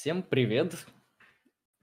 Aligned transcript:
Всем 0.00 0.22
привет, 0.22 0.76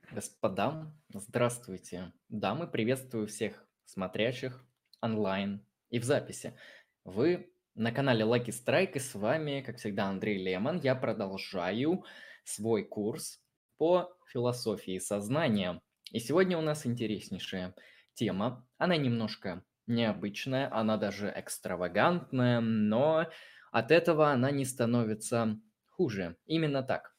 господа. 0.10 0.90
Здравствуйте, 1.14 2.14
дамы. 2.30 2.66
Приветствую 2.66 3.28
всех 3.28 3.68
смотрящих 3.84 4.66
онлайн 5.02 5.68
и 5.90 6.00
в 6.00 6.06
записи. 6.06 6.58
Вы 7.04 7.52
на 7.74 7.92
канале 7.92 8.24
Lucky 8.24 8.52
Strike 8.52 8.94
и 8.94 9.00
с 9.00 9.16
вами, 9.16 9.62
как 9.66 9.80
всегда, 9.80 10.06
Андрей 10.06 10.42
Лемон. 10.42 10.80
Я 10.80 10.96
продолжаю 10.96 12.06
свой 12.46 12.86
курс 12.86 13.44
по 13.76 14.18
философии 14.32 14.98
сознания. 14.98 15.82
И 16.14 16.20
сегодня 16.20 16.58
у 16.58 16.62
нас 16.62 16.86
интереснейшая 16.86 17.76
тема. 18.14 18.66
Она 18.78 18.96
немножко 18.96 19.62
необычная, 19.88 20.74
она 20.74 20.96
даже 20.96 21.34
экстравагантная, 21.36 22.62
но 22.62 23.28
от 23.74 23.92
этого 23.92 24.32
она 24.32 24.52
не 24.52 24.64
становится 24.64 25.60
хуже. 25.90 26.38
Именно 26.46 26.82
так. 26.82 27.15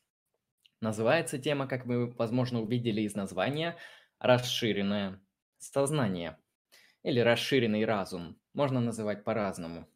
Называется 0.80 1.38
тема, 1.38 1.66
как 1.66 1.86
вы, 1.86 2.10
возможно, 2.12 2.60
увидели 2.60 3.00
из 3.02 3.14
названия, 3.14 3.76
«Расширенное 4.18 5.20
сознание» 5.58 6.38
или 7.02 7.20
«Расширенный 7.20 7.84
разум». 7.84 8.40
Можно 8.52 8.80
называть 8.80 9.24
по-разному. 9.24 9.88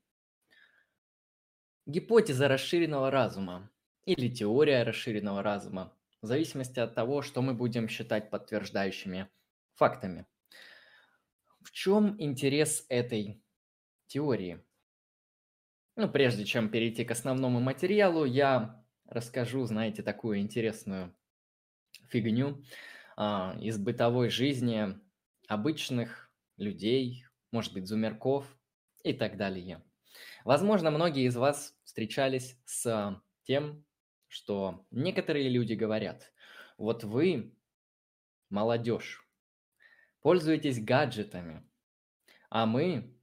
Гипотеза 1.87 2.49
расширенного 2.49 3.11
разума 3.11 3.71
или 4.05 4.29
теория 4.29 4.83
расширенного 4.83 5.43
разума 5.43 5.97
в 6.23 6.27
зависимости 6.27 6.79
от 6.79 6.95
того, 6.95 7.23
что 7.23 7.43
мы 7.43 7.55
будем 7.55 7.89
считать 7.89 8.31
подтверждающими 8.31 9.29
фактами. 9.75 10.27
В 11.63 11.71
чем 11.73 12.21
интерес 12.21 12.87
этой 12.89 13.43
теории? 14.07 14.65
Ну, 15.97 16.09
прежде 16.09 16.45
чем 16.45 16.71
перейти 16.71 17.05
к 17.05 17.11
основному 17.11 17.61
материалу, 17.61 18.25
я 18.25 18.80
расскажу, 19.11 19.65
знаете, 19.67 20.03
такую 20.03 20.39
интересную 20.39 21.15
фигню 22.09 22.65
а, 23.17 23.57
из 23.61 23.77
бытовой 23.79 24.31
жизни 24.31 24.99
обычных 25.49 26.33
людей, 26.57 27.27
может 27.51 27.73
быть, 27.73 27.87
зумерков 27.87 28.47
и 29.03 29.13
так 29.13 29.37
далее. 29.37 29.83
Возможно, 30.45 30.91
многие 30.91 31.27
из 31.27 31.37
вас 31.37 31.77
встречались 31.85 32.57
с 32.65 33.21
тем, 33.45 33.85
что 34.29 34.87
некоторые 34.91 35.49
люди 35.49 35.75
говорят, 35.75 36.33
вот 36.79 37.05
вы, 37.05 37.55
молодежь, 38.49 39.27
пользуетесь 40.21 40.83
гаджетами, 40.83 41.69
а 42.49 42.67
мы, 42.67 43.17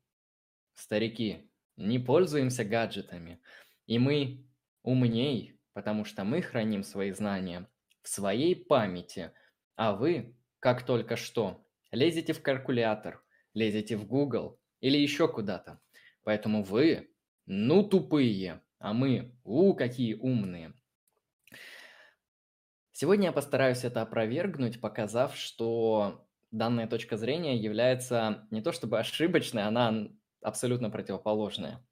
старики, 0.76 1.50
не 1.78 2.00
пользуемся 2.00 2.66
гаджетами, 2.66 3.42
и 3.86 4.00
мы 4.00 4.46
умней, 4.84 5.57
потому 5.78 6.06
что 6.06 6.24
мы 6.24 6.42
храним 6.42 6.82
свои 6.82 7.12
знания 7.12 7.70
в 8.02 8.08
своей 8.08 8.56
памяти, 8.56 9.32
а 9.76 9.94
вы, 9.94 10.36
как 10.58 10.84
только 10.84 11.16
что, 11.16 11.64
лезете 11.92 12.34
в 12.34 12.42
калькулятор, 12.42 13.24
лезете 13.54 13.96
в 13.96 14.08
Google 14.08 14.60
или 14.80 14.98
еще 14.98 15.28
куда-то. 15.28 15.80
Поэтому 16.24 16.64
вы, 16.64 17.14
ну, 17.46 17.84
тупые, 17.84 18.64
а 18.80 18.94
мы, 18.94 19.40
у, 19.44 19.76
какие 19.76 20.16
умные. 20.16 20.74
Сегодня 22.92 23.28
я 23.28 23.32
постараюсь 23.32 23.84
это 23.84 24.02
опровергнуть, 24.02 24.82
показав, 24.82 25.38
что 25.38 26.28
данная 26.50 26.88
точка 26.88 27.18
зрения 27.18 27.56
является 27.56 28.48
не 28.50 28.64
то 28.64 28.72
чтобы 28.72 28.98
ошибочной, 28.98 29.66
она 29.66 30.08
абсолютно 30.42 30.90
противоположная. 30.90 31.86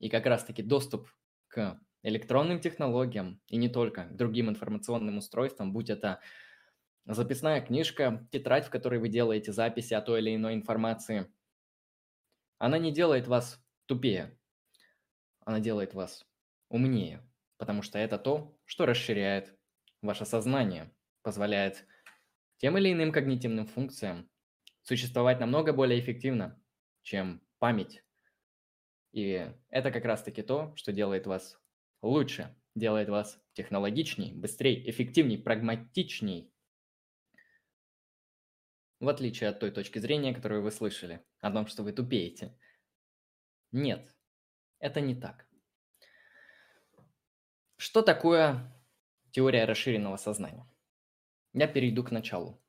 И 0.00 0.08
как 0.08 0.26
раз-таки 0.26 0.64
доступ 0.64 1.08
к 1.46 1.78
электронным 2.02 2.60
технологиям 2.60 3.40
и 3.48 3.56
не 3.56 3.68
только, 3.68 4.08
другим 4.10 4.48
информационным 4.48 5.18
устройствам, 5.18 5.72
будь 5.72 5.90
это 5.90 6.20
записная 7.04 7.60
книжка, 7.60 8.26
тетрадь, 8.30 8.66
в 8.66 8.70
которой 8.70 9.00
вы 9.00 9.08
делаете 9.08 9.52
записи 9.52 9.94
о 9.94 10.00
той 10.00 10.20
или 10.20 10.34
иной 10.34 10.54
информации, 10.54 11.32
она 12.58 12.78
не 12.78 12.92
делает 12.92 13.26
вас 13.26 13.64
тупее, 13.86 14.38
она 15.44 15.60
делает 15.60 15.94
вас 15.94 16.26
умнее, 16.68 17.26
потому 17.56 17.82
что 17.82 17.98
это 17.98 18.18
то, 18.18 18.58
что 18.64 18.86
расширяет 18.86 19.56
ваше 20.02 20.26
сознание, 20.26 20.92
позволяет 21.22 21.86
тем 22.58 22.76
или 22.76 22.92
иным 22.92 23.12
когнитивным 23.12 23.66
функциям 23.66 24.28
существовать 24.82 25.40
намного 25.40 25.72
более 25.72 26.00
эффективно, 26.00 26.60
чем 27.02 27.42
память. 27.58 28.04
И 29.12 29.50
это 29.70 29.90
как 29.90 30.04
раз-таки 30.04 30.42
то, 30.42 30.74
что 30.76 30.92
делает 30.92 31.26
вас 31.26 31.58
лучше, 32.02 32.54
делает 32.74 33.08
вас 33.08 33.40
технологичней, 33.52 34.32
быстрее, 34.32 34.88
эффективней, 34.88 35.38
прагматичней. 35.38 36.52
В 39.00 39.08
отличие 39.08 39.50
от 39.50 39.60
той 39.60 39.70
точки 39.70 39.98
зрения, 39.98 40.34
которую 40.34 40.62
вы 40.62 40.70
слышали, 40.70 41.24
о 41.40 41.52
том, 41.52 41.66
что 41.66 41.82
вы 41.82 41.92
тупеете. 41.92 42.58
Нет, 43.70 44.16
это 44.80 45.00
не 45.00 45.14
так. 45.14 45.46
Что 47.76 48.02
такое 48.02 48.72
теория 49.30 49.64
расширенного 49.64 50.16
сознания? 50.16 50.68
Я 51.52 51.68
перейду 51.68 52.02
к 52.02 52.10
началу. 52.10 52.60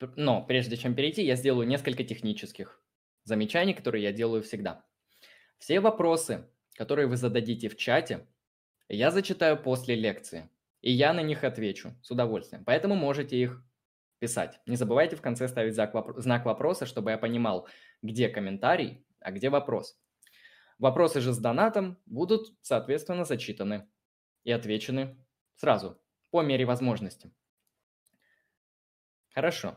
Но 0.00 0.44
прежде 0.44 0.76
чем 0.76 0.94
перейти, 0.94 1.24
я 1.24 1.34
сделаю 1.34 1.66
несколько 1.66 2.04
технических 2.04 2.82
замечаний, 3.24 3.74
которые 3.74 4.04
я 4.04 4.12
делаю 4.12 4.42
всегда. 4.42 4.84
Все 5.58 5.80
вопросы, 5.80 6.48
которые 6.78 7.08
вы 7.08 7.16
зададите 7.16 7.68
в 7.68 7.76
чате, 7.76 8.24
я 8.88 9.10
зачитаю 9.10 9.60
после 9.60 9.96
лекции. 9.96 10.48
И 10.80 10.92
я 10.92 11.12
на 11.12 11.22
них 11.22 11.42
отвечу 11.42 11.92
с 12.04 12.10
удовольствием. 12.12 12.64
Поэтому 12.64 12.94
можете 12.94 13.36
их 13.36 13.60
писать. 14.20 14.60
Не 14.64 14.76
забывайте 14.76 15.16
в 15.16 15.20
конце 15.20 15.48
ставить 15.48 15.74
знак 15.74 16.44
вопроса, 16.44 16.86
чтобы 16.86 17.10
я 17.10 17.18
понимал, 17.18 17.66
где 18.00 18.28
комментарий, 18.28 19.04
а 19.18 19.32
где 19.32 19.50
вопрос. 19.50 20.00
Вопросы 20.78 21.20
же 21.20 21.32
с 21.32 21.38
донатом 21.38 21.98
будут, 22.06 22.54
соответственно, 22.62 23.24
зачитаны 23.24 23.88
и 24.44 24.52
отвечены 24.52 25.16
сразу, 25.56 26.00
по 26.30 26.42
мере 26.42 26.64
возможности. 26.64 27.32
Хорошо. 29.30 29.76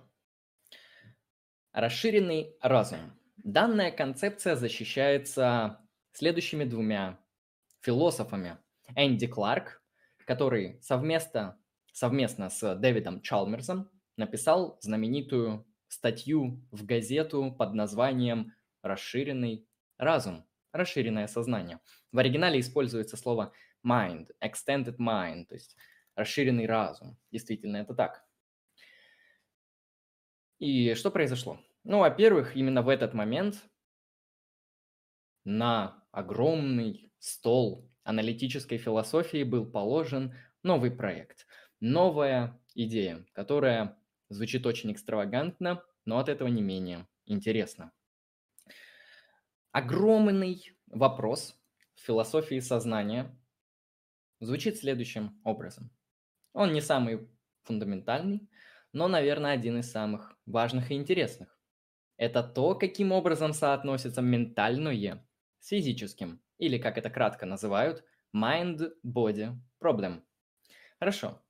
Расширенный 1.72 2.56
разум. 2.61 3.00
Данная 3.38 3.90
концепция 3.90 4.56
защищается 4.56 5.81
следующими 6.11 6.63
двумя 6.63 7.19
философами. 7.81 8.57
Энди 8.95 9.27
Кларк, 9.27 9.83
который 10.25 10.79
совместно, 10.81 11.59
совместно 11.94 12.49
с 12.49 12.75
Дэвидом 12.75 13.22
Чалмерсом 13.22 13.89
написал 14.17 14.77
знаменитую 14.81 15.66
статью 15.88 16.66
в 16.72 16.85
газету 16.85 17.55
под 17.57 17.73
названием 17.73 18.53
«Расширенный 18.81 19.67
разум», 19.97 20.45
«Расширенное 20.72 21.27
сознание». 21.27 21.79
В 22.11 22.19
оригинале 22.19 22.59
используется 22.59 23.17
слово 23.17 23.51
mind, 23.85 24.28
extended 24.41 24.97
mind, 24.97 25.45
то 25.45 25.55
есть 25.55 25.75
расширенный 26.16 26.66
разум. 26.66 27.17
Действительно, 27.31 27.78
это 27.78 27.93
так. 27.93 28.25
И 30.59 30.93
что 30.93 31.09
произошло? 31.09 31.59
Ну, 31.83 31.99
во-первых, 31.99 32.55
именно 32.55 32.83
в 32.83 32.89
этот 32.89 33.13
момент 33.13 33.63
на 35.44 36.03
огромный 36.12 37.12
стол 37.19 37.90
аналитической 38.03 38.78
философии 38.78 39.44
был 39.44 39.66
положен 39.66 40.35
новый 40.63 40.91
проект, 40.91 41.47
новая 41.79 42.59
идея, 42.75 43.25
которая 43.34 43.97
звучит 44.29 44.66
очень 44.66 44.91
экстравагантно, 44.91 45.84
но 46.06 46.19
от 46.19 46.29
этого 46.29 46.47
не 46.47 46.62
менее 46.62 47.07
интересно. 47.25 47.91
Огромный 49.72 50.72
вопрос 50.88 51.56
в 51.96 52.02
философии 52.02 52.59
сознания 52.59 53.38
звучит 54.40 54.78
следующим 54.78 55.40
образом. 55.44 55.91
Он 56.53 56.73
не 56.73 56.82
самый 56.82 57.29
фундаментальный, 57.64 58.49
но, 58.91 59.08
наверное, 59.08 59.53
один 59.53 59.79
из 59.79 59.90
самых 59.90 60.37
важных 60.46 60.91
и 60.91 60.96
интересных. 60.96 61.58
Это 62.17 62.44
то, 62.44 62.76
каким 62.76 63.11
образом 63.11 63.53
соотносится 63.53 64.22
ментальное 64.22 65.26
с 65.61 65.69
физическим, 65.69 66.41
или, 66.58 66.78
как 66.78 66.97
это 66.97 67.09
кратко 67.09 67.46
называют, 67.46 68.03
mind-body 68.35 69.55
problem. 69.81 70.23
Хорошо. 70.99 71.41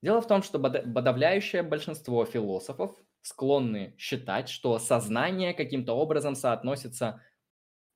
Дело 0.00 0.22
в 0.22 0.26
том, 0.26 0.42
что 0.42 0.58
подавляющее 0.58 1.62
большинство 1.62 2.24
философов 2.24 2.96
склонны 3.20 3.94
считать, 3.98 4.48
что 4.48 4.78
сознание 4.78 5.52
каким-то 5.52 5.92
образом 5.92 6.34
соотносится 6.34 7.22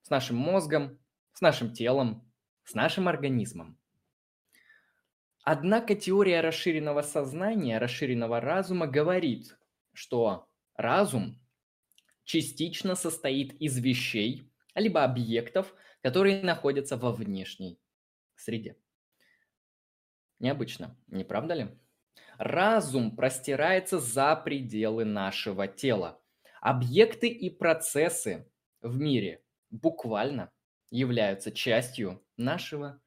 с 0.03 0.09
нашим 0.11 0.37
мозгом, 0.37 0.99
с 1.33 1.41
нашим 1.41 1.73
телом, 1.73 2.31
с 2.63 2.75
нашим 2.75 3.07
организмом. 3.07 3.79
Однако 5.43 5.95
теория 5.95 6.41
расширенного 6.41 7.01
сознания, 7.01 7.77
расширенного 7.79 8.39
разума 8.39 8.87
говорит, 8.87 9.57
что 9.93 10.47
разум 10.75 11.39
частично 12.23 12.95
состоит 12.95 13.53
из 13.61 13.77
вещей, 13.77 14.51
либо 14.75 15.03
объектов, 15.03 15.73
которые 16.01 16.43
находятся 16.43 16.97
во 16.97 17.11
внешней 17.11 17.79
среде. 18.35 18.77
Необычно, 20.39 20.97
не 21.07 21.23
правда 21.23 21.53
ли? 21.53 21.79
Разум 22.37 23.15
простирается 23.15 23.99
за 23.99 24.35
пределы 24.35 25.05
нашего 25.05 25.67
тела. 25.67 26.21
Объекты 26.61 27.27
и 27.29 27.49
процессы 27.49 28.51
в 28.81 28.99
мире 28.99 29.43
буквально 29.69 30.51
являются 30.91 31.51
частью 31.51 32.23
нашего 32.37 33.01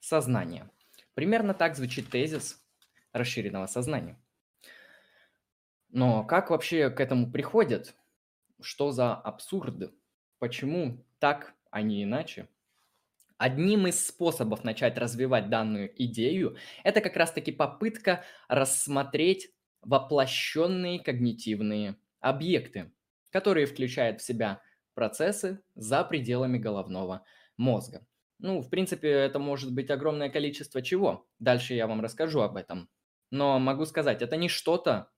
сознания. 0.00 0.70
Примерно 1.14 1.54
так 1.54 1.76
звучит 1.76 2.10
тезис 2.10 2.64
расширенного 3.12 3.66
сознания. 3.66 4.18
Но 5.88 6.24
как 6.24 6.50
вообще 6.50 6.88
к 6.88 7.00
этому 7.00 7.30
приходят? 7.30 7.94
Что 8.60 8.92
за 8.92 9.14
абсурд? 9.14 9.92
Почему 10.42 10.98
так, 11.20 11.54
а 11.70 11.82
не 11.82 12.02
иначе? 12.02 12.48
Одним 13.38 13.86
из 13.86 14.04
способов 14.04 14.64
начать 14.64 14.98
развивать 14.98 15.48
данную 15.50 15.94
идею– 16.02 16.56
это 16.82 17.00
как 17.00 17.14
раз-таки 17.14 17.52
попытка 17.52 18.24
рассмотреть 18.48 19.52
воплощенные 19.82 20.98
когнитивные 20.98 21.94
объекты, 22.18 22.90
которые 23.30 23.66
включают 23.66 24.20
в 24.20 24.24
себя 24.24 24.60
процессы 24.94 25.62
за 25.76 26.02
пределами 26.02 26.58
головного 26.58 27.24
мозга. 27.56 28.04
Ну, 28.40 28.62
в 28.62 28.68
принципе, 28.68 29.10
это 29.10 29.38
может 29.38 29.72
быть 29.72 29.90
огромное 29.90 30.28
количество 30.28 30.82
чего. 30.82 31.24
Дальше 31.38 31.74
я 31.74 31.86
вам 31.86 32.00
расскажу 32.00 32.40
об 32.40 32.56
этом. 32.56 32.90
Но 33.30 33.60
могу 33.60 33.84
сказать, 33.84 34.22
это 34.22 34.36
не 34.36 34.48
что-то 34.48 35.08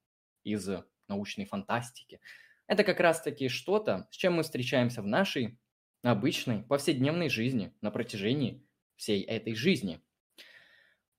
из 0.42 0.68
научной 1.08 1.46
фантастики. 1.46 2.20
Это 2.66 2.84
как 2.84 3.00
раз-таки 3.00 3.48
что-то, 3.48 4.08
с 4.10 4.16
чем 4.16 4.34
мы 4.34 4.42
встречаемся 4.42 5.02
в 5.02 5.06
нашей 5.06 5.58
обычной 6.02 6.62
повседневной 6.62 7.28
жизни 7.28 7.74
на 7.80 7.90
протяжении 7.90 8.66
всей 8.96 9.22
этой 9.22 9.54
жизни. 9.54 10.00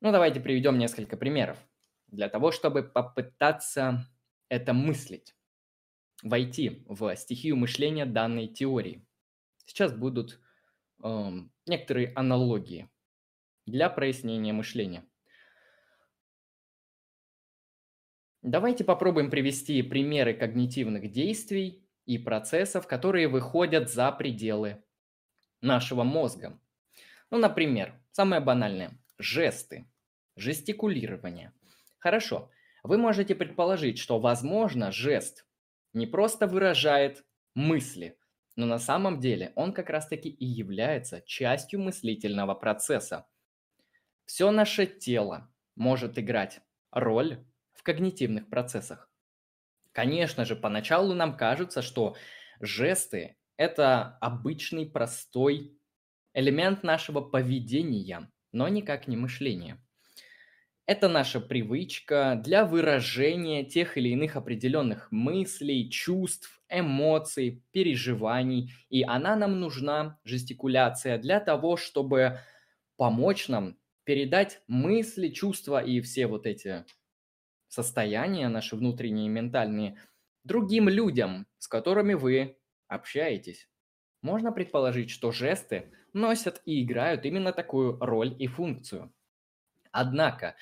Ну, 0.02 0.12
давайте 0.12 0.40
приведем 0.40 0.78
несколько 0.78 1.18
примеров 1.18 1.58
для 2.08 2.30
того, 2.30 2.52
чтобы 2.52 2.84
попытаться 2.84 4.06
это 4.50 4.74
мыслить, 4.74 5.36
войти 6.24 6.84
в 6.88 7.16
стихию 7.16 7.58
мышления 7.58 8.06
данной 8.06 8.48
теории. 8.48 9.06
Сейчас 9.66 9.94
будут 9.94 10.40
э, 11.04 11.32
некоторые 11.66 12.14
аналогии 12.16 12.90
для 13.66 13.90
прояснения 13.90 14.54
мышления. 14.54 15.06
Давайте 18.48 18.84
попробуем 18.84 19.32
привести 19.32 19.82
примеры 19.82 20.36
когнитивных 20.36 21.12
действий 21.12 21.84
и 22.06 22.20
процессов, 22.20 22.86
которые 22.86 23.28
выходят 23.28 23.90
за 23.90 24.12
пределы 24.12 24.84
нашего 25.62 26.04
мозга. 26.04 26.60
Ну, 27.32 27.40
например, 27.40 28.00
самое 28.12 28.44
банальное– 28.44 28.92
жесты, 29.18 29.90
жестикулирование. 30.36 31.54
Хорошо, 31.98 32.52
вы 32.84 33.00
можете 33.00 33.34
предположить, 33.34 33.98
что, 33.98 34.20
возможно, 34.20 34.92
жест 34.92 35.48
не 35.94 36.06
просто 36.06 36.46
выражает 36.46 37.26
мысли, 37.56 38.16
но 38.56 38.68
на 38.68 38.78
самом 38.78 39.20
деле 39.20 39.54
он 39.56 39.74
как 39.74 39.90
раз-таки 39.90 40.30
и 40.30 40.46
является 40.46 41.24
частью 41.26 41.80
мыслительного 41.80 42.54
процесса. 42.54 43.26
Все 44.26 44.52
наше 44.52 44.86
тело 44.86 45.52
может 45.76 46.20
играть 46.20 46.62
роль 46.92 47.44
когнитивных 47.84 48.50
процессах. 48.50 49.10
Конечно 49.92 50.46
же, 50.46 50.56
поначалу 50.56 51.14
нам 51.14 51.38
кажется, 51.38 51.82
что 51.82 52.16
жесты– 52.60 53.38
это 53.58 54.18
обычный 54.20 54.86
простой 54.86 55.80
элемент 56.34 56.84
нашего 56.84 57.22
поведения, 57.22 58.30
но 58.52 58.68
никак 58.68 59.08
не 59.08 59.16
мышления. 59.16 59.82
Это 60.88 61.08
наша 61.10 61.40
привычка 61.40 62.40
для 62.44 62.64
выражения 62.64 63.64
тех 63.64 63.98
или 63.98 64.10
иных 64.10 64.36
определенных 64.36 65.12
мыслей, 65.12 65.90
чувств, 65.90 66.62
эмоций, 66.70 67.64
переживаний. 67.72 68.72
И 68.90 69.02
она 69.02 69.36
нам 69.36 69.60
нужна, 69.60 70.20
жестикуляция, 70.24 71.18
для 71.18 71.40
того, 71.40 71.76
чтобы 71.76 72.40
помочь 72.98 73.48
нам 73.48 73.78
передать 74.04 74.62
мысли, 74.68 75.30
чувства 75.30 75.84
и 75.84 76.02
все 76.02 76.28
вот 76.28 76.46
эти 76.46 76.86
состояния 77.76 78.48
наши 78.48 78.76
внутренние, 78.76 79.30
ментальные, 79.30 80.02
другим 80.44 80.90
людям, 80.90 81.46
с 81.60 81.68
которыми 81.68 82.14
вы 82.14 82.58
общаетесь. 82.88 83.70
Можно 84.22 84.52
предположить, 84.52 85.12
что 85.12 85.32
жесты 85.32 85.92
носят 86.14 86.62
и 86.66 86.84
играют 86.84 87.26
именно 87.26 87.52
такую 87.52 88.00
роль 88.00 88.36
и 88.40 88.48
функцию. 88.48 89.14
Однако, 89.92 90.56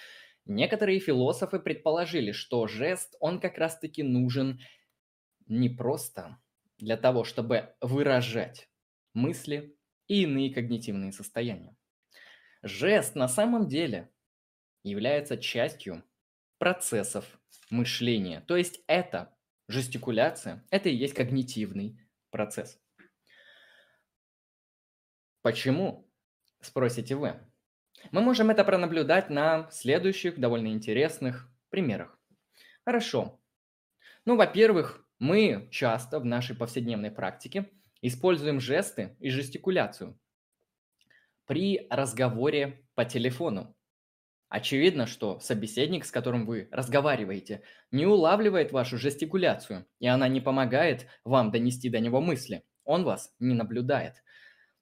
некоторые 0.46 1.00
философы 1.00 1.60
предположили, 1.60 2.32
что 2.32 2.68
жест, 2.68 3.16
он 3.20 3.40
как 3.40 3.58
раз-таки 3.58 4.04
нужен 4.04 4.60
не 5.48 5.70
просто 5.70 6.40
для 6.78 6.98
того, 6.98 7.24
чтобы 7.24 7.76
выражать 7.80 8.70
мысли 9.14 9.78
и 10.08 10.24
иные 10.24 10.54
когнитивные 10.54 11.12
состояния. 11.12 11.76
Жест 12.64 13.16
на 13.16 13.28
самом 13.28 13.68
деле 13.68 14.10
является 14.84 15.38
частью 15.38 16.04
процессов 16.64 17.26
мышления. 17.72 18.40
То 18.48 18.56
есть 18.56 18.80
это 18.88 19.36
жестикуляция, 19.68 20.66
это 20.70 20.88
и 20.88 20.96
есть 20.96 21.14
когнитивный 21.14 22.00
процесс. 22.32 22.80
Почему, 25.42 26.10
спросите 26.62 27.16
вы? 27.16 27.38
Мы 28.12 28.22
можем 28.22 28.50
это 28.50 28.64
пронаблюдать 28.64 29.30
на 29.30 29.70
следующих 29.72 30.40
довольно 30.40 30.70
интересных 30.70 31.52
примерах. 31.70 32.18
Хорошо. 32.86 33.42
Ну, 34.24 34.38
во-первых, 34.38 35.06
мы 35.20 35.68
часто 35.70 36.22
в 36.22 36.26
нашей 36.26 36.56
повседневной 36.56 37.12
практике 37.12 37.74
используем 38.00 38.62
жесты 38.62 39.18
и 39.20 39.30
жестикуляцию 39.30 40.18
при 41.46 41.88
разговоре 41.90 42.88
по 42.96 43.04
телефону. 43.04 43.76
Очевидно, 44.54 45.08
что 45.08 45.40
собеседник, 45.40 46.06
с 46.06 46.12
которым 46.12 46.46
вы 46.46 46.68
разговариваете, 46.70 47.64
не 47.90 48.06
улавливает 48.06 48.72
вашу 48.72 49.00
жестикуляцию, 49.00 49.88
и 49.98 50.06
она 50.06 50.28
не 50.28 50.42
помогает 50.42 51.08
вам 51.24 51.50
донести 51.50 51.90
до 51.90 52.00
него 52.00 52.22
мысли. 52.22 52.64
Он 52.84 53.04
вас 53.04 53.34
не 53.40 53.56
наблюдает. 53.56 54.24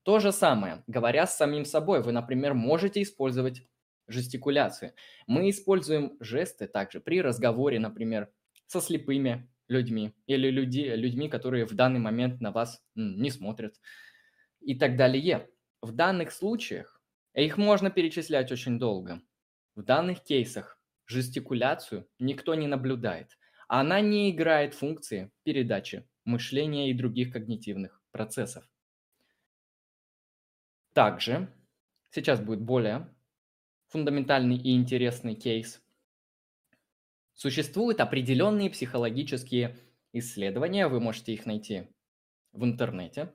То 0.04 0.20
же 0.20 0.34
самое, 0.34 0.84
говоря 0.88 1.26
с 1.26 1.38
самим 1.38 1.64
собой, 1.64 2.04
вы, 2.04 2.12
например, 2.12 2.54
можете 2.54 3.02
использовать 3.02 3.62
жестикуляцию. 4.10 4.92
Мы 5.26 5.50
используем 5.50 6.18
жесты 6.20 6.68
также 6.68 7.00
при 7.00 7.22
разговоре, 7.22 7.80
например, 7.80 8.30
со 8.68 8.82
слепыми 8.82 9.50
людьми 9.70 10.14
или 10.26 10.50
люди, 10.50 10.82
людьми, 10.82 11.30
которые 11.30 11.66
в 11.66 11.76
данный 11.76 12.02
момент 12.02 12.42
на 12.42 12.52
вас 12.52 12.84
не 12.96 13.32
смотрят 13.32 13.76
и 14.60 14.78
так 14.78 14.98
далее. 14.98 15.48
В 15.82 15.94
данных 15.94 16.34
случаях 16.34 17.02
их 17.34 17.58
можно 17.58 17.90
перечислять 17.90 18.52
очень 18.52 18.78
долго. 18.78 19.22
В 19.82 19.84
данных 19.84 20.22
кейсах 20.22 20.80
жестикуляцию 21.08 22.08
никто 22.20 22.54
не 22.54 22.68
наблюдает. 22.68 23.40
Она 23.68 24.00
не 24.00 24.30
играет 24.30 24.76
функции 24.76 25.32
передачи 25.42 26.08
мышления 26.24 26.92
и 26.92 26.94
других 26.94 27.34
когнитивных 27.34 28.00
процессов. 28.12 28.64
Также 30.94 31.52
сейчас 32.12 32.40
будет 32.40 32.62
более 32.62 33.12
фундаментальный 33.88 34.56
и 34.56 34.76
интересный 34.76 35.34
кейс. 35.34 35.82
Существуют 37.34 38.02
определенные 38.02 38.70
психологические 38.70 39.80
исследования, 40.14 40.90
вы 40.90 41.00
можете 41.00 41.34
их 41.34 41.48
найти 41.48 41.88
в 42.52 42.64
интернете. 42.66 43.34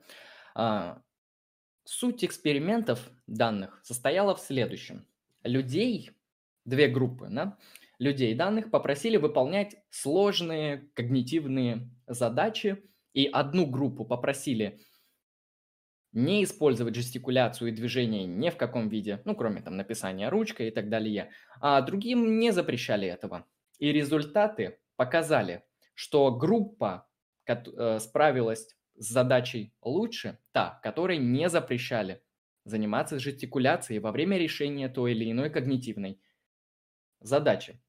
А, 0.55 1.01
суть 1.83 2.23
экспериментов 2.23 3.11
данных 3.27 3.81
состояла 3.83 4.33
в 4.33 4.39
следующем. 4.39 5.05
Людей 5.43 6.16
две 6.67 6.87
группы 6.87 7.27
да, 7.31 7.57
людей 7.97 8.35
данных 8.35 8.69
попросили 8.69 9.17
выполнять 9.17 9.77
сложные 9.89 10.89
когнитивные 10.93 11.89
задачи, 12.05 12.83
и 13.13 13.25
одну 13.25 13.65
группу 13.65 14.05
попросили 14.05 14.79
не 16.11 16.43
использовать 16.43 16.95
жестикуляцию 16.95 17.69
и 17.69 17.75
движение 17.75 18.25
ни 18.25 18.49
в 18.49 18.57
каком 18.57 18.89
виде, 18.89 19.21
ну, 19.25 19.35
кроме 19.35 19.61
там 19.61 19.75
написания 19.75 20.29
ручкой 20.29 20.67
и 20.67 20.71
так 20.71 20.89
далее, 20.89 21.31
а 21.59 21.81
другим 21.81 22.39
не 22.39 22.51
запрещали 22.51 23.07
этого. 23.07 23.45
И 23.79 23.91
результаты 23.91 24.79
показали, 24.97 25.63
что 25.95 26.31
группа 26.31 27.07
э, 27.47 27.99
справилась 27.99 28.67
с 28.95 29.07
задачей 29.07 29.73
лучше, 29.81 30.37
та, 30.51 30.79
которой 30.83 31.17
не 31.17 31.49
запрещали 31.49 32.21
заниматься 32.65 33.19
жестикуляцией 33.19 33.99
во 33.99 34.11
время 34.11 34.37
решения 34.37 34.89
той 34.89 35.13
или 35.13 35.31
иной 35.31 35.49
когнитивной 35.49 36.19
задачи. 37.27 37.81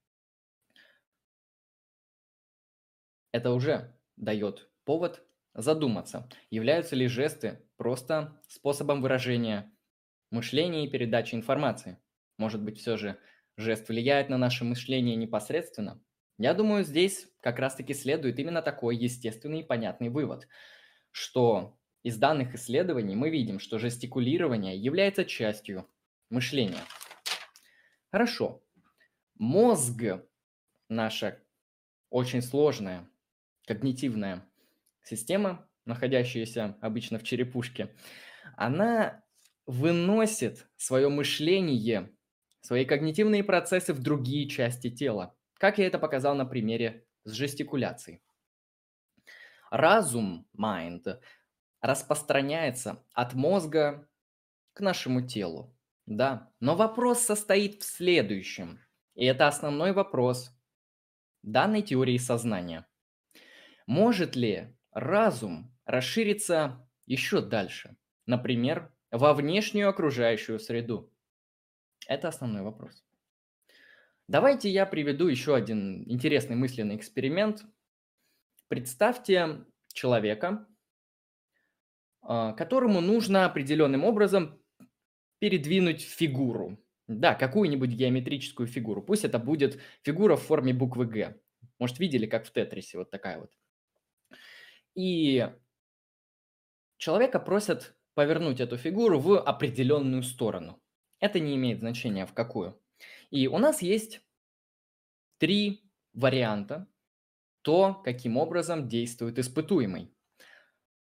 Это 3.33 3.52
уже 3.52 3.97
дает 4.16 4.71
повод 4.85 5.25
задуматься, 5.54 6.28
являются 6.50 6.97
ли 6.97 7.07
жесты 7.07 7.62
просто 7.76 8.40
способом 8.49 9.02
выражения 9.02 9.73
мышления 10.30 10.85
и 10.85 10.90
передачи 10.90 11.35
информации. 11.35 11.99
Может 12.37 12.62
быть, 12.62 12.78
все 12.78 12.97
же 12.97 13.18
жест 13.57 13.88
влияет 13.88 14.28
на 14.28 14.38
наше 14.38 14.64
мышление 14.64 15.16
непосредственно? 15.16 16.02
Я 16.38 16.54
думаю, 16.54 16.85
здесь 16.85 17.28
как 17.40 17.59
раз-таки 17.59 17.95
следует 17.95 18.38
именно 18.38 18.62
такой 18.62 18.97
естественный 18.97 19.61
и 19.61 19.66
понятный 19.66 20.09
вывод, 20.09 20.47
что 21.11 21.76
из 22.04 22.16
данных 22.16 22.54
исследований 22.54 23.16
мы 23.16 23.28
видим, 23.28 23.59
что 23.59 23.78
жестикулирование 23.78 24.76
является 24.76 25.25
частью 25.25 25.88
мышления. 26.30 26.85
Хорошо. 28.11 28.62
Мозг 29.38 30.02
наша 30.88 31.40
очень 32.11 32.42
сложная 32.42 33.09
когнитивная 33.66 34.45
система, 35.04 35.68
находящаяся 35.85 36.76
обычно 36.80 37.21
в 37.21 37.23
черепушке, 37.23 37.95
она 38.57 39.23
выносит 39.66 40.66
свое 40.76 41.09
мышление, 41.09 42.12
свои 42.62 42.85
когнитивные 42.85 43.45
процессы 43.45 43.92
в 43.92 44.02
другие 44.02 44.49
части 44.49 44.90
тела. 44.90 45.37
Как 45.54 45.78
я 45.78 45.87
это 45.87 46.00
показал 46.00 46.35
на 46.35 46.45
примере 46.45 47.07
с 47.25 47.33
жестикуляцией. 47.33 48.23
Разум, 49.71 50.49
mind, 50.59 51.21
распространяется 51.80 53.04
от 53.12 53.35
мозга 53.35 54.09
к 54.73 54.80
нашему 54.80 55.26
телу. 55.26 55.76
Да, 56.07 56.50
но 56.59 56.75
вопрос 56.75 57.21
состоит 57.21 57.83
в 57.83 57.85
следующем. 57.85 58.80
И 59.18 59.25
это 59.25 59.48
основной 59.48 59.90
вопрос 59.90 60.56
данной 61.42 61.82
теории 61.82 62.16
сознания. 62.18 62.87
Может 63.84 64.37
ли 64.37 64.76
разум 64.92 65.76
расшириться 65.84 66.88
еще 67.04 67.40
дальше? 67.40 67.96
Например, 68.26 68.94
во 69.10 69.34
внешнюю 69.34 69.88
окружающую 69.88 70.60
среду? 70.60 71.12
Это 72.06 72.28
основной 72.28 72.62
вопрос. 72.62 73.04
Давайте 74.28 74.70
я 74.70 74.87
приведу 74.87 75.26
еще 75.26 75.56
один 75.56 76.08
интересный 76.08 76.54
мысленный 76.54 76.94
эксперимент. 76.94 77.64
Представьте 78.68 79.64
человека, 79.92 80.68
а, 82.20 82.52
которому 82.52 83.00
нужно 83.00 83.46
определенным 83.46 84.04
образом 84.04 84.62
передвинуть 85.40 86.02
фигуру. 86.02 86.78
Да, 87.08 87.34
какую-нибудь 87.34 87.90
геометрическую 87.90 88.66
фигуру. 88.66 89.02
Пусть 89.02 89.24
это 89.24 89.38
будет 89.38 89.80
фигура 90.02 90.36
в 90.36 90.42
форме 90.42 90.74
буквы 90.74 91.06
«Г». 91.06 91.40
Может, 91.78 91.98
видели, 91.98 92.26
как 92.26 92.46
в 92.46 92.52
Тетрисе, 92.52 92.98
вот 92.98 93.10
такая 93.10 93.38
вот. 93.38 93.50
И 94.94 95.48
человека 96.98 97.38
просят 97.40 97.96
повернуть 98.14 98.60
эту 98.60 98.76
фигуру 98.76 99.18
в 99.20 99.40
определенную 99.40 100.22
сторону. 100.22 100.82
Это 101.20 101.40
не 101.40 101.56
имеет 101.56 101.78
значения 101.78 102.26
в 102.26 102.34
какую. 102.34 102.80
И 103.30 103.48
у 103.48 103.58
нас 103.58 103.80
есть 103.82 104.20
три 105.38 105.90
варианта 106.12 106.88
то, 107.62 107.94
каким 107.94 108.36
образом 108.36 108.88
действует 108.88 109.38
испытуемый. 109.38 110.12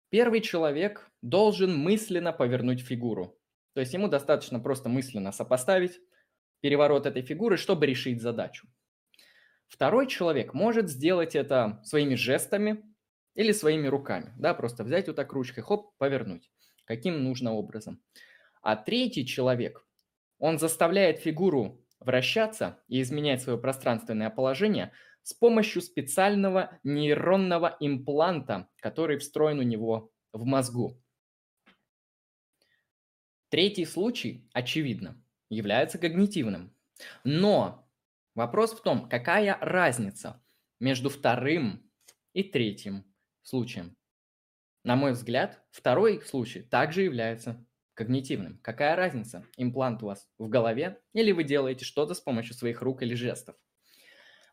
Первый 0.10 0.42
человек 0.42 1.10
должен 1.22 1.78
мысленно 1.78 2.32
повернуть 2.34 2.82
фигуру. 2.82 3.39
То 3.74 3.80
есть 3.80 3.94
ему 3.94 4.08
достаточно 4.08 4.60
просто 4.60 4.90
мысленно 4.90 5.32
сопоставить 5.32 6.00
переворот 6.62 7.06
этой 7.06 7.22
фигуры, 7.22 7.58
чтобы 7.58 7.86
решить 7.86 8.22
задачу. 8.22 8.68
Второй 9.68 10.08
человек 10.08 10.54
может 10.54 10.90
сделать 10.90 11.36
это 11.36 11.80
своими 11.84 12.16
жестами 12.16 12.84
или 13.36 13.52
своими 13.52 13.88
руками. 13.88 14.34
Да, 14.38 14.54
просто 14.54 14.84
взять 14.84 15.08
вот 15.08 15.16
так 15.16 15.32
ручкой, 15.32 15.62
хоп, 15.62 15.96
повернуть. 15.98 16.52
Каким 16.86 17.24
нужно 17.24 17.54
образом. 17.54 18.02
А 18.62 18.76
третий 18.76 19.26
человек, 19.26 19.86
он 20.40 20.58
заставляет 20.58 21.20
фигуру 21.20 21.86
вращаться 22.00 22.82
и 22.88 23.02
изменять 23.02 23.42
свое 23.42 23.60
пространственное 23.60 24.30
положение 24.30 24.92
с 25.22 25.34
помощью 25.34 25.82
специального 25.82 26.80
нейронного 26.84 27.78
импланта, 27.80 28.68
который 28.78 29.20
встроен 29.20 29.60
у 29.60 29.64
него 29.64 30.12
в 30.34 30.46
мозгу. 30.46 31.00
Третий 33.50 33.86
случай, 33.86 34.48
очевидно, 34.54 35.22
является 35.50 35.98
когнитивным. 35.98 36.74
Но 37.24 37.90
вопрос 38.36 38.74
в 38.74 38.82
том, 38.82 39.10
какая 39.10 39.58
разница 39.60 40.44
между 40.80 41.10
вторым 41.10 41.90
и 42.34 42.44
третьим 42.44 43.06
случаем. 43.42 43.98
На 44.84 44.96
мой 44.96 45.12
взгляд, 45.14 45.64
второй 45.72 46.22
случай 46.22 46.62
также 46.62 47.02
является 47.02 47.66
когнитивным. 47.96 48.60
Какая 48.62 48.96
разница, 48.96 49.46
имплант 49.58 50.04
у 50.04 50.08
вас 50.08 50.30
в 50.38 50.48
голове 50.48 51.02
или 51.14 51.32
вы 51.32 51.44
делаете 51.44 51.86
что-то 51.86 52.14
с 52.14 52.22
помощью 52.22 52.54
своих 52.54 52.82
рук 52.82 53.02
или 53.02 53.16
жестов? 53.16 53.56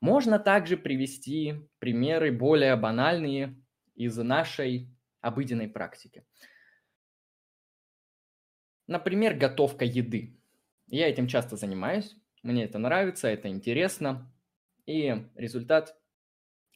Можно 0.00 0.38
также 0.38 0.76
привести 0.76 1.68
примеры 1.78 2.32
более 2.32 2.76
банальные 2.76 3.62
из 3.94 4.16
нашей 4.16 4.90
обыденной 5.20 5.68
практики. 5.68 6.24
Например, 8.87 9.35
готовка 9.35 9.85
еды. 9.85 10.38
Я 10.88 11.09
этим 11.09 11.26
часто 11.26 11.57
занимаюсь, 11.57 12.16
мне 12.43 12.64
это 12.64 12.78
нравится, 12.78 13.28
это 13.28 13.49
интересно. 13.49 14.33
И 14.87 15.26
результат, 15.35 15.97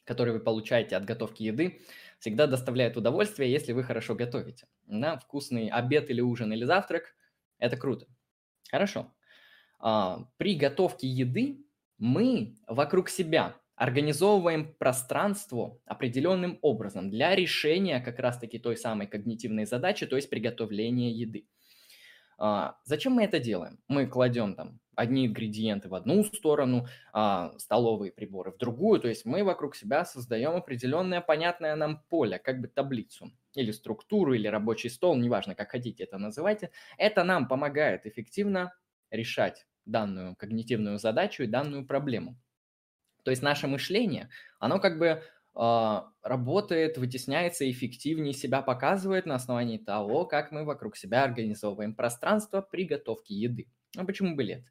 который 0.03 0.33
вы 0.33 0.41
получаете 0.41 0.97
от 0.97 1.05
готовки 1.05 1.43
еды, 1.43 1.81
всегда 2.19 2.45
доставляет 2.45 2.97
удовольствие, 2.97 3.51
если 3.51 3.71
вы 3.71 3.83
хорошо 3.83 4.15
готовите. 4.15 4.67
На 4.85 5.17
вкусный 5.17 5.69
обед 5.69 6.09
или 6.09 6.19
ужин 6.19 6.51
или 6.51 6.65
завтрак– 6.65 7.15
это 7.57 7.77
круто. 7.77 8.07
Хорошо. 8.69 9.13
А, 9.79 10.27
при 10.37 10.55
готовке 10.55 11.07
еды 11.07 11.65
мы 11.97 12.57
вокруг 12.67 13.09
себя 13.09 13.55
организовываем 13.75 14.75
пространство 14.75 15.79
определенным 15.85 16.59
образом 16.61 17.09
для 17.09 17.35
решения 17.35 17.99
как 17.99 18.19
раз-таки 18.19 18.59
той 18.59 18.77
самой 18.77 19.07
когнитивной 19.07 19.65
задачи, 19.65 20.05
то 20.05 20.17
есть 20.17 20.29
приготовления 20.29 21.11
еды. 21.11 21.47
А, 22.43 22.79
зачем 22.85 23.13
мы 23.13 23.23
это 23.23 23.39
делаем? 23.39 23.77
Мы 23.87 24.07
кладем 24.07 24.55
там 24.55 24.79
одни 24.95 25.27
ингредиенты 25.27 25.89
в 25.89 25.93
одну 25.93 26.23
сторону, 26.23 26.87
а, 27.13 27.53
столовые 27.59 28.11
приборы 28.11 28.51
в 28.51 28.57
другую, 28.57 28.99
то 28.99 29.07
есть 29.07 29.25
мы 29.25 29.43
вокруг 29.43 29.75
себя 29.75 30.05
создаем 30.05 30.55
определенное 30.55 31.21
понятное 31.21 31.75
нам 31.75 32.01
поле, 32.09 32.39
как 32.39 32.59
бы 32.59 32.67
таблицу 32.67 33.31
или 33.53 33.69
структуру, 33.71 34.33
или 34.33 34.47
рабочий 34.47 34.89
стол, 34.89 35.17
неважно, 35.17 35.53
как 35.53 35.69
хотите 35.69 36.03
это 36.03 36.17
называйте. 36.17 36.71
Это 36.97 37.23
нам 37.23 37.47
помогает 37.47 38.07
эффективно 38.07 38.73
решать 39.11 39.67
данную 39.85 40.35
когнитивную 40.35 40.97
задачу 40.97 41.43
и 41.43 41.47
данную 41.47 41.85
проблему. 41.85 42.39
То 43.23 43.29
есть 43.29 43.43
наше 43.43 43.67
мышление, 43.67 44.29
оно 44.59 44.79
как 44.79 44.97
бы 44.97 45.21
работает, 45.53 46.97
вытесняется, 46.97 47.69
эффективнее 47.69 48.33
себя 48.33 48.61
показывает 48.61 49.25
на 49.25 49.35
основании 49.35 49.77
того, 49.77 50.25
как 50.25 50.51
мы 50.51 50.63
вокруг 50.65 50.95
себя 50.95 51.23
организовываем 51.23 51.93
пространство 51.95 52.61
при 52.61 52.85
готовке 52.85 53.35
еды. 53.35 53.67
А 53.97 54.05
почему 54.05 54.35
бы 54.35 54.43
нет? 54.45 54.63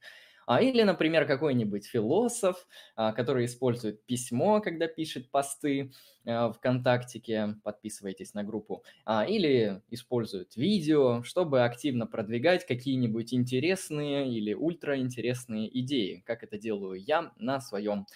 А, 0.50 0.60
или, 0.60 0.82
например, 0.82 1.26
какой-нибудь 1.26 1.86
философ, 1.86 2.66
а, 2.96 3.12
который 3.12 3.44
использует 3.44 4.04
письмо, 4.04 4.60
когда 4.60 4.88
пишет 4.88 5.30
посты 5.30 5.92
а, 6.26 6.50
ВКонтактике, 6.50 7.54
подписывайтесь 7.62 8.34
на 8.34 8.42
группу, 8.42 8.82
или 9.28 9.80
использует 9.90 10.56
видео, 10.56 11.22
чтобы 11.22 11.62
активно 11.62 12.08
продвигать 12.08 12.66
какие-нибудь 12.66 13.32
интересные 13.32 14.28
или 14.28 14.52
ультраинтересные 14.52 15.68
идеи, 15.82 16.22
как 16.26 16.42
это 16.42 16.58
делаю 16.58 17.00
я 17.00 17.32
на 17.36 17.60
своем 17.60 18.06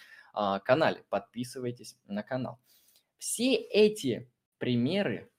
канале. 0.65 1.05
Подписывайтесь 1.09 1.97
на 2.07 2.23
канал. 2.23 2.61
Все 3.19 3.55
эти 3.55 4.31
примеры 4.59 5.31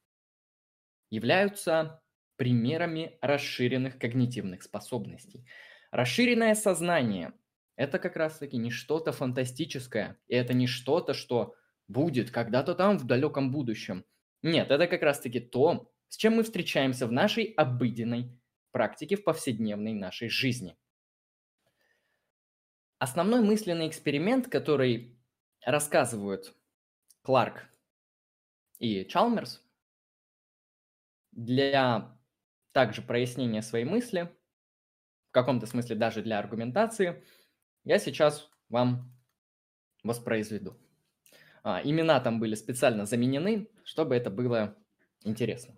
являются 1.10 2.02
примерами 2.36 3.18
расширенных 3.22 3.98
когнитивных 3.98 4.64
способностей. 4.64 5.46
Расширенное 5.92 6.56
сознание– 6.56 7.34
это 7.76 8.00
как 8.00 8.16
раз-таки 8.16 8.58
не 8.58 8.72
что-то 8.72 9.12
фантастическое, 9.12 10.18
и 10.28 10.36
это 10.36 10.54
не 10.54 10.68
что-то, 10.68 11.14
что 11.14 11.56
будет 11.88 12.32
когда-то 12.32 12.76
там 12.76 12.98
в 12.98 13.06
далеком 13.06 13.52
будущем. 13.52 14.06
Нет, 14.42 14.72
это 14.72 14.88
как 14.88 15.02
раз-таки 15.02 15.40
то, 15.40 15.92
с 16.10 16.18
чем 16.18 16.36
мы 16.36 16.44
встречаемся 16.44 17.08
в 17.08 17.12
нашей 17.12 17.46
обыденной 17.56 18.32
практике, 18.72 19.16
в 19.16 19.24
повседневной 19.24 19.94
нашей 19.94 20.30
жизни. 20.30 20.76
Основной 22.98 23.42
мысленный 23.42 23.88
эксперимент, 23.88 24.48
который 24.48 25.20
рассказывают 25.66 26.56
Кларк 27.24 27.70
и 28.80 29.06
Чалмерс 29.06 29.62
для 31.32 32.18
также 32.72 33.02
прояснения 33.02 33.62
своей 33.62 33.86
мысли, 33.86 34.34
в 35.30 35.32
каком-то 35.32 35.66
смысле 35.66 35.96
даже 35.98 36.22
для 36.22 36.40
аргументации, 36.40 37.24
я 37.84 38.00
сейчас 38.00 38.50
вам 38.70 39.14
воспроизведу. 40.04 40.80
А, 41.64 41.82
имена 41.84 42.20
там 42.22 42.40
были 42.40 42.56
специально 42.56 43.06
заменены, 43.06 43.68
чтобы 43.84 44.16
это 44.16 44.30
было 44.30 44.78
интересно. 45.24 45.76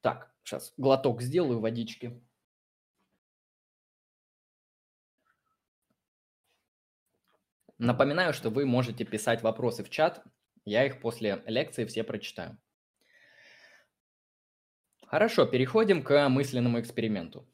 Так, 0.00 0.34
сейчас 0.42 0.72
глоток 0.76 1.22
сделаю 1.22 1.60
водички. 1.60 2.20
Напоминаю, 7.78 8.32
что 8.32 8.50
вы 8.50 8.66
можете 8.66 9.04
писать 9.04 9.42
вопросы 9.42 9.84
в 9.84 9.90
чат, 9.90 10.24
я 10.64 10.84
их 10.84 11.00
после 11.00 11.42
лекции 11.46 11.84
все 11.84 12.02
прочитаю. 12.02 12.58
Хорошо, 15.06 15.46
переходим 15.46 16.02
к 16.02 16.28
мысленному 16.28 16.80
эксперименту. 16.80 17.48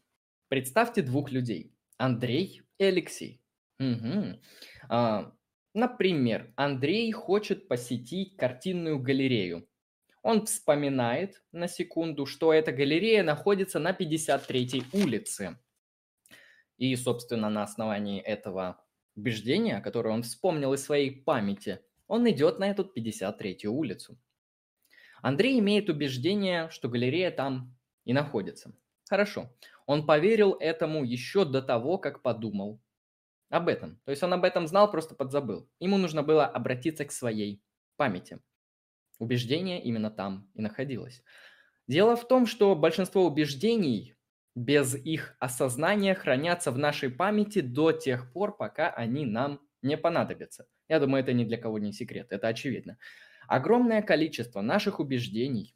Представьте 0.48 1.02
двух 1.02 1.30
людей, 1.30 1.76
Андрей 1.98 2.62
и 2.78 2.84
Алексей. 2.84 3.42
Угу. 3.78 4.40
А, 4.88 5.32
например, 5.74 6.52
Андрей 6.56 7.12
хочет 7.12 7.68
посетить 7.68 8.36
картинную 8.36 8.98
галерею. 8.98 9.68
Он 10.22 10.46
вспоминает 10.46 11.44
на 11.52 11.68
секунду, 11.68 12.24
что 12.24 12.52
эта 12.52 12.72
галерея 12.72 13.22
находится 13.22 13.78
на 13.78 13.92
53-й 13.92 14.84
улице. 14.92 15.58
И, 16.78 16.96
собственно, 16.96 17.50
на 17.50 17.62
основании 17.62 18.20
этого 18.20 18.83
убеждения, 19.16 19.80
которое 19.80 20.10
он 20.10 20.22
вспомнил 20.22 20.72
из 20.74 20.84
своей 20.84 21.10
памяти, 21.10 21.80
он 22.06 22.28
идет 22.30 22.58
на 22.58 22.70
эту 22.70 22.84
53-ю 22.84 23.72
улицу. 23.72 24.18
Андрей 25.22 25.58
имеет 25.58 25.88
убеждение, 25.88 26.68
что 26.70 26.88
галерея 26.88 27.30
там 27.30 27.74
и 28.04 28.12
находится. 28.12 28.74
Хорошо. 29.08 29.50
Он 29.86 30.06
поверил 30.06 30.56
этому 30.60 31.04
еще 31.04 31.44
до 31.44 31.62
того, 31.62 31.98
как 31.98 32.22
подумал 32.22 32.80
об 33.48 33.68
этом. 33.68 34.00
То 34.04 34.10
есть 34.10 34.22
он 34.22 34.32
об 34.32 34.44
этом 34.44 34.66
знал, 34.66 34.90
просто 34.90 35.14
подзабыл. 35.14 35.68
Ему 35.78 35.96
нужно 35.96 36.22
было 36.22 36.46
обратиться 36.46 37.04
к 37.04 37.12
своей 37.12 37.62
памяти. 37.96 38.40
Убеждение 39.18 39.82
именно 39.82 40.10
там 40.10 40.50
и 40.54 40.60
находилось. 40.60 41.22
Дело 41.86 42.16
в 42.16 42.26
том, 42.26 42.46
что 42.46 42.74
большинство 42.74 43.24
убеждений 43.26 44.14
без 44.54 44.94
их 44.94 45.36
осознания 45.40 46.14
хранятся 46.14 46.70
в 46.70 46.78
нашей 46.78 47.10
памяти 47.10 47.60
до 47.60 47.92
тех 47.92 48.32
пор, 48.32 48.56
пока 48.56 48.90
они 48.90 49.26
нам 49.26 49.60
не 49.82 49.96
понадобятся. 49.96 50.66
Я 50.88 51.00
думаю, 51.00 51.22
это 51.22 51.32
ни 51.32 51.44
для 51.44 51.58
кого 51.58 51.78
не 51.78 51.92
секрет, 51.92 52.28
это 52.30 52.48
очевидно. 52.48 52.98
Огромное 53.48 54.02
количество 54.02 54.60
наших 54.60 55.00
убеждений 55.00 55.74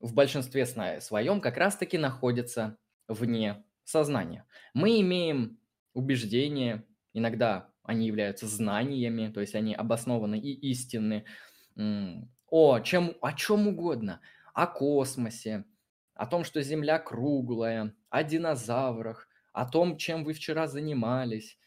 в 0.00 0.14
большинстве 0.14 0.66
своем 0.66 1.40
как 1.40 1.56
раз-таки 1.56 1.98
находится 1.98 2.78
вне 3.08 3.64
сознания. 3.84 4.46
Мы 4.74 5.00
имеем 5.00 5.58
убеждения, 5.92 6.84
иногда 7.12 7.70
они 7.82 8.06
являются 8.06 8.46
знаниями, 8.46 9.30
то 9.32 9.40
есть 9.40 9.54
они 9.54 9.74
обоснованы 9.74 10.38
и 10.38 10.52
истинны, 10.70 11.24
о 11.76 12.80
чем, 12.80 13.16
о 13.20 13.32
чем 13.32 13.68
угодно, 13.68 14.20
о 14.54 14.66
космосе, 14.66 15.64
о 16.14 16.26
том, 16.26 16.44
что 16.44 16.62
Земля 16.62 16.98
круглая, 16.98 17.94
о 18.10 18.22
динозаврах, 18.22 19.28
о 19.52 19.66
том, 19.66 19.96
чем 19.96 20.24
вы 20.24 20.32
вчера 20.32 20.66
занимались, 20.66 21.58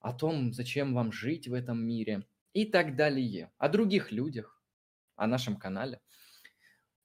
о 0.00 0.12
том, 0.12 0.52
зачем 0.52 0.94
вам 0.94 1.12
жить 1.12 1.48
в 1.48 1.54
этом 1.54 1.84
мире 1.84 2.26
и 2.52 2.64
так 2.64 2.96
далее, 2.96 3.52
о 3.58 3.68
других 3.68 4.12
людях, 4.12 4.62
о 5.16 5.26
нашем 5.26 5.56
канале 5.56 6.00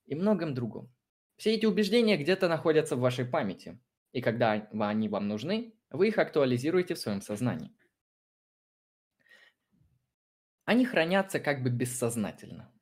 и 0.06 0.14
многом 0.14 0.54
другом. 0.54 0.92
Все 1.36 1.54
эти 1.54 1.66
убеждения 1.66 2.16
где-то 2.16 2.48
находятся 2.48 2.96
в 2.96 3.00
вашей 3.00 3.26
памяти, 3.26 3.78
и 4.12 4.22
когда 4.22 4.52
они 4.52 5.08
вам 5.08 5.28
нужны, 5.28 5.74
вы 5.90 6.08
их 6.08 6.18
актуализируете 6.18 6.94
в 6.94 6.98
своем 6.98 7.20
сознании. 7.20 7.72
Они 10.64 10.84
хранятся 10.84 11.38
как 11.38 11.62
бы 11.62 11.70
бессознательно, 11.70 12.72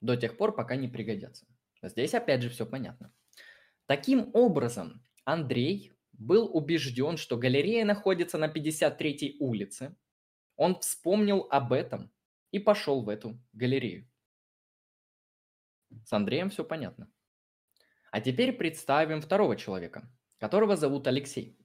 до 0.00 0.16
тех 0.16 0.36
пор, 0.36 0.54
пока 0.54 0.76
не 0.76 0.88
пригодятся. 0.88 1.46
Здесь 1.82 2.14
опять 2.14 2.42
же 2.42 2.48
все 2.48 2.64
понятно. 2.64 3.12
Таким 3.86 4.30
образом, 4.32 5.02
Андрей 5.24 5.92
был 6.12 6.48
убежден, 6.54 7.16
что 7.16 7.36
галерея 7.36 7.84
находится 7.84 8.38
на 8.38 8.46
53-й 8.46 9.36
улице. 9.40 9.96
Он 10.56 10.78
вспомнил 10.78 11.46
об 11.50 11.72
этом 11.72 12.12
и 12.50 12.58
пошел 12.58 13.02
в 13.02 13.08
эту 13.08 13.38
галерею. 13.52 14.08
С 16.04 16.12
Андреем 16.12 16.50
все 16.50 16.64
понятно. 16.64 17.10
А 18.10 18.20
теперь 18.20 18.52
представим 18.52 19.20
второго 19.20 19.56
человека, 19.56 20.08
которого 20.38 20.76
зовут 20.76 21.06
Алексей. 21.06 21.58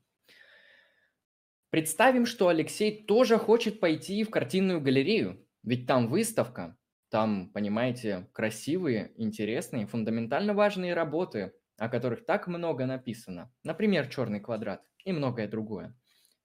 Представим, 1.70 2.26
что 2.26 2.48
Алексей 2.48 3.06
тоже 3.06 3.38
хочет 3.38 3.80
пойти 3.80 4.24
в 4.24 4.32
картинную 4.32 4.82
галерею, 4.82 5.46
ведь 5.62 5.86
там 5.86 6.08
выставка, 6.08 6.76
там, 7.10 7.52
понимаете, 7.52 8.28
красивые, 8.34 9.14
интересные, 9.16 9.86
фундаментально 9.86 10.56
важные 10.56 10.96
работы, 10.96 11.54
о 11.80 11.90
которых 11.90 12.26
так 12.26 12.48
много 12.48 12.86
написано. 12.86 13.52
Например, 13.64 14.08
«Черный 14.08 14.40
квадрат» 14.40 14.84
и 15.06 15.12
многое 15.12 15.48
другое. 15.48 15.96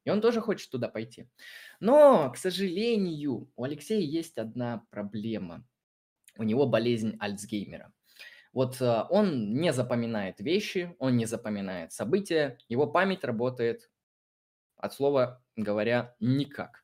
И 0.04 0.10
он 0.10 0.20
тоже 0.20 0.40
хочет 0.40 0.70
туда 0.70 0.88
пойти. 0.88 1.28
Но, 1.80 2.30
к 2.30 2.36
сожалению, 2.36 3.50
у 3.56 3.64
Алексея 3.64 4.00
есть 4.00 4.38
одна 4.38 4.86
проблема. 4.90 5.66
У 6.36 6.42
него 6.42 6.66
болезнь 6.66 7.16
Альцгеймера. 7.20 7.92
Вот 8.52 8.80
э, 8.80 9.04
он 9.10 9.54
не 9.54 9.72
запоминает 9.72 10.40
вещи, 10.40 10.94
он 10.98 11.16
не 11.16 11.26
запоминает 11.26 11.92
события, 11.92 12.58
его 12.68 12.86
память 12.86 13.24
работает 13.24 13.90
от 14.76 14.92
слова 14.92 15.42
говоря 15.56 16.14
никак. 16.20 16.82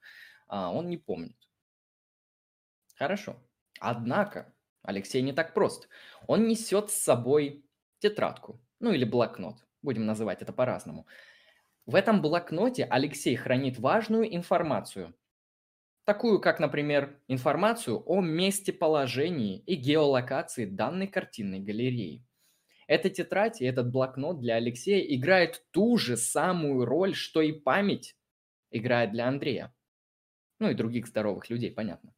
А, 0.49 0.73
он 0.73 0.89
не 0.89 0.97
помнит. 0.97 1.37
Хорошо. 2.97 3.37
Однако 3.79 4.55
Алексей 4.83 5.23
не 5.23 5.33
так 5.33 5.55
прост. 5.55 5.89
Он 6.27 6.47
несет 6.47 6.91
с 6.91 6.95
собой 6.95 7.65
тетрадку, 8.01 8.61
ну 8.81 8.93
или 8.93 9.05
блокнот, 9.05 9.57
будем 9.83 10.07
называть 10.07 10.43
это 10.43 10.53
по-разному. 10.53 11.07
В 11.87 11.95
этом 11.95 12.21
блокноте 12.23 12.85
Алексей 12.85 13.37
хранит 13.37 13.79
важную 13.79 14.35
информацию, 14.35 15.15
такую 16.05 16.41
как, 16.41 16.61
например, 16.61 17.21
информацию 17.29 18.03
о 18.07 18.21
месте 18.21 18.73
положении 18.73 19.61
и 19.61 19.75
геолокации 19.75 20.67
данной 20.67 21.07
картинной 21.07 21.61
галереи. 21.61 22.27
Эта 22.87 23.09
тетрадь 23.09 23.61
и 23.61 23.65
этот 23.65 23.93
блокнот 23.93 24.41
для 24.41 24.57
Алексея 24.57 25.01
играет 25.15 25.65
ту 25.71 25.97
же 25.97 26.17
самую 26.17 26.85
роль, 26.85 27.15
что 27.15 27.41
и 27.41 27.53
память 27.53 28.17
играет 28.73 29.13
для 29.13 29.29
Андрея. 29.29 29.73
Ну 30.59 30.71
и 30.71 30.75
других 30.75 31.07
здоровых 31.07 31.49
людей, 31.51 31.71
понятно. 31.71 32.13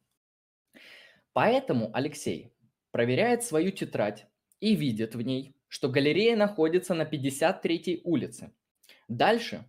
Поэтому 1.33 1.91
Алексей 1.93 2.53
проверяет 2.91 3.43
свою 3.43 3.71
тетрадь 3.71 4.27
и 4.59 4.75
видит 4.75 5.15
в 5.15 5.21
ней 5.21 5.55
что 5.73 5.89
галерея 5.89 6.35
находится 6.35 6.93
на 6.93 7.01
53-й 7.01 8.01
улице. 8.03 8.51
Дальше 9.07 9.65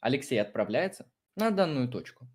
Алексей 0.00 0.40
отправляется 0.40 1.06
на 1.36 1.50
данную 1.50 1.86
точку. 1.90 2.26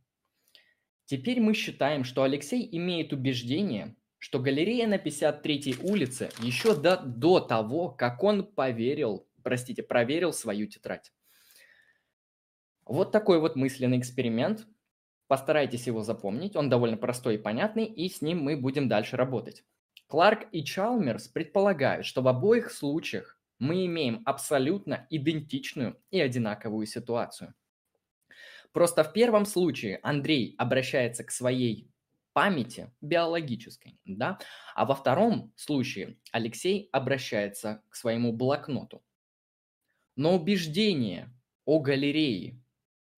Теперь 1.06 1.42
мы 1.42 1.56
считаем, 1.56 2.04
что 2.04 2.22
Алексей 2.22 2.70
имеет 2.72 3.12
убеждение, 3.12 3.96
что 4.20 4.38
галерея 4.38 4.86
на 4.86 4.98
53-й 4.98 5.90
улице 5.90 6.30
еще 6.40 6.80
до, 6.80 6.98
до 6.98 7.40
того, 7.40 7.90
как 7.90 8.24
он 8.24 8.46
поверил, 8.46 9.28
простите, 9.42 9.82
проверил 9.82 10.32
свою 10.32 10.68
тетрадь. 10.68 11.12
Вот 12.86 13.12
такой 13.12 13.40
вот 13.40 13.56
мысленный 13.56 13.98
эксперимент. 13.98 14.68
Постарайтесь 15.26 15.88
его 15.88 16.04
запомнить. 16.04 16.56
Он 16.56 16.70
довольно 16.70 16.98
простой 16.98 17.36
и 17.36 17.40
понятный, 17.40 17.86
и 17.86 18.08
с 18.08 18.22
ним 18.22 18.44
мы 18.44 18.56
будем 18.56 18.88
дальше 18.88 19.18
работать. 19.18 19.64
Кларк 20.10 20.48
и 20.52 20.64
Чалмерс 20.64 21.28
предполагают, 21.28 22.04
что 22.04 22.24
в 22.24 22.28
обоих 22.28 22.72
случаях 22.72 23.40
мы 23.60 23.86
имеем 23.86 24.24
абсолютно 24.26 25.06
идентичную 25.12 26.02
и 26.10 26.20
одинаковую 26.20 26.88
ситуацию. 26.88 27.54
Просто 28.72 29.04
в 29.04 29.14
первом 29.14 29.46
случае 29.46 30.00
Андрей 30.02 30.56
обращается 30.58 31.24
к 31.24 31.30
своей 31.30 31.92
памяти 32.34 32.92
биологической, 33.02 34.00
да, 34.04 34.40
а 34.74 34.86
во 34.86 34.96
втором 34.96 35.54
случае 35.56 36.18
Алексей 36.32 36.90
обращается 36.92 37.84
к 37.90 37.96
своему 37.96 38.34
блокноту. 38.34 39.04
Но 40.16 40.36
убеждения 40.36 41.32
о 41.66 41.82
галерее, 41.82 42.60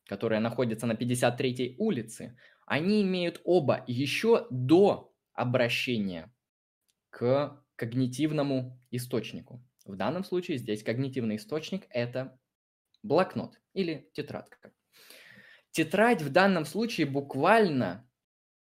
которая 0.07 0.41
находится 0.41 0.87
на 0.87 0.93
53-й 0.93 1.77
улице, 1.77 2.37
они 2.65 3.01
имеют 3.01 3.39
оба 3.45 3.81
еще 3.87 4.45
до 4.49 5.13
обращения 5.33 6.33
к 7.11 7.63
когнитивному 7.75 8.81
источнику. 8.89 9.63
В 9.85 9.95
данном 9.95 10.23
случае 10.23 10.57
здесь 10.57 10.83
когнитивный 10.83 11.35
источник– 11.35 11.85
это 11.89 12.39
блокнот 13.03 13.59
или 13.73 14.09
тетрадка. 14.13 14.73
Тетрадь 15.71 16.21
в 16.21 16.31
данном 16.31 16.65
случае 16.65 17.07
буквально 17.07 18.09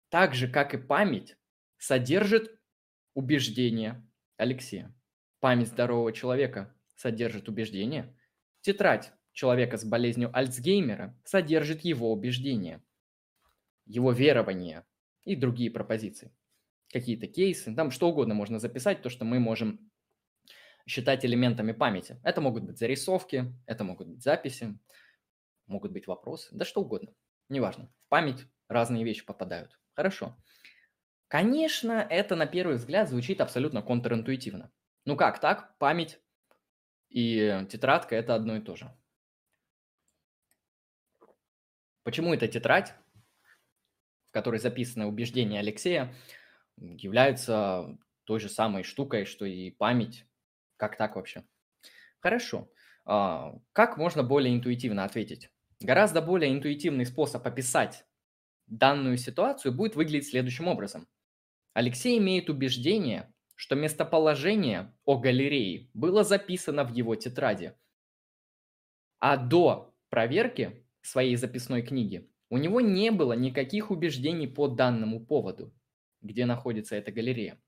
так 0.08 0.34
же, 0.34 0.48
как 0.48 0.74
и 0.74 0.78
память, 0.78 1.36
содержит 1.76 2.58
убеждения 3.14 4.04
Алексея. 4.36 4.94
Память 5.40 5.68
здорового 5.68 6.12
человека 6.12 6.74
содержит 6.96 7.48
убеждения. 7.48 8.16
Тетрадь 8.60 9.12
человека 9.32 9.76
с 9.76 9.84
болезнью 9.84 10.30
Альцгеймера 10.36 11.16
содержит 11.24 11.82
его 11.82 12.12
убеждения, 12.12 12.82
его 13.84 14.12
верования 14.12 14.86
и 15.24 15.36
другие 15.36 15.70
пропозиции 15.70 16.32
какие-то 16.90 17.26
кейсы, 17.26 17.74
там 17.74 17.90
что 17.90 18.08
угодно 18.08 18.34
можно 18.34 18.58
записать, 18.58 19.02
то, 19.02 19.10
что 19.10 19.24
мы 19.24 19.38
можем 19.38 19.90
считать 20.86 21.24
элементами 21.24 21.72
памяти. 21.72 22.18
Это 22.24 22.40
могут 22.40 22.64
быть 22.64 22.78
зарисовки, 22.78 23.54
это 23.66 23.84
могут 23.84 24.08
быть 24.08 24.22
записи, 24.22 24.78
могут 25.66 25.92
быть 25.92 26.06
вопросы, 26.06 26.48
да 26.52 26.64
что 26.64 26.80
угодно, 26.80 27.12
неважно. 27.48 27.92
В 28.06 28.08
память 28.08 28.46
разные 28.68 29.04
вещи 29.04 29.24
попадают. 29.24 29.78
Хорошо. 29.94 30.36
Конечно, 31.28 32.06
это 32.08 32.36
на 32.36 32.46
первый 32.46 32.76
взгляд 32.76 33.08
звучит 33.08 33.40
абсолютно 33.40 33.82
контринтуитивно. 33.82 34.72
Ну 35.04 35.16
как 35.16 35.40
так? 35.40 35.76
Память 35.78 36.18
и 37.10 37.66
тетрадка– 37.68 38.16
это 38.16 38.34
одно 38.34 38.56
и 38.56 38.60
то 38.60 38.76
же. 38.76 38.94
Почему 42.02 42.32
эта 42.32 42.48
тетрадь, 42.48 42.94
в 44.26 44.30
которой 44.30 44.58
записаны 44.58 45.06
убеждения 45.06 45.60
Алексея, 45.60 46.14
является 46.80 47.98
той 48.24 48.40
же 48.40 48.48
самой 48.48 48.82
штукой, 48.82 49.24
что 49.24 49.44
и 49.44 49.70
память? 49.70 50.26
Как 50.76 50.96
так 50.96 51.16
вообще? 51.16 51.44
Хорошо. 52.20 52.70
А, 53.04 53.54
как 53.72 53.96
можно 53.96 54.22
более 54.22 54.54
интуитивно 54.54 55.04
ответить? 55.04 55.50
Гораздо 55.80 56.20
более 56.20 56.52
интуитивный 56.52 57.06
способ 57.06 57.46
описать 57.46 58.04
данную 58.66 59.16
ситуацию 59.16 59.72
будет 59.72 59.96
выглядеть 59.96 60.28
следующим 60.28 60.68
образом. 60.68 61.08
Алексей 61.72 62.18
имеет 62.18 62.50
убеждение, 62.50 63.32
что 63.54 63.74
местоположение 63.76 64.94
о 65.04 65.18
галерее 65.18 65.90
было 65.94 66.24
записано 66.24 66.84
в 66.84 66.92
его 66.92 67.14
тетради, 67.14 67.74
а 69.20 69.36
до 69.36 69.94
проверки 70.10 70.84
своей 71.02 71.36
записной 71.36 71.82
книги, 71.82 72.30
у 72.50 72.58
него 72.58 72.80
не 72.80 73.10
было 73.10 73.32
никаких 73.32 73.90
убеждений 73.90 74.46
по 74.46 74.68
данному 74.68 75.24
поводу, 75.24 75.72
где 76.20 76.46
находится 76.46 76.96
эта 76.96 77.12
галерея. 77.12 77.60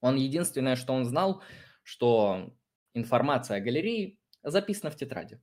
Он 0.00 0.16
единственное, 0.16 0.76
что 0.76 0.92
он 0.92 1.04
знал, 1.04 1.42
что 1.82 2.54
информация 2.92 3.58
о 3.58 3.60
галерее 3.60 4.18
записана 4.42 4.90
в 4.90 4.96
тетради. 4.96 5.40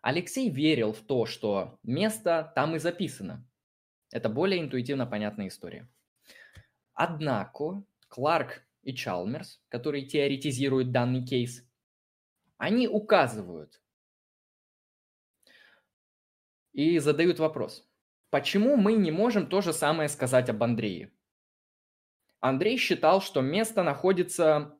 Алексей 0.00 0.48
верил 0.48 0.92
в 0.92 1.00
то, 1.00 1.26
что 1.26 1.78
место 1.82 2.52
там 2.54 2.76
и 2.76 2.78
записано. 2.78 3.46
Это 4.10 4.28
более 4.28 4.60
интуитивно 4.60 5.06
понятная 5.06 5.48
история. 5.48 5.88
Однако 6.94 7.84
Кларк 8.08 8.66
и 8.82 8.94
Чалмерс, 8.94 9.60
которые 9.68 10.06
теоретизируют 10.06 10.92
данный 10.92 11.24
кейс, 11.24 11.68
они 12.56 12.88
указывают, 12.88 13.80
и 16.72 16.98
задают 16.98 17.38
вопрос. 17.38 17.88
Почему 18.30 18.76
мы 18.76 18.92
не 18.92 19.10
можем 19.10 19.48
то 19.48 19.60
же 19.60 19.72
самое 19.72 20.08
сказать 20.08 20.48
об 20.48 20.62
Андрее? 20.62 21.12
Андрей 22.40 22.76
считал, 22.76 23.20
что 23.20 23.40
место 23.40 23.82
находится... 23.82 24.78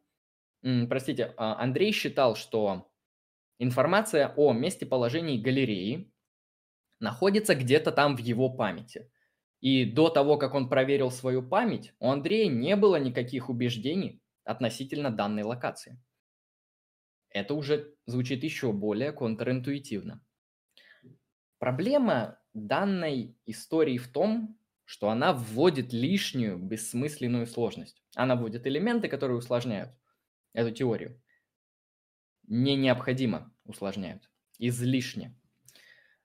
Простите, 0.63 1.35
а, 1.37 1.63
Андрей 1.63 1.93
считал, 1.93 2.35
что 2.35 2.91
информация 3.59 4.33
о 4.37 4.53
местоположении 4.53 5.41
галереи 5.41 6.13
находится 7.01 7.55
где-то 7.55 7.93
там 7.93 8.17
в 8.17 8.21
его 8.21 8.51
памяти. 8.51 9.11
И 9.61 9.85
до 9.85 10.09
того, 10.09 10.37
как 10.37 10.55
он 10.55 10.69
проверил 10.69 11.11
свою 11.11 11.43
память, 11.43 11.93
у 11.99 12.11
Андрея 12.11 12.49
не 12.49 12.77
было 12.77 12.97
никаких 12.97 13.49
убеждений 13.49 14.23
относительно 14.45 15.11
данной 15.11 15.43
локации. 15.43 16.01
Это 17.31 17.55
уже 17.55 17.95
звучит 18.07 18.43
еще 18.45 18.73
более 18.73 19.13
контринтуитивно. 19.13 20.25
Проблема 21.59 22.41
данной 22.55 23.37
истории 23.47 23.99
в 23.99 24.09
том, 24.09 24.58
что 24.89 25.11
она 25.11 25.35
вводит 25.35 25.93
лишнюю 25.93 26.57
бессмысленную 26.57 27.47
сложность. 27.47 28.03
Она 28.15 28.37
вводит 28.37 28.67
элементы, 28.67 29.09
которые 29.09 29.37
усложняют 29.37 29.91
эту 30.55 30.71
теорию. 30.71 31.23
Не 32.47 32.75
необходимо 32.75 33.55
усложняют, 33.65 34.31
излишне. 34.59 35.39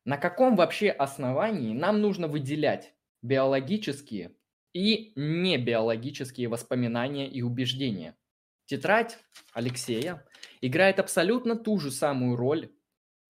На 0.06 0.18
каком 0.18 0.56
вообще 0.56 0.92
основании 0.92 1.74
нам 1.74 2.00
нужно 2.00 2.30
выделять 2.30 2.94
биологические 3.22 4.34
и 4.72 5.12
небиологические 5.18 6.48
воспоминания 6.48 7.30
и 7.30 7.42
убеждения? 7.42 8.16
Тетрадь 8.64 9.18
Алексея 9.52 10.26
играет 10.62 11.02
абсолютно 11.02 11.58
ту 11.58 11.80
же 11.80 11.92
самую 11.92 12.38
роль 12.38 12.72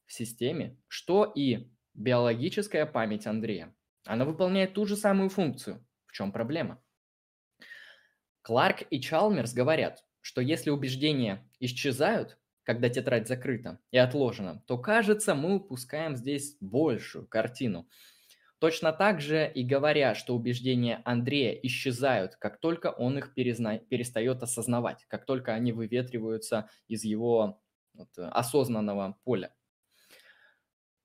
в 0.05 0.13
системе, 0.13 0.77
что 0.87 1.25
и 1.25 1.73
Биологическая 1.95 2.87
память 2.87 3.27
Андрея. 3.27 3.71
Она 4.05 4.25
выполняет 4.25 4.73
ту 4.73 4.85
же 4.85 4.95
самую 4.95 5.29
функцию. 5.29 5.85
В 6.05 6.13
чем 6.13 6.31
проблема? 6.31 6.83
Кларк 8.41 8.83
и 8.89 8.99
Чалмерс 8.99 9.53
говорят, 9.53 10.03
что 10.19 10.41
если 10.41 10.69
убеждения 10.69 11.49
исчезают, 11.59 12.37
когда 12.63 12.89
тетрадь 12.89 13.27
закрыта 13.27 13.79
и 13.91 13.97
отложена, 13.97 14.63
то 14.67 14.77
кажется, 14.77 15.35
мы 15.35 15.55
упускаем 15.55 16.15
здесь 16.15 16.57
большую 16.59 17.27
картину. 17.27 17.89
Точно 18.59 18.93
так 18.93 19.19
же 19.19 19.51
и 19.53 19.63
говоря, 19.65 20.15
что 20.15 20.35
убеждения 20.35 21.01
Андрея 21.03 21.51
исчезают, 21.63 22.37
как 22.37 22.59
только 22.59 22.91
он 22.91 23.17
их 23.17 23.33
перезна... 23.33 23.79
перестает 23.79 24.41
осознавать, 24.41 25.05
как 25.09 25.25
только 25.25 25.53
они 25.53 25.73
выветриваются 25.73 26.69
из 26.87 27.03
его 27.03 27.61
вот, 27.93 28.09
осознанного 28.17 29.17
поля. 29.25 29.53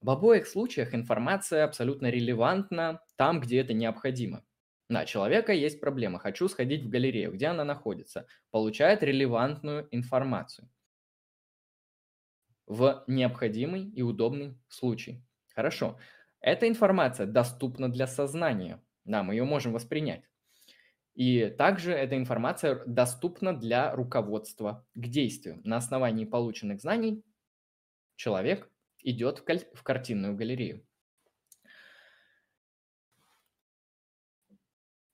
В 0.01 0.11
обоих 0.11 0.47
случаях 0.47 0.95
информация 0.95 1.65
абсолютно 1.65 2.07
релевантна 2.09 3.01
там, 3.17 3.41
где 3.41 3.61
это 3.61 3.73
необходимо. 3.73 4.45
На 4.89 5.05
человека 5.05 5.53
есть 5.53 5.81
проблема. 5.81 6.19
Хочу 6.19 6.49
сходить 6.49 6.85
в 6.85 6.89
галерею. 6.89 7.33
Где 7.33 7.49
она 7.49 7.65
находится? 7.65 8.27
Получает 8.51 9.03
релевантную 9.03 9.89
информацию 9.91 10.71
в 12.67 13.03
необходимый 13.07 13.85
и 13.91 14.03
удобный 14.03 14.59
случай. 14.69 15.25
Хорошо. 15.55 15.99
Эта 16.41 16.69
информация 16.69 17.27
доступна 17.27 17.91
для 17.91 18.07
сознания. 18.07 18.83
Да, 19.05 19.23
мы 19.23 19.35
ее 19.35 19.45
можем 19.45 19.73
воспринять. 19.73 20.23
И 21.15 21.49
также 21.59 21.93
эта 21.93 22.17
информация 22.17 22.85
доступна 22.87 23.53
для 23.53 23.93
руководства 23.93 24.87
к 24.95 25.09
действию. 25.09 25.61
На 25.65 25.79
основании 25.79 26.25
полученных 26.25 26.81
знаний 26.81 27.25
человек 28.15 28.71
идет 29.03 29.39
в, 29.39 29.45
каль- 29.45 29.69
в 29.75 29.83
картинную 29.83 30.35
галерею. 30.37 30.85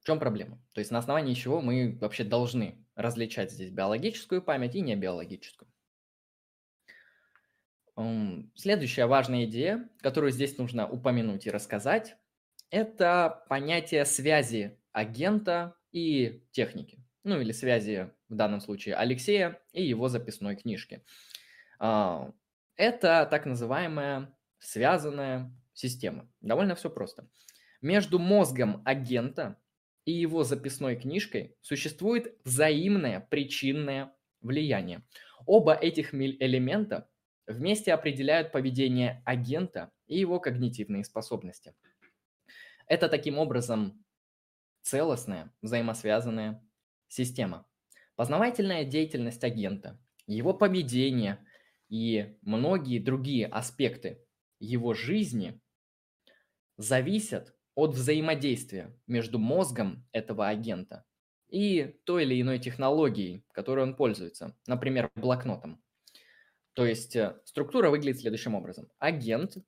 В 0.01 0.07
чем 0.07 0.18
проблема? 0.18 0.62
То 0.73 0.81
есть 0.81 0.90
на 0.90 0.99
основании 0.99 1.35
чего 1.35 1.61
мы 1.62 1.97
вообще 2.01 2.25
должны 2.25 2.85
различать 2.94 3.51
здесь 3.51 3.70
биологическую 3.70 4.42
память 4.42 4.75
и 4.75 4.83
небиологическую. 4.83 5.70
Следующая 8.55 9.07
важная 9.07 9.44
идея, 9.44 9.88
которую 10.01 10.33
здесь 10.33 10.59
нужно 10.59 10.88
упомянуть 10.88 11.47
и 11.47 11.51
рассказать, 11.51 12.16
это 12.70 13.47
понятие 13.49 14.05
связи 14.05 14.79
агента 14.92 15.77
и 15.92 16.44
техники. 16.51 16.99
Ну 17.23 17.40
или 17.40 17.53
связи 17.53 18.12
в 18.29 18.35
данном 18.35 18.61
случае 18.61 18.97
Алексея 18.97 19.62
и 19.73 19.83
его 19.85 20.09
записной 20.09 20.57
книжки. 20.57 21.05
Это 22.76 23.26
так 23.30 23.46
называемая 23.46 24.34
связанная 24.58 25.52
система. 25.74 26.28
Довольно 26.40 26.74
все 26.74 26.90
просто. 26.90 27.28
Между 27.80 28.18
мозгом 28.18 28.82
агента 28.84 29.60
и 30.04 30.12
его 30.12 30.42
записной 30.42 30.96
книжкой 30.96 31.56
существует 31.60 32.37
взаимное 32.44 33.20
причинное 33.20 34.14
влияние. 34.40 35.06
Оба 35.46 35.74
этих 35.74 36.14
элемента 36.14 37.08
вместе 37.46 37.92
определяют 37.92 38.52
поведение 38.52 39.22
агента 39.24 39.92
и 40.06 40.18
его 40.18 40.40
когнитивные 40.40 41.04
способности. 41.04 41.74
Это 42.87 43.08
таким 43.08 43.38
образом 43.38 44.04
целостная, 44.82 45.52
взаимосвязанная 45.62 46.62
система. 47.08 47.66
Познавательная 48.16 48.84
деятельность 48.84 49.44
агента, 49.44 50.00
его 50.26 50.54
поведение– 50.54 51.38
и 51.88 52.37
многие 52.42 52.99
другие 52.99 53.47
аспекты 53.47 54.25
его 54.59 54.94
жизни 54.94 55.61
зависят 56.77 57.55
от 57.75 57.94
взаимодействия 57.94 58.97
между 59.07 59.38
мозгом 59.38 60.07
этого 60.12 60.49
агента 60.49 61.05
и 61.49 61.97
той 62.05 62.25
или 62.25 62.40
иной 62.40 62.59
технологией, 62.59 63.44
которой 63.53 63.85
он 63.85 63.97
пользуется, 63.97 64.57
например, 64.66 65.11
блокнотом. 65.14 65.83
То 66.73 66.85
есть 66.85 67.14
э, 67.14 67.38
структура 67.44 67.90
выглядит 67.90 68.20
следующим 68.20 68.55
образом. 68.55 68.88
Агент 68.99 69.59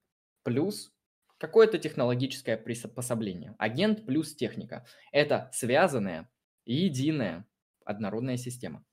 плюс 0.43 0.93
какое-то 1.39 1.79
технологическое 1.79 2.57
приспособление. 2.57 3.55
Агент 3.59 4.05
плюс 4.07 4.35
техника. 4.35 4.87
Это 5.13 5.49
связанная, 5.53 6.29
единая, 6.65 7.47
однородная 7.85 8.37
система. 8.37 8.85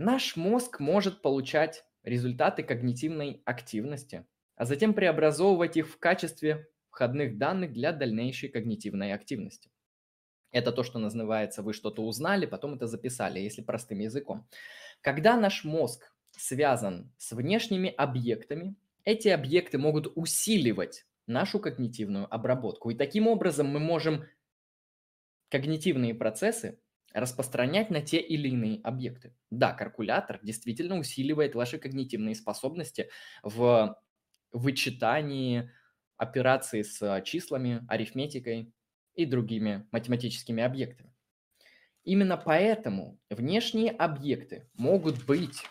Наш 0.00 0.34
мозг 0.34 0.80
может 0.80 1.20
получать 1.20 1.84
результаты 2.04 2.62
когнитивной 2.62 3.42
активности, 3.44 4.26
а 4.56 4.64
затем 4.64 4.94
преобразовывать 4.94 5.76
их 5.76 5.90
в 5.90 5.98
качестве 5.98 6.70
входных 6.88 7.36
данных 7.36 7.74
для 7.74 7.92
дальнейшей 7.92 8.48
когнитивной 8.48 9.12
активности. 9.12 9.70
Это 10.52 10.72
то, 10.72 10.84
что 10.84 10.98
называется 10.98 11.62
«вы 11.62 11.74
что-то 11.74 12.02
узнали, 12.02 12.46
потом 12.46 12.76
это 12.76 12.86
записали», 12.86 13.40
если 13.40 13.60
простым 13.60 13.98
языком. 13.98 14.48
Когда 15.02 15.36
наш 15.36 15.64
мозг 15.64 16.14
связан 16.30 17.12
с 17.18 17.32
внешними 17.32 17.90
объектами, 17.90 18.76
эти 19.04 19.28
объекты 19.28 19.76
могут 19.76 20.10
усиливать 20.14 21.04
нашу 21.26 21.60
когнитивную 21.60 22.26
обработку. 22.34 22.88
И 22.88 22.94
таким 22.94 23.28
образом 23.28 23.66
мы 23.66 23.80
можем 23.80 24.24
когнитивные 25.50 26.14
процессы 26.14 26.78
распространять 27.12 27.90
на 27.90 28.00
те 28.02 28.20
или 28.20 28.48
иные 28.48 28.80
объекты. 28.82 29.34
Да, 29.50 29.72
калькулятор 29.72 30.40
действительно 30.42 30.98
усиливает 30.98 31.54
ваши 31.54 31.78
когнитивные 31.78 32.34
способности 32.34 33.10
в 33.42 33.96
вычитании 34.52 35.70
операций 36.16 36.84
с 36.84 37.22
числами, 37.24 37.84
арифметикой 37.88 38.74
и 39.14 39.26
другими 39.26 39.88
математическими 39.92 40.62
объектами. 40.62 41.14
Именно 42.04 42.36
поэтому 42.36 43.20
внешние 43.30 43.90
объекты 43.92 44.70
могут 44.74 45.24
быть 45.26 45.62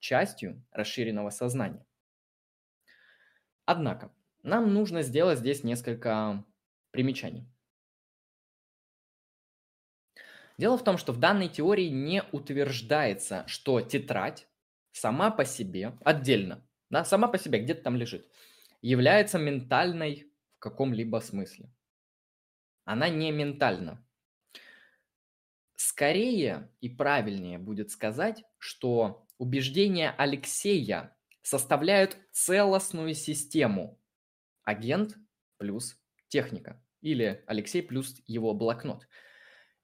частью 0.00 0.64
расширенного 0.72 1.30
сознания. 1.30 1.86
Однако, 3.66 4.12
нам 4.42 4.72
нужно 4.74 5.02
сделать 5.02 5.38
здесь 5.38 5.62
несколько 5.62 6.44
примечаний. 6.90 7.46
Дело 10.58 10.76
в 10.76 10.82
том, 10.82 10.98
что 10.98 11.12
в 11.12 11.18
данной 11.18 11.48
теории 11.48 11.88
не 11.88 12.24
утверждается, 12.32 13.44
что 13.46 13.80
тетрадь 13.80 14.48
сама 14.90 15.30
по 15.30 15.44
себе, 15.44 15.96
отдельно, 16.04 16.66
да, 16.90 17.04
сама 17.04 17.28
по 17.28 17.38
себе, 17.38 17.60
где-то 17.60 17.82
там 17.82 17.96
лежит, 17.96 18.28
является 18.82 19.38
ментальной 19.38 20.32
в 20.56 20.58
каком-либо 20.58 21.18
смысле. 21.18 21.72
Она 22.84 23.08
не 23.08 23.30
ментальна. 23.30 24.04
Скорее 25.76 26.72
и 26.80 26.88
правильнее 26.88 27.58
будет 27.58 27.90
сказать, 27.90 28.42
что 28.58 29.26
убеждения 29.36 30.12
Алексея 30.18 31.16
составляют 31.42 32.16
целостную 32.32 33.14
систему. 33.14 34.00
Агент 34.64 35.16
плюс 35.58 36.00
техника. 36.28 36.82
Или 37.00 37.44
Алексей 37.46 37.82
плюс 37.82 38.20
его 38.26 38.54
блокнот. 38.54 39.06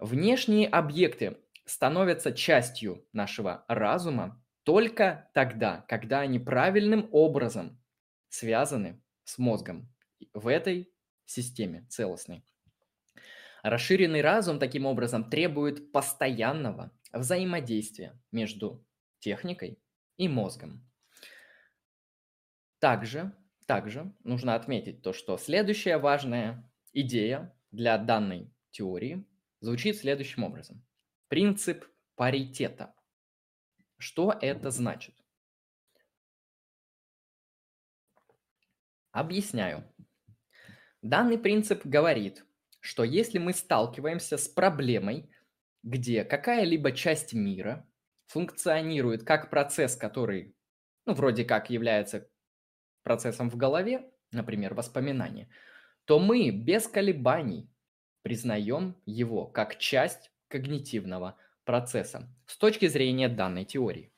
Внешние 0.05 0.69
объекты 0.69 1.39
становятся 1.65 2.31
частью 2.31 3.09
нашего 3.15 3.65
разума 3.69 4.45
только 4.63 5.31
тогда, 5.33 5.87
когда 5.89 6.21
они 6.21 6.39
правильным 6.39 7.09
образом 7.11 7.83
связаны 8.29 9.03
с 9.25 9.39
мозгом 9.39 9.91
в 10.35 10.49
этой 10.49 10.93
системе 11.25 11.87
целостной. 11.89 12.45
Расширенный 13.63 14.21
разум 14.21 14.59
таким 14.59 14.85
образом 14.85 15.31
требует 15.31 15.91
постоянного 15.91 16.91
взаимодействия 17.11 18.21
между 18.31 18.87
техникой 19.21 19.81
и 20.19 20.29
мозгом. 20.29 20.87
Также, 22.79 23.33
также 23.65 24.15
нужно 24.23 24.55
отметить 24.55 25.01
то, 25.01 25.15
что 25.15 25.39
следующая 25.39 25.97
важная 25.97 26.71
идея 26.93 27.59
для 27.71 27.97
данной 27.97 28.53
теории 28.71 29.27
звучит 29.65 29.97
следующим 29.97 30.45
образом. 30.45 30.85
Принцип 31.29 31.85
паритета. 32.15 32.95
Что 33.99 34.37
это 34.41 34.71
значит? 34.71 35.15
Объясняю. 39.11 39.85
Данный 41.03 41.39
принцип 41.39 41.85
говорит, 41.85 42.45
что 42.81 43.05
если 43.05 43.39
мы 43.39 43.53
сталкиваемся 43.53 44.37
с 44.37 44.49
проблемой, 44.49 45.31
где 45.83 46.25
какая-либо 46.25 46.93
часть 46.93 47.33
мира 47.33 47.87
функционирует 48.27 49.25
как 49.25 49.51
процесс, 49.51 49.97
который, 49.97 50.55
ну, 51.07 51.15
вроде 51.15 51.45
как 51.45 51.71
является 51.71 52.29
процессом 53.03 53.51
в 53.51 53.57
голове, 53.57 54.11
например, 54.33 54.75
воспоминания, 54.75 55.49
то 56.05 56.19
мы 56.19 56.51
без 56.51 56.89
колебаний 56.89 57.71
признаем 58.25 58.97
его 59.05 59.47
как 59.47 59.79
часть 59.79 60.33
когнитивного 60.49 61.37
процесса 61.65 62.27
с 62.47 62.57
точки 62.57 62.89
зрения 62.89 63.29
данной 63.29 63.67
теории. 63.67 64.11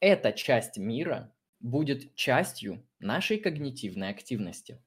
Эта 0.00 0.32
часть 0.32 0.76
мира 0.76 1.32
будет 1.60 2.14
частью 2.16 2.84
нашей 2.98 3.38
когнитивной 3.38 4.10
активности. 4.10 4.82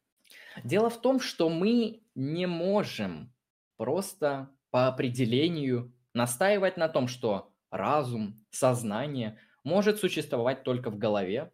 Дело 0.66 0.90
в 0.90 1.00
том, 1.00 1.22
что 1.22 1.50
мы 1.50 2.04
не 2.16 2.48
можем 2.48 3.34
просто 3.78 4.50
по 4.70 4.88
определению 4.88 5.94
настаивать 6.14 6.76
на 6.76 6.90
том, 6.90 7.08
что 7.08 7.54
разум, 7.72 8.46
сознание 8.52 9.40
может 9.64 10.00
существовать 10.00 10.64
только 10.64 10.90
в 10.90 10.98
голове, 10.98 11.54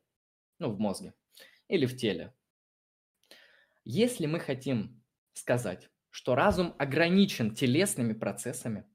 ну, 0.57 0.71
в 0.71 0.79
мозге 0.79 1.13
или 1.67 1.85
в 1.85 1.95
теле. 1.95 2.33
Если 3.85 4.25
мы 4.25 4.39
хотим 4.39 5.02
сказать, 5.33 5.89
что 6.09 6.35
разум 6.35 6.75
ограничен 6.77 7.53
телесными 7.55 8.13
процессами, 8.13 8.85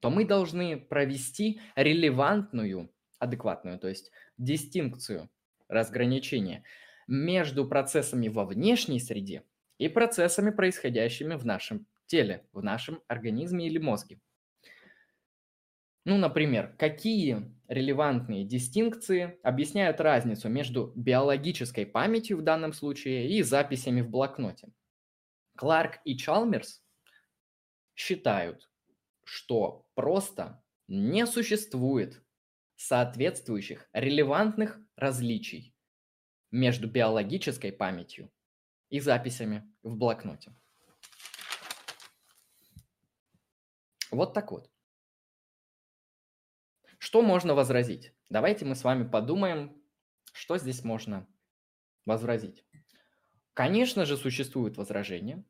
то 0.00 0.10
мы 0.10 0.24
должны 0.24 0.76
провести 0.76 1.60
релевантную, 1.76 2.92
адекватную, 3.18 3.78
то 3.78 3.88
есть 3.88 4.12
дистинкцию, 4.36 5.30
разграничение 5.68 6.64
между 7.06 7.66
процессами 7.66 8.28
во 8.28 8.44
внешней 8.44 9.00
среде 9.00 9.44
и 9.78 9.88
процессами, 9.88 10.50
происходящими 10.50 11.34
в 11.34 11.44
нашем 11.44 11.86
теле, 12.06 12.46
в 12.52 12.62
нашем 12.62 13.02
организме 13.08 13.66
или 13.66 13.78
мозге. 13.78 14.20
Ну, 16.04 16.16
например, 16.16 16.74
какие 16.78 17.52
релевантные 17.68 18.44
дистинкции 18.44 19.38
объясняют 19.42 20.00
разницу 20.00 20.48
между 20.48 20.92
биологической 20.96 21.84
памятью 21.84 22.38
в 22.38 22.42
данном 22.42 22.72
случае 22.72 23.28
и 23.30 23.42
записями 23.42 24.00
в 24.00 24.08
блокноте? 24.08 24.68
Кларк 25.58 25.98
и 26.04 26.16
Чалмерс 26.16 26.84
считают, 27.96 28.70
что 29.24 29.90
просто 29.96 30.64
не 30.86 31.26
существует 31.26 32.24
соответствующих 32.76 33.88
релевантных 33.92 34.78
различий 34.94 35.74
между 36.52 36.88
биологической 36.88 37.72
памятью 37.72 38.32
и 38.88 39.00
записями 39.00 39.68
в 39.82 39.96
блокноте. 39.96 40.54
Вот 44.12 44.34
так 44.34 44.52
вот. 44.52 44.70
Что 46.98 47.20
можно 47.20 47.54
возразить? 47.54 48.14
Давайте 48.30 48.64
мы 48.64 48.76
с 48.76 48.84
вами 48.84 49.08
подумаем, 49.08 49.82
что 50.32 50.56
здесь 50.56 50.84
можно 50.84 51.26
возразить. 52.06 52.64
Конечно 53.58 54.04
же, 54.04 54.16
существуют 54.16 54.76
возражения. 54.76 55.42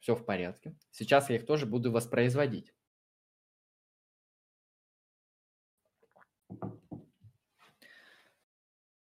Все 0.00 0.16
в 0.16 0.24
порядке. 0.24 0.74
Сейчас 0.90 1.28
я 1.28 1.36
их 1.36 1.44
тоже 1.44 1.66
буду 1.66 1.92
воспроизводить. 1.92 2.72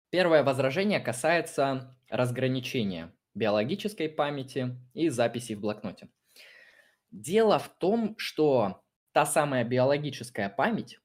Первое 0.09 0.43
возражение 0.43 0.99
касается 0.99 1.95
разграничения 2.09 3.13
биологической 3.35 4.09
памяти 4.09 4.75
и 4.95 5.09
записей 5.09 5.53
в 5.53 5.59
блокноте. 5.59 6.09
Дело 7.11 7.59
в 7.59 7.69
том, 7.69 8.17
что 8.17 8.81
та 9.11 9.27
самая 9.27 9.63
биологическая 9.63 10.49
память, 10.49 10.99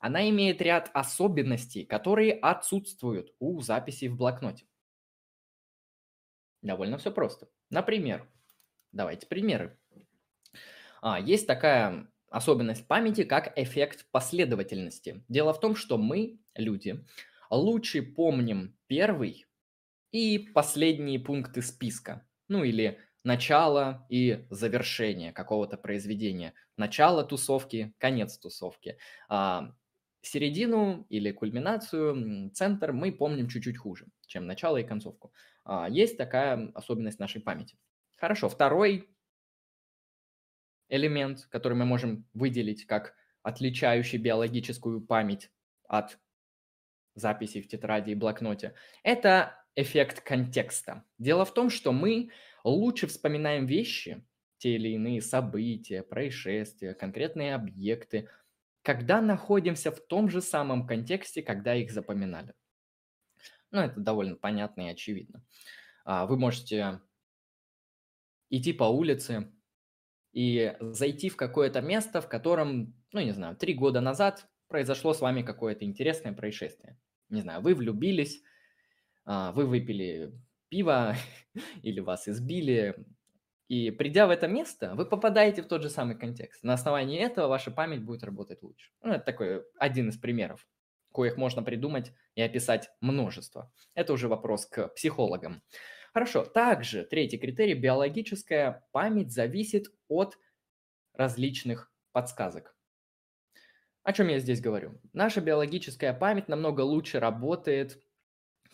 она 0.00 0.28
имеет 0.28 0.60
ряд 0.60 0.90
особенностей, 0.92 1.86
которые 1.86 2.34
отсутствуют 2.34 3.34
у 3.38 3.62
записей 3.62 4.08
в 4.08 4.18
блокноте. 4.18 4.66
Довольно 6.64 6.96
все 6.96 7.12
просто. 7.12 7.48
Например, 7.68 8.26
давайте 8.90 9.26
примеры. 9.26 9.78
А, 11.02 11.20
есть 11.20 11.46
такая 11.46 12.10
особенность 12.30 12.88
памяти, 12.88 13.24
как 13.24 13.52
эффект 13.56 14.06
последовательности. 14.10 15.22
Дело 15.28 15.52
в 15.52 15.60
том, 15.60 15.76
что 15.76 15.98
мы, 15.98 16.40
люди, 16.54 17.04
лучше 17.50 18.02
помним 18.02 18.78
первый 18.86 19.44
и 20.10 20.38
последние 20.38 21.20
пункты 21.20 21.60
списка. 21.60 22.26
Ну 22.48 22.64
или 22.64 22.98
начало 23.24 24.06
и 24.08 24.46
завершение 24.48 25.32
какого-то 25.32 25.76
произведения. 25.76 26.54
Начало 26.78 27.24
тусовки, 27.24 27.92
конец 27.98 28.38
тусовки. 28.38 28.96
А, 29.28 29.74
середину 30.22 31.04
или 31.10 31.30
кульминацию, 31.30 32.50
центр 32.54 32.92
мы 32.92 33.12
помним 33.12 33.48
чуть-чуть 33.48 33.76
хуже, 33.76 34.06
чем 34.26 34.46
начало 34.46 34.78
и 34.78 34.84
концовку. 34.84 35.34
А, 35.64 35.88
есть 35.88 36.16
такая 36.16 36.70
особенность 36.74 37.18
нашей 37.18 37.40
памяти. 37.40 37.76
Хорошо, 38.16 38.48
второй 38.48 39.08
элемент, 40.88 41.46
который 41.50 41.74
мы 41.74 41.84
можем 41.84 42.26
выделить 42.34 42.86
как 42.86 43.14
отличающий 43.42 44.18
биологическую 44.18 45.00
память 45.00 45.50
от 45.86 46.18
записей 47.14 47.62
в 47.62 47.68
тетради 47.68 48.10
и 48.10 48.14
блокноте, 48.14 48.74
это 49.02 49.56
эффект 49.76 50.20
контекста. 50.20 51.04
Дело 51.18 51.44
в 51.44 51.54
том, 51.54 51.70
что 51.70 51.92
мы 51.92 52.30
лучше 52.64 53.06
вспоминаем 53.06 53.66
вещи, 53.66 54.24
те 54.58 54.76
или 54.76 54.90
иные 54.90 55.20
события, 55.20 56.02
происшествия, 56.02 56.94
конкретные 56.94 57.54
объекты, 57.54 58.28
когда 58.82 59.20
находимся 59.20 59.90
в 59.90 60.00
том 60.00 60.28
же 60.28 60.40
самом 60.40 60.86
контексте, 60.86 61.42
когда 61.42 61.74
их 61.74 61.90
запоминали. 61.90 62.54
Ну, 63.74 63.80
это 63.80 63.98
довольно 63.98 64.36
понятно 64.36 64.82
и 64.82 64.92
очевидно. 64.92 65.42
А, 66.04 66.26
вы 66.26 66.36
можете 66.36 67.00
идти 68.48 68.72
по 68.72 68.84
улице 68.84 69.52
и 70.32 70.76
зайти 70.78 71.28
в 71.28 71.36
какое-то 71.36 71.80
место, 71.80 72.20
в 72.20 72.28
котором, 72.28 72.94
ну, 73.10 73.20
не 73.20 73.32
знаю, 73.32 73.56
три 73.56 73.74
года 73.74 74.00
назад 74.00 74.46
произошло 74.68 75.12
с 75.12 75.20
вами 75.20 75.42
какое-то 75.42 75.84
интересное 75.84 76.32
происшествие. 76.32 77.00
Не 77.30 77.40
знаю, 77.40 77.62
вы 77.62 77.74
влюбились, 77.74 78.44
а, 79.24 79.50
вы 79.50 79.66
выпили 79.66 80.32
пиво 80.68 81.16
или 81.82 81.98
вас 81.98 82.28
избили, 82.28 82.94
и 83.66 83.90
придя 83.90 84.28
в 84.28 84.30
это 84.30 84.46
место, 84.46 84.94
вы 84.94 85.04
попадаете 85.04 85.62
в 85.62 85.66
тот 85.66 85.82
же 85.82 85.90
самый 85.90 86.16
контекст. 86.16 86.62
На 86.62 86.74
основании 86.74 87.18
этого 87.18 87.48
ваша 87.48 87.72
память 87.72 88.04
будет 88.04 88.22
работать 88.22 88.62
лучше. 88.62 88.92
Ну, 89.02 89.14
это 89.14 89.24
такой 89.24 89.64
один 89.80 90.10
из 90.10 90.16
примеров, 90.16 90.64
коих 91.14 91.36
можно 91.36 91.62
придумать 91.62 92.12
и 92.34 92.42
описать 92.42 92.90
множество. 93.00 93.72
Это 93.94 94.12
уже 94.12 94.28
вопрос 94.28 94.66
к 94.66 94.88
психологам. 94.88 95.62
Хорошо. 96.12 96.44
Также 96.44 97.04
третий 97.04 97.38
критерий– 97.38 97.74
биологическая 97.74 98.86
память 98.92 99.32
зависит 99.32 99.86
от 100.08 100.36
различных 101.14 101.92
подсказок. 102.12 102.76
О 104.02 104.12
чем 104.12 104.28
я 104.28 104.38
здесь 104.38 104.60
говорю? 104.60 105.00
Наша 105.12 105.40
биологическая 105.40 106.12
память 106.12 106.48
намного 106.48 106.82
лучше 106.82 107.20
работает 107.20 107.98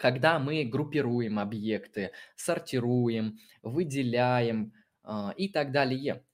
когда 0.00 0.38
мы 0.38 0.64
группируем 0.64 1.38
объекты, 1.38 2.12
сортируем, 2.34 3.38
выделяем 3.62 4.72
э, 5.04 5.28
и 5.36 5.48
так 5.48 5.72
далее. 5.72 6.24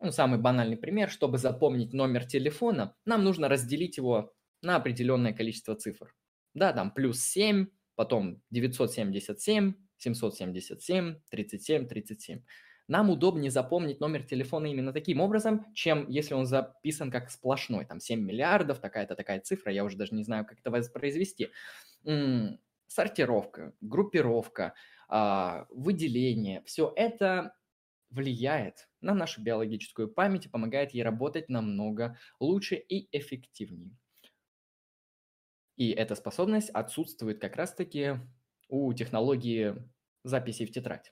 Ну, 0.00 0.10
самый 0.10 0.38
банальный 0.38 0.78
пример, 0.78 1.10
чтобы 1.10 1.36
запомнить 1.36 1.92
номер 1.92 2.24
телефона, 2.24 2.96
нам 3.04 3.22
нужно 3.22 3.48
разделить 3.48 3.98
его 3.98 4.32
на 4.62 4.76
определенное 4.76 5.32
количество 5.32 5.74
цифр. 5.74 6.14
Да, 6.54 6.72
там 6.72 6.90
плюс 6.90 7.20
7, 7.22 7.66
потом 7.94 8.42
977, 8.50 9.74
777, 9.98 11.16
37, 11.30 11.86
37. 11.86 12.42
Нам 12.88 13.08
удобнее 13.08 13.52
запомнить 13.52 14.00
номер 14.00 14.24
телефона 14.24 14.66
именно 14.66 14.92
таким 14.92 15.20
образом, 15.20 15.64
чем 15.74 16.08
если 16.08 16.34
он 16.34 16.46
записан 16.46 17.10
как 17.12 17.30
сплошной, 17.30 17.84
там 17.84 18.00
7 18.00 18.20
миллиардов, 18.20 18.80
такая-то 18.80 19.14
такая 19.14 19.40
цифра, 19.40 19.72
я 19.72 19.84
уже 19.84 19.96
даже 19.96 20.12
не 20.14 20.24
знаю, 20.24 20.44
как 20.44 20.58
это 20.58 20.72
воспроизвести 20.72 21.50
сортировка, 22.88 23.74
группировка, 23.80 24.74
а, 25.08 25.66
выделение, 25.70 26.62
все 26.64 26.92
это 26.96 27.54
влияет 28.10 28.88
на 29.00 29.14
нашу 29.14 29.42
биологическую 29.42 30.08
память 30.08 30.46
и 30.46 30.48
помогает 30.48 30.92
ей 30.92 31.04
работать 31.04 31.48
намного 31.48 32.18
лучше 32.40 32.74
и 32.74 33.08
эффективнее. 33.16 33.96
И 35.80 35.92
эта 35.92 36.14
способность 36.14 36.68
отсутствует 36.68 37.40
как 37.40 37.56
раз-таки 37.56 38.18
у 38.68 38.92
технологии 38.92 39.82
записи 40.24 40.66
в 40.66 40.72
тетрадь. 40.72 41.10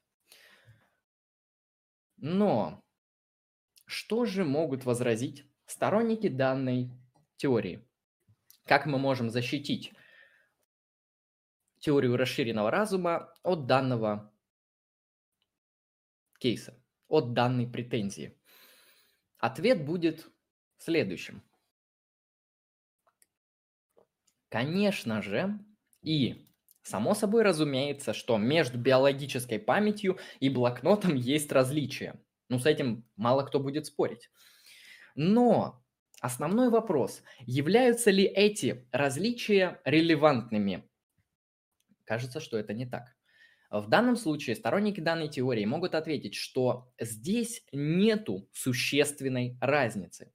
Но 2.18 2.85
что 3.87 4.26
же 4.26 4.44
могут 4.44 4.85
возразить 4.85 5.46
сторонники 5.64 6.28
данной 6.28 6.90
теории? 7.37 7.88
Как 8.66 8.85
мы 8.85 8.98
можем 8.98 9.31
защитить 9.31 9.94
теорию 11.78 12.18
расширенного 12.18 12.70
разума 12.70 13.33
от 13.42 13.64
данного 13.64 14.31
кейса, 16.38 16.78
от 17.09 17.33
данной 17.33 17.66
претензии? 17.66 18.38
Ответ 19.38 19.87
будет 19.87 20.31
следующим. 20.76 21.42
Конечно 24.48 25.20
же, 25.22 25.58
и 26.02 26.46
само 26.82 27.14
собой 27.14 27.42
разумеется, 27.42 28.14
что 28.14 28.38
между 28.38 28.78
биологической 28.78 29.58
памятью 29.58 30.18
и 30.40 30.48
блокнотом 30.48 31.14
есть 31.14 31.52
различия. 31.52 32.20
Ну, 32.48 32.58
с 32.58 32.64
этим 32.66 33.04
мало 33.16 33.42
кто 33.42 33.61
будет 33.61 33.87
спорить. 33.87 34.30
Но 35.16 35.84
основной 36.20 36.70
вопрос, 36.70 37.22
являются 37.40 38.11
ли 38.11 38.24
эти 38.24 38.88
различия 38.92 39.80
релевантными 39.84 40.88
Кажется, 42.04 42.40
что 42.40 42.56
это 42.58 42.72
не 42.72 42.87
так. 42.87 43.14
В 43.70 43.88
данном 43.88 44.16
случае 44.16 44.56
сторонники 44.56 45.00
данной 45.00 45.28
теории 45.28 45.64
могут 45.66 45.94
ответить, 45.94 46.34
что 46.34 46.90
здесь 46.98 47.64
нету 47.72 48.48
существенной 48.52 49.58
разницы. 49.61 50.32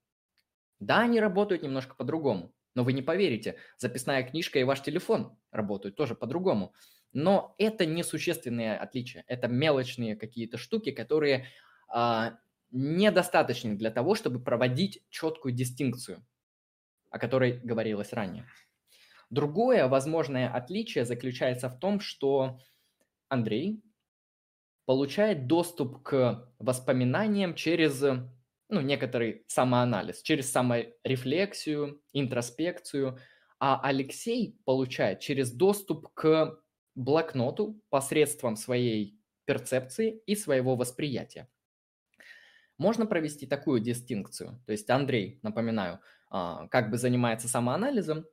Да, 0.79 1.01
они 1.01 1.19
работают 1.19 1.63
немножко 1.63 1.95
по-другому, 1.95 2.53
но 2.75 2.83
вы 2.83 2.93
не 2.93 3.01
поверите, 3.01 3.57
записная 3.77 4.23
книжка 4.23 4.59
и 4.59 4.63
ваш 4.63 4.81
телефон 4.81 5.37
работают 5.51 5.95
тоже 5.95 6.15
по-другому. 6.15 6.73
Но 7.11 7.53
это 7.57 7.85
не 7.85 8.03
существенные 8.03 8.75
отличия, 8.75 9.23
это 9.27 9.47
мелочные 9.47 10.15
какие-то 10.15 10.57
штуки, 10.57 10.91
которые 10.91 11.47
а, 11.87 12.39
недостаточны 12.71 13.75
для 13.75 13.91
того, 13.91 14.15
чтобы 14.15 14.43
проводить 14.43 15.03
четкую 15.09 15.53
дистинкцию, 15.53 16.25
о 17.11 17.19
которой 17.19 17.59
говорилось 17.59 18.13
ранее. 18.13 18.45
Другое 19.29 19.87
возможное 19.87 20.49
отличие 20.49 21.05
заключается 21.05 21.69
в 21.69 21.79
том, 21.79 21.99
что 21.99 22.59
Андрей 23.29 23.83
получает 24.85 25.47
доступ 25.47 26.01
к 26.03 26.51
воспоминаниям 26.59 27.55
через 27.55 28.03
ну, 28.73 28.81
некоторый 28.81 29.43
самоанализ, 29.47 30.21
через 30.21 30.51
саморефлексию, 30.51 32.01
интроспекцию, 32.11 33.19
а 33.59 33.79
Алексей 33.81 34.57
получает 34.65 35.19
через 35.19 35.51
доступ 35.51 36.09
к 36.13 36.59
блокноту 36.95 37.81
посредством 37.89 38.55
своей 38.55 39.19
перцепции 39.45 40.21
и 40.25 40.35
своего 40.35 40.75
восприятия. 40.75 41.49
Можно 42.77 43.05
провести 43.05 43.45
такую 43.45 43.79
дистинкцию. 43.79 44.61
То 44.65 44.71
есть 44.71 44.89
Андрей, 44.89 45.39
напоминаю, 45.43 45.99
а, 46.29 46.67
как 46.67 46.89
бы 46.89 46.97
занимается 46.97 47.47
самоанализом, 47.47 48.25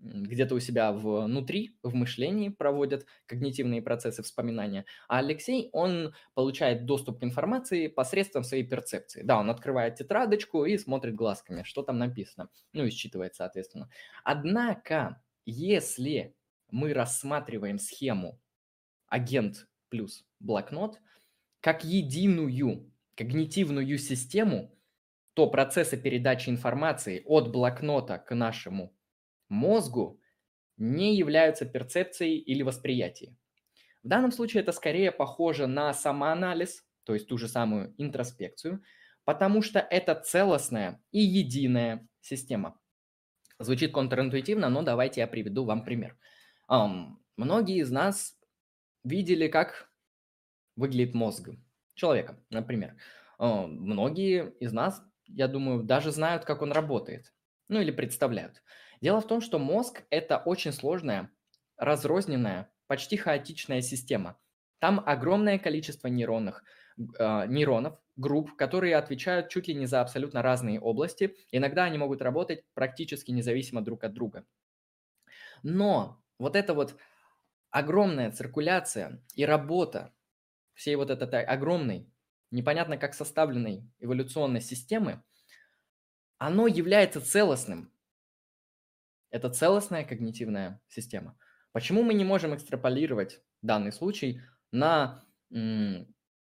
где-то 0.00 0.54
у 0.54 0.60
себя 0.60 0.92
внутри, 0.92 1.76
в 1.82 1.94
мышлении 1.94 2.48
проводят 2.50 3.06
когнитивные 3.26 3.82
процессы 3.82 4.22
вспоминания, 4.22 4.84
а 5.08 5.18
Алексей, 5.18 5.70
он 5.72 6.14
получает 6.34 6.86
доступ 6.86 7.20
к 7.20 7.24
информации 7.24 7.88
посредством 7.88 8.44
своей 8.44 8.64
перцепции. 8.64 9.22
Да, 9.22 9.38
он 9.38 9.50
открывает 9.50 9.96
тетрадочку 9.96 10.64
и 10.64 10.78
смотрит 10.78 11.14
глазками, 11.14 11.62
что 11.64 11.82
там 11.82 11.98
написано, 11.98 12.48
ну 12.72 12.84
и 12.84 12.90
считывает, 12.90 13.34
соответственно. 13.34 13.90
Однако, 14.24 15.22
если 15.44 16.36
мы 16.70 16.92
рассматриваем 16.92 17.78
схему 17.78 18.40
агент 19.08 19.68
плюс 19.88 20.26
блокнот 20.38 21.00
как 21.60 21.84
единую 21.84 22.92
когнитивную 23.16 23.98
систему, 23.98 24.74
то 25.34 25.48
процессы 25.50 25.96
передачи 25.96 26.50
информации 26.50 27.22
от 27.24 27.50
блокнота 27.50 28.18
к 28.18 28.34
нашему 28.34 28.94
мозгу 29.48 30.20
не 30.76 31.16
являются 31.16 31.66
перцепцией 31.66 32.38
или 32.38 32.62
восприятием. 32.62 33.36
В 34.02 34.08
данном 34.08 34.32
случае 34.32 34.62
это 34.62 34.72
скорее 34.72 35.10
похоже 35.10 35.66
на 35.66 35.92
самоанализ, 35.92 36.84
то 37.04 37.14
есть 37.14 37.26
ту 37.26 37.36
же 37.36 37.48
самую 37.48 37.94
интроспекцию, 37.98 38.82
потому 39.24 39.60
что 39.60 39.80
это 39.80 40.14
целостная 40.14 41.02
и 41.10 41.20
единая 41.20 42.08
система. 42.20 42.80
Звучит 43.58 43.92
контринтуитивно, 43.92 44.68
но 44.68 44.82
давайте 44.82 45.20
я 45.20 45.26
приведу 45.26 45.64
вам 45.64 45.84
пример. 45.84 46.16
Um, 46.70 47.16
многие 47.36 47.78
из 47.78 47.90
нас 47.90 48.38
видели, 49.02 49.48
как 49.48 49.90
выглядит 50.76 51.14
мозг 51.14 51.50
человека, 51.94 52.38
например. 52.50 52.96
Uh, 53.38 53.66
многие 53.66 54.54
из 54.60 54.72
нас, 54.72 55.02
я 55.26 55.48
думаю, 55.48 55.82
даже 55.82 56.12
знают, 56.12 56.44
как 56.44 56.62
он 56.62 56.70
работает. 56.70 57.34
Ну 57.68 57.80
или 57.80 57.90
представляют. 57.90 58.62
Дело 59.00 59.20
в 59.20 59.26
том, 59.26 59.40
что 59.40 59.58
мозг– 59.58 60.02
это 60.10 60.38
очень 60.38 60.72
сложная, 60.72 61.30
разрозненная, 61.76 62.70
почти 62.86 63.16
хаотичная 63.16 63.80
система. 63.80 64.38
Там 64.78 65.02
огромное 65.04 65.58
количество 65.58 66.08
нейронных, 66.08 66.64
э, 66.96 67.46
нейронов, 67.46 67.98
групп, 68.16 68.56
которые 68.56 68.96
отвечают 68.96 69.48
чуть 69.48 69.68
ли 69.68 69.74
не 69.74 69.86
за 69.86 70.00
абсолютно 70.00 70.42
разные 70.42 70.80
области. 70.80 71.36
Иногда 71.52 71.84
они 71.84 71.98
могут 71.98 72.22
работать 72.22 72.64
практически 72.74 73.30
независимо 73.30 73.80
друг 73.80 74.04
от 74.04 74.12
друга. 74.12 74.44
Но 75.62 76.22
вот 76.38 76.56
эта 76.56 76.74
вот 76.74 76.96
огромная 77.70 78.30
циркуляция 78.32 79.22
и 79.34 79.44
работа 79.44 80.12
всей 80.74 80.96
вот 80.96 81.10
этой 81.10 81.44
огромной, 81.44 82.08
непонятно 82.50 82.96
как 82.96 83.14
составленной 83.14 83.84
эволюционной 83.98 84.60
системы, 84.60 85.22
оно 86.38 86.66
является 86.66 87.20
целостным. 87.20 87.92
Это 89.30 89.50
целостная 89.50 90.04
когнитивная 90.04 90.80
система. 90.88 91.38
Почему 91.72 92.02
мы 92.02 92.14
не 92.14 92.24
можем 92.24 92.54
экстраполировать 92.54 93.40
данный 93.62 93.92
случай 93.92 94.40
на 94.72 95.24
м, 95.52 96.14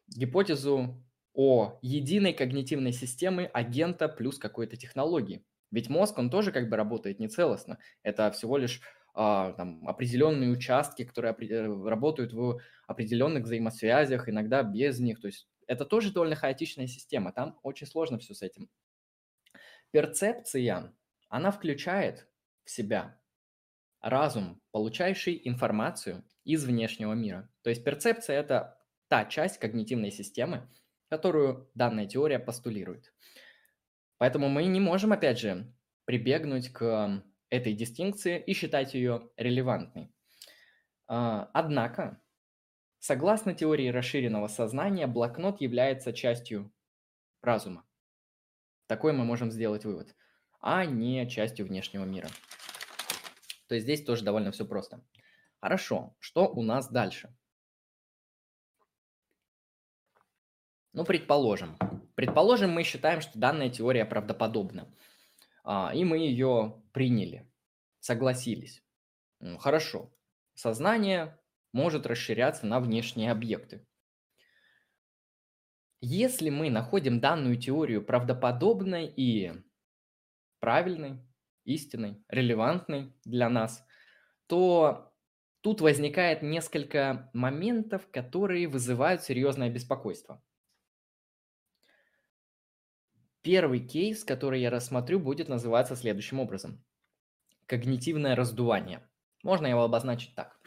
гипотезу 0.08 1.04
о 1.34 1.78
единой 1.82 2.32
когнитивной 2.32 2.92
системе 2.92 3.46
агента 3.46 4.08
плюс 4.08 4.38
какой-то 4.38 4.76
технологии? 4.76 5.44
Ведь 5.70 5.88
мозг, 5.88 6.18
он 6.18 6.30
тоже 6.30 6.52
как 6.52 6.68
бы 6.68 6.76
работает 6.76 7.18
нецелостно. 7.18 7.78
Это 8.02 8.30
всего 8.32 8.56
лишь 8.56 8.82
а, 9.14 9.52
там, 9.52 9.86
определенные 9.88 10.50
участки, 10.50 11.04
которые 11.04 11.32
э, 11.34 11.88
работают 11.88 12.32
в 12.32 12.60
определенных 12.86 13.44
взаимосвязях, 13.44 14.28
иногда 14.28 14.62
без 14.62 14.98
них. 15.00 15.20
То 15.20 15.26
есть 15.26 15.48
это 15.66 15.84
тоже 15.84 16.12
довольно 16.12 16.36
хаотичная 16.36 16.86
система. 16.86 17.32
Там 17.32 17.58
очень 17.62 17.86
сложно 17.86 18.18
все 18.18 18.34
с 18.34 18.42
этим. 18.42 18.68
Перцепция, 19.90 20.92
она 21.28 21.50
включает 21.50 22.28
себя 22.70 23.20
разум, 24.00 24.60
получающий 24.70 25.40
информацию 25.44 26.24
из 26.44 26.64
внешнего 26.64 27.12
мира. 27.12 27.50
То 27.62 27.70
есть 27.70 27.84
перцепция– 27.84 28.36
это 28.40 28.78
та 29.08 29.24
часть 29.24 29.58
когнитивной 29.58 30.10
системы, 30.10 30.68
которую 31.08 31.70
данная 31.74 32.06
теория 32.06 32.38
постулирует. 32.38 33.12
Поэтому 34.18 34.48
мы 34.48 34.64
не 34.64 34.80
можем, 34.80 35.12
опять 35.12 35.38
же, 35.38 35.72
прибегнуть 36.04 36.70
к 36.72 37.22
этой 37.50 37.72
дистинкции 37.72 38.38
и 38.38 38.54
считать 38.54 38.94
ее 38.94 39.30
релевантной. 39.36 40.12
А, 41.08 41.50
однако, 41.52 42.22
согласно 42.98 43.54
теории 43.54 43.88
расширенного 43.88 44.46
сознания, 44.46 45.06
блокнот 45.06 45.60
является 45.60 46.12
частью 46.12 46.72
разума. 47.42 47.84
Такой 48.86 49.12
мы 49.12 49.24
можем 49.24 49.50
сделать 49.50 49.84
вывод, 49.84 50.14
а 50.60 50.84
не 50.84 51.28
частью 51.28 51.66
внешнего 51.66 52.04
мира. 52.04 52.28
То 53.70 53.76
есть 53.76 53.84
здесь 53.84 54.02
тоже 54.02 54.24
довольно 54.24 54.50
все 54.50 54.64
просто. 54.64 55.00
Хорошо, 55.60 56.16
что 56.18 56.48
у 56.48 56.60
нас 56.60 56.90
дальше? 56.90 57.32
Ну, 60.92 61.04
предположим. 61.04 61.78
Предположим, 62.16 62.72
мы 62.72 62.82
считаем, 62.82 63.20
что 63.20 63.38
данная 63.38 63.70
теория 63.70 64.04
правдоподобна. 64.04 64.92
А, 65.62 65.92
и 65.94 66.02
мы 66.02 66.18
ее 66.18 66.82
приняли, 66.92 67.48
согласились. 68.00 68.82
Хорошо. 69.60 70.12
Сознание 70.54 71.38
может 71.72 72.06
расширяться 72.06 72.66
на 72.66 72.80
внешние 72.80 73.30
объекты. 73.30 73.86
Если 76.00 76.50
мы 76.50 76.70
находим 76.70 77.20
данную 77.20 77.54
теорию 77.54 78.04
правдоподобной 78.04 79.06
и 79.06 79.52
правильной, 80.58 81.24
истинной, 81.64 82.22
релевантной 82.28 83.14
для 83.24 83.48
нас, 83.48 83.84
то 84.46 85.12
тут 85.60 85.80
возникает 85.80 86.42
несколько 86.42 87.30
моментов, 87.32 88.08
которые 88.10 88.68
вызывают 88.68 89.22
серьезное 89.22 89.70
беспокойство. 89.70 90.42
Первый 93.42 93.80
кейс, 93.80 94.22
который 94.24 94.60
я 94.60 94.70
рассмотрю, 94.70 95.18
будет 95.18 95.48
называться 95.48 95.96
следующим 95.96 96.40
образом. 96.40 96.84
Когнитивное 97.66 98.36
раздувание. 98.36 99.08
Можно 99.42 99.66
его 99.68 99.82
обозначить 99.82 100.34
так. 100.34 100.58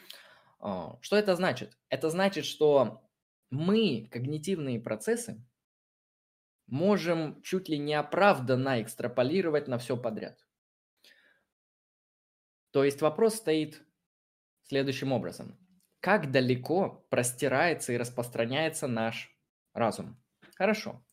А, 0.60 0.98
что 1.02 1.18
это 1.18 1.36
значит? 1.36 1.78
Это 1.90 2.10
значит, 2.10 2.46
что 2.46 3.04
мы 3.52 4.08
когнитивные 4.12 4.80
процессы 4.80 5.46
можем 6.68 7.42
чуть 7.44 7.70
ли 7.70 7.78
не 7.78 7.94
оправданно 7.94 8.82
экстраполировать 8.82 9.68
на 9.68 9.78
все 9.78 9.96
подряд. 9.96 10.40
То 12.74 12.84
есть 12.84 13.04
вопрос 13.04 13.36
стоит 13.36 13.84
следующим 14.64 15.12
образом. 15.12 15.60
Как 16.00 16.32
далеко 16.32 17.06
простирается 17.12 17.94
и 17.94 17.98
распространяется 17.98 18.88
наш 18.88 19.32
разум? 19.76 20.20
Хорошо. 20.56 21.06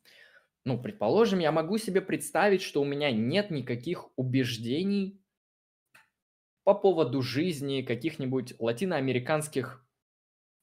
Ну, 0.64 0.80
предположим, 0.80 1.38
я 1.38 1.52
могу 1.52 1.76
себе 1.76 2.00
представить, 2.00 2.62
что 2.62 2.80
у 2.80 2.86
меня 2.86 3.12
нет 3.12 3.50
никаких 3.50 4.08
убеждений 4.16 5.22
по 6.64 6.74
поводу 6.74 7.20
жизни 7.20 7.82
каких-нибудь 7.82 8.54
латиноамериканских 8.58 9.86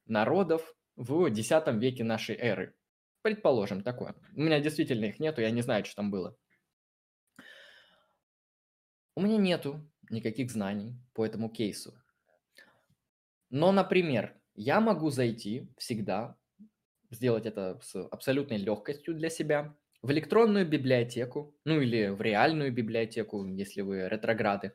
народов 0.07 0.75
в 0.95 1.27
X 1.27 1.51
веке 1.73 2.03
нашей 2.03 2.35
эры. 2.35 2.75
Предположим, 3.21 3.83
такое. 3.83 4.15
У 4.35 4.41
меня 4.41 4.59
действительно 4.59 5.05
их 5.05 5.19
нету, 5.19 5.41
я 5.41 5.51
не 5.51 5.61
знаю, 5.61 5.85
что 5.85 5.97
там 5.97 6.09
было. 6.09 6.35
У 9.15 9.21
меня 9.21 9.37
нету 9.37 9.87
никаких 10.09 10.51
знаний 10.51 10.95
по 11.13 11.25
этому 11.25 11.49
кейсу. 11.49 11.93
Но, 13.49 13.71
например, 13.71 14.39
я 14.55 14.81
могу 14.81 15.09
зайти 15.09 15.69
всегда, 15.77 16.37
сделать 17.11 17.45
это 17.45 17.79
с 17.81 17.95
абсолютной 17.95 18.57
легкостью 18.57 19.15
для 19.15 19.29
себя, 19.29 19.75
в 20.01 20.11
электронную 20.11 20.67
библиотеку, 20.67 21.55
ну 21.65 21.81
или 21.81 22.07
в 22.07 22.21
реальную 22.21 22.71
библиотеку, 22.71 23.45
если 23.45 23.81
вы 23.81 24.07
ретрограды, 24.07 24.73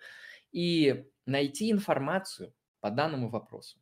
и 0.51 1.07
найти 1.27 1.71
информацию 1.71 2.55
по 2.81 2.91
данному 2.91 3.29
вопросу. 3.29 3.79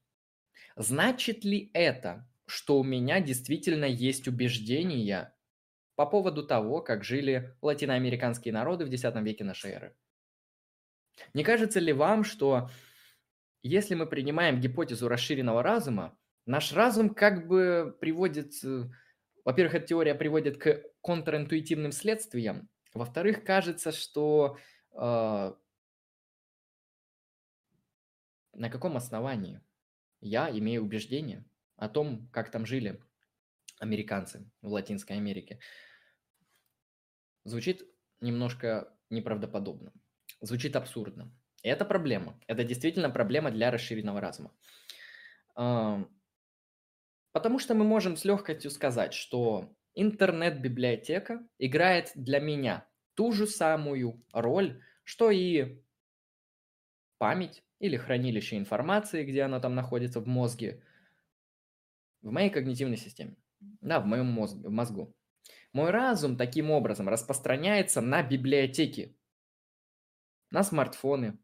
Значит 0.76 1.44
ли 1.44 1.70
это, 1.72 2.28
что 2.46 2.78
у 2.78 2.84
меня 2.84 3.20
действительно 3.20 3.84
есть 3.84 4.28
убеждения 4.28 5.34
по 5.96 6.07
поводу 6.07 6.46
того, 6.46 6.80
как 6.82 7.05
жили 7.05 7.57
латиноамериканские 7.62 8.55
народы 8.55 8.84
в 8.84 8.92
X 8.92 9.03
веке 9.22 9.44
нашей 9.44 9.72
эры? 9.72 9.96
Не 11.34 11.44
кажется 11.44 11.80
ли 11.80 11.92
вам, 11.92 12.24
что 12.24 12.70
если 13.62 13.94
мы 13.94 14.06
принимаем 14.06 14.60
гипотезу 14.60 15.08
расширенного 15.08 15.62
разума, 15.62 16.16
наш 16.46 16.72
разум 16.72 17.14
как 17.14 17.46
бы 17.46 17.96
приводит, 18.00 18.52
э, 18.64 18.88
во-первых, 19.44 19.74
эта 19.74 19.86
теория 19.88 20.14
приводит 20.14 20.58
к 20.58 20.82
контринтуитивным 21.02 21.92
следствиям, 21.92 22.68
во-вторых, 22.94 23.44
кажется, 23.44 23.92
что 23.92 24.58
э, 24.92 25.54
на 28.52 28.70
каком 28.70 28.96
основании 28.96 29.60
я 30.20 30.50
имею 30.50 30.82
убеждение 30.82 31.44
о 31.76 31.88
том, 31.88 32.28
как 32.32 32.50
там 32.50 32.66
жили 32.66 33.00
американцы 33.78 34.50
в 34.60 34.68
Латинской 34.68 35.16
Америке. 35.16 35.60
Звучит 37.44 37.82
немножко 38.20 38.94
неправдоподобно 39.08 39.92
звучит 40.41 40.76
абсурдно. 40.76 41.32
Это 41.62 41.84
проблема. 41.84 42.41
Это 42.47 42.64
действительно 42.64 43.11
проблема 43.11 43.51
для 43.51 43.70
расширенного 43.70 44.20
разума. 44.20 44.53
Потому 47.32 47.59
что 47.59 47.74
мы 47.74 47.84
можем 47.84 48.16
с 48.16 48.24
легкостью 48.24 48.70
сказать, 48.70 49.12
что 49.14 49.72
интернет-библиотека 49.95 51.47
играет 51.59 52.12
для 52.14 52.41
меня 52.41 52.88
ту 53.14 53.32
же 53.32 53.47
самую 53.47 54.24
роль, 54.32 54.82
что 55.05 55.30
и 55.30 55.82
память 57.18 57.62
или 57.78 57.97
хранилище 57.97 58.57
информации, 58.57 59.24
где 59.24 59.43
она 59.43 59.61
там 59.61 59.74
находится 59.74 60.20
в 60.20 60.26
мозге, 60.26 60.82
в 62.22 62.30
моей 62.30 62.51
когнитивной 62.51 62.97
системе, 62.97 63.36
да, 63.61 64.01
в 64.01 64.07
моем 64.07 64.26
мозге, 64.26 64.68
в 64.68 64.70
мозгу. 64.70 65.14
Мой 65.72 65.91
разум 65.91 66.36
таким 66.36 66.70
образом 66.70 67.09
распространяется 67.09 68.01
на 68.01 68.22
библиотеки, 68.22 69.16
на 70.51 70.62
смартфоны, 70.62 71.38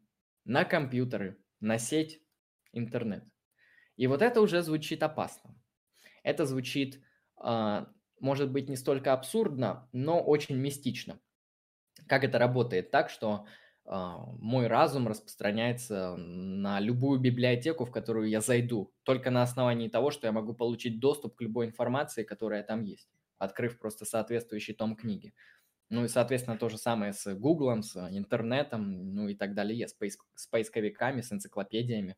на 0.45 0.65
компьютеры, 0.65 1.37
на 1.59 1.77
сеть, 1.77 2.21
интернет. 2.73 3.23
И 3.95 4.07
вот 4.07 4.21
это 4.21 4.41
уже 4.41 4.61
звучит 4.61 5.03
опасно. 5.03 5.55
Это 6.23 6.45
звучит, 6.45 7.01
а, 7.37 7.89
может 8.19 8.51
быть, 8.51 8.69
не 8.69 8.75
столько 8.75 9.13
абсурдно, 9.13 9.89
но 9.91 10.21
очень 10.21 10.57
мистично. 10.57 11.19
Как 12.07 12.23
это 12.23 12.37
работает 12.37 12.91
так, 12.91 13.09
что 13.09 13.47
а, 13.85 14.17
мой 14.39 14.67
разум 14.67 15.07
распространяется 15.07 16.15
на 16.17 16.79
любую 16.79 17.19
библиотеку, 17.19 17.85
в 17.85 17.91
которую 17.91 18.29
я 18.29 18.41
зайду, 18.41 18.93
только 19.03 19.31
на 19.31 19.41
основании 19.43 19.87
того, 19.87 20.11
что 20.11 20.27
я 20.27 20.33
могу 20.33 20.53
получить 20.53 20.99
доступ 20.99 21.37
к 21.37 21.41
любой 21.41 21.67
информации, 21.67 22.23
которая 22.23 22.63
там 22.63 22.81
есть, 22.81 23.09
открыв 23.37 23.79
просто 23.79 24.05
соответствующий 24.05 24.73
том 24.73 24.95
книги. 24.95 25.33
Ну 25.89 26.03
и, 26.03 26.07
соответственно, 26.07 26.57
то 26.57 26.67
же 26.67 26.77
самое 26.77 27.13
с 27.13 27.33
Гуглом, 27.33 27.81
с 27.81 27.95
интернетом, 28.11 29.13
ну 29.15 29.29
и 29.29 29.35
так 29.35 29.53
далее, 29.53 29.87
с, 29.87 29.93
поиск, 29.93 30.25
с 30.35 30.47
поисковиками, 30.47 31.21
с 31.21 31.31
энциклопедиями. 31.31 32.17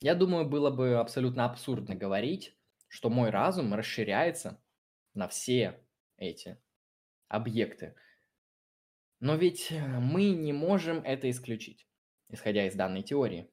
Я 0.00 0.14
думаю, 0.14 0.48
было 0.48 0.70
бы 0.70 0.96
абсолютно 0.96 1.44
абсурдно 1.44 1.96
говорить, 1.96 2.56
что 2.86 3.10
мой 3.10 3.30
разум 3.30 3.74
расширяется 3.74 4.62
на 5.14 5.26
все 5.26 5.84
эти 6.16 6.58
объекты. 7.28 7.96
Но 9.20 9.34
ведь 9.34 9.72
мы 9.72 10.30
не 10.30 10.52
можем 10.52 10.98
это 10.98 11.28
исключить, 11.30 11.88
исходя 12.28 12.66
из 12.66 12.74
данной 12.74 13.02
теории. 13.02 13.50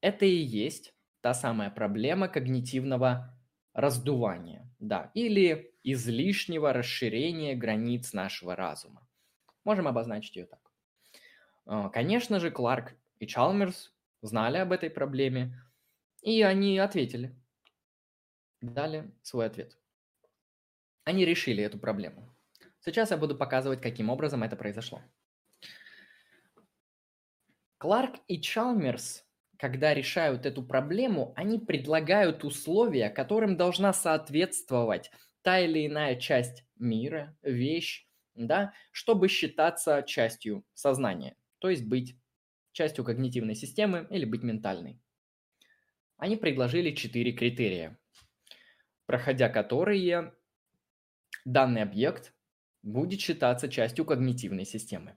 Это 0.00 0.26
и 0.26 0.34
есть 0.34 0.94
та 1.20 1.32
самая 1.32 1.70
проблема 1.70 2.28
когнитивного 2.28 3.33
раздувания, 3.74 4.70
да, 4.78 5.10
или 5.14 5.74
излишнего 5.82 6.72
расширения 6.72 7.54
границ 7.54 8.12
нашего 8.12 8.56
разума. 8.56 9.06
Можем 9.64 9.88
обозначить 9.88 10.36
ее 10.36 10.46
так. 10.46 10.60
А, 11.66 11.88
конечно 11.90 12.40
же, 12.40 12.50
Кларк 12.50 12.94
и 13.18 13.26
Чалмерс 13.26 13.92
знали 14.22 14.58
об 14.58 14.72
этой 14.72 14.90
проблеме, 14.90 15.60
и 16.22 16.42
они 16.42 16.78
ответили, 16.78 17.36
дали 18.60 19.12
свой 19.22 19.46
ответ. 19.46 19.76
Они 21.04 21.24
решили 21.24 21.62
эту 21.62 21.78
проблему. 21.78 22.34
Сейчас 22.80 23.10
я 23.10 23.16
буду 23.16 23.36
показывать, 23.36 23.82
каким 23.82 24.08
образом 24.08 24.42
это 24.42 24.56
произошло. 24.56 25.02
Кларк 27.78 28.16
и 28.28 28.40
Чалмерс, 28.40 29.23
когда 29.64 29.94
решают 29.94 30.44
эту 30.44 30.62
проблему, 30.62 31.32
они 31.36 31.58
предлагают 31.58 32.44
условия, 32.44 33.08
которым 33.08 33.56
должна 33.56 33.94
соответствовать 33.94 35.10
та 35.40 35.58
или 35.58 35.86
иная 35.86 36.16
часть 36.16 36.66
мира, 36.76 37.34
вещь, 37.40 38.06
да, 38.34 38.74
чтобы 38.92 39.28
считаться 39.28 40.04
частью 40.06 40.66
сознания, 40.74 41.34
то 41.60 41.70
есть 41.70 41.86
быть 41.86 42.14
частью 42.72 43.06
когнитивной 43.06 43.54
системы 43.54 44.06
или 44.10 44.26
быть 44.26 44.42
ментальной. 44.42 45.00
Они 46.18 46.36
предложили 46.36 46.94
четыре 46.94 47.32
критерия, 47.32 47.98
проходя 49.06 49.48
которые 49.48 50.34
данный 51.46 51.80
объект 51.80 52.34
будет 52.82 53.18
считаться 53.18 53.70
частью 53.70 54.04
когнитивной 54.04 54.66
системы. 54.66 55.16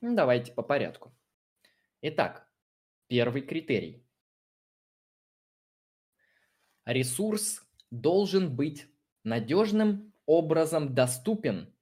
Давайте 0.00 0.50
по 0.50 0.62
порядку. 0.62 1.14
Итак, 2.02 2.49
первый 3.10 3.42
критерий. 3.42 4.06
Ресурс 6.86 7.60
должен 7.90 8.54
быть 8.54 8.86
надежным 9.24 10.14
образом 10.26 10.94
доступен 10.94 11.74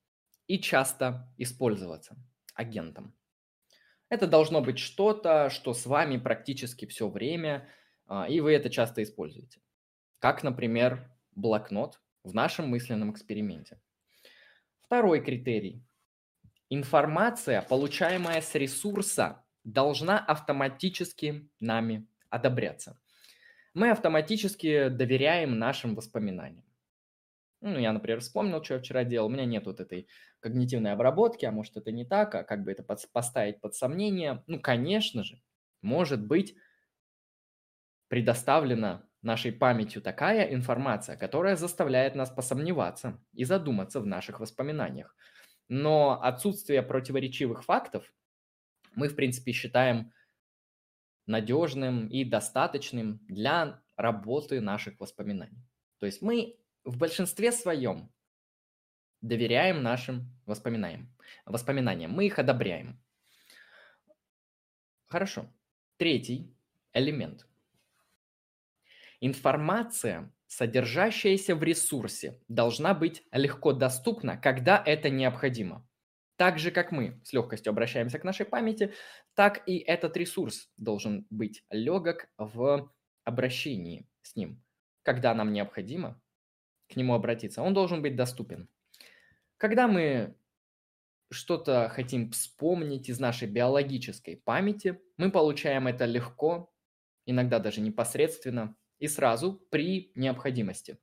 и 0.46 0.58
часто 0.58 1.30
использоваться 1.36 2.16
агентом. 2.54 3.14
Это 4.08 4.26
должно 4.26 4.62
быть 4.62 4.78
что-то, 4.78 5.50
что 5.50 5.74
с 5.74 5.84
вами 5.84 6.16
практически 6.16 6.86
все 6.86 7.10
время, 7.10 7.68
а, 8.06 8.26
и 8.26 8.40
вы 8.40 8.54
это 8.54 8.70
часто 8.70 9.02
используете. 9.02 9.60
Как, 10.20 10.42
например, 10.42 11.14
блокнот 11.32 12.00
в 12.24 12.34
нашем 12.34 12.70
мысленном 12.70 13.12
эксперименте. 13.12 13.82
Второй 14.80 15.22
критерий. 15.22 15.84
Информация, 16.70 17.60
получаемая 17.60 18.40
с 18.40 18.54
ресурса, 18.54 19.44
должна 19.64 20.18
автоматически 20.18 21.48
нами 21.60 22.06
одобряться. 22.30 23.00
Мы 23.74 23.90
автоматически 23.90 24.88
доверяем 24.88 25.58
нашим 25.58 25.94
воспоминаниям. 25.94 26.64
Ну, 27.60 27.78
я, 27.78 27.92
например, 27.92 28.20
вспомнил, 28.20 28.62
что 28.62 28.74
я 28.74 28.80
вчера 28.80 29.04
делал. 29.04 29.26
У 29.26 29.30
меня 29.30 29.44
нет 29.44 29.66
вот 29.66 29.80
этой 29.80 30.08
когнитивной 30.40 30.92
обработки, 30.92 31.44
а 31.44 31.50
может 31.50 31.76
это 31.76 31.90
не 31.90 32.04
так, 32.04 32.34
а 32.34 32.44
как 32.44 32.62
бы 32.62 32.70
это 32.70 32.82
под, 32.82 33.00
поставить 33.12 33.60
под 33.60 33.74
сомнение. 33.74 34.44
Ну, 34.46 34.60
конечно 34.60 35.24
же, 35.24 35.42
может 35.82 36.24
быть 36.24 36.56
предоставлена 38.08 39.04
нашей 39.22 39.52
памятью 39.52 40.00
такая 40.00 40.54
информация, 40.54 41.16
которая 41.16 41.56
заставляет 41.56 42.14
нас 42.14 42.30
посомневаться 42.30 43.20
и 43.32 43.44
задуматься 43.44 44.00
в 44.00 44.06
наших 44.06 44.38
воспоминаниях. 44.38 45.16
Но 45.68 46.20
отсутствие 46.22 46.82
противоречивых 46.82 47.64
фактов 47.64 48.12
мы, 48.98 49.08
в 49.08 49.16
принципе, 49.16 49.52
считаем 49.52 50.12
надежным 51.26 52.08
и 52.08 52.24
достаточным 52.24 53.20
для 53.28 53.82
работы 53.96 54.60
наших 54.60 54.98
воспоминаний. 54.98 55.62
То 55.98 56.06
есть 56.06 56.22
мы 56.22 56.58
в 56.84 56.98
большинстве 56.98 57.52
своем 57.52 58.10
доверяем 59.20 59.82
нашим 59.82 60.30
воспоминаниям. 60.46 61.14
Воспоминаниям. 61.44 62.12
Мы 62.12 62.26
их 62.26 62.38
одобряем. 62.38 63.00
Хорошо. 65.06 65.46
Третий 65.96 66.54
элемент. 66.92 67.46
Информация, 69.20 70.32
содержащаяся 70.46 71.56
в 71.56 71.62
ресурсе, 71.62 72.40
должна 72.48 72.94
быть 72.94 73.24
легко 73.32 73.72
доступна, 73.72 74.36
когда 74.36 74.82
это 74.84 75.10
необходимо. 75.10 75.88
Так 76.38 76.60
же, 76.60 76.70
как 76.70 76.92
мы 76.92 77.20
с 77.24 77.32
легкостью 77.32 77.70
обращаемся 77.70 78.20
к 78.20 78.24
нашей 78.24 78.46
памяти, 78.46 78.94
так 79.34 79.64
и 79.66 79.78
этот 79.78 80.16
ресурс 80.16 80.70
должен 80.76 81.26
быть 81.30 81.64
легок 81.68 82.28
в 82.38 82.92
обращении 83.24 84.08
с 84.22 84.36
ним. 84.36 84.62
Когда 85.02 85.34
нам 85.34 85.52
необходимо 85.52 86.22
к 86.88 86.94
нему 86.94 87.14
обратиться, 87.14 87.60
он 87.60 87.74
должен 87.74 88.02
быть 88.02 88.14
доступен. 88.14 88.68
Когда 89.56 89.88
мы 89.88 90.36
что-то 91.30 91.88
хотим 91.88 92.30
вспомнить 92.30 93.08
из 93.08 93.18
нашей 93.18 93.48
биологической 93.48 94.36
памяти, 94.36 95.00
мы 95.16 95.32
получаем 95.32 95.88
это 95.88 96.04
легко, 96.04 96.72
иногда 97.26 97.58
даже 97.58 97.80
непосредственно, 97.80 98.76
и 99.00 99.08
сразу 99.08 99.54
при 99.70 100.12
необходимости. 100.14 100.98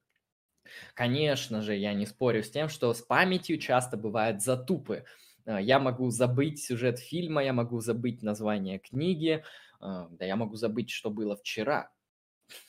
Конечно 0.94 1.62
же, 1.62 1.76
я 1.76 1.94
не 1.94 2.06
спорю 2.06 2.44
с 2.44 2.50
тем, 2.50 2.70
что 2.70 2.94
с 2.94 3.02
памятью 3.02 3.60
часто 3.60 3.98
бывают 3.98 4.42
затупы. 4.42 5.06
А, 5.46 5.62
я 5.62 5.80
могу 5.80 6.10
забыть 6.10 6.64
сюжет 6.64 7.00
фильма, 7.00 7.44
я 7.44 7.54
могу 7.54 7.80
забыть 7.82 8.22
название 8.24 8.80
книги, 8.80 9.44
а, 9.80 10.08
да 10.10 10.26
я 10.26 10.36
могу 10.36 10.56
забыть, 10.56 10.90
что 10.90 11.10
было 11.10 11.36
вчера, 11.36 11.92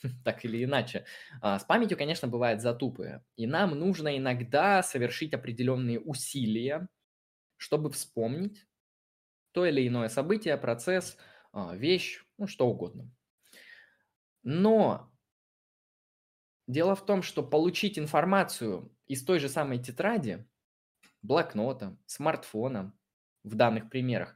так 0.24 0.44
или 0.44 0.64
иначе. 0.64 1.06
А, 1.40 1.58
с 1.58 1.64
памятью, 1.64 1.98
конечно, 1.98 2.28
бывают 2.28 2.60
затупы, 2.62 3.22
и 3.36 3.46
нам 3.46 3.70
нужно 3.78 4.16
иногда 4.16 4.82
совершить 4.82 5.34
определенные 5.34 6.00
усилия, 6.00 6.88
чтобы 7.56 7.90
вспомнить 7.90 8.66
то 9.52 9.66
или 9.66 9.86
иное 9.88 10.08
событие, 10.08 10.56
процесс, 10.58 11.18
вещь, 11.74 12.24
ну 12.38 12.46
что 12.46 12.68
угодно. 12.68 13.10
Но 14.44 15.10
Дело 16.66 16.96
в 16.96 17.04
том, 17.06 17.22
что 17.22 17.42
получить 17.42 17.98
информацию 17.98 18.92
из 19.06 19.24
той 19.24 19.38
же 19.38 19.48
самой 19.48 19.78
тетради, 19.78 20.46
блокнота, 21.26 21.96
смартфона 22.06 22.94
в 23.44 23.54
данных 23.54 23.90
примерах, 23.90 24.34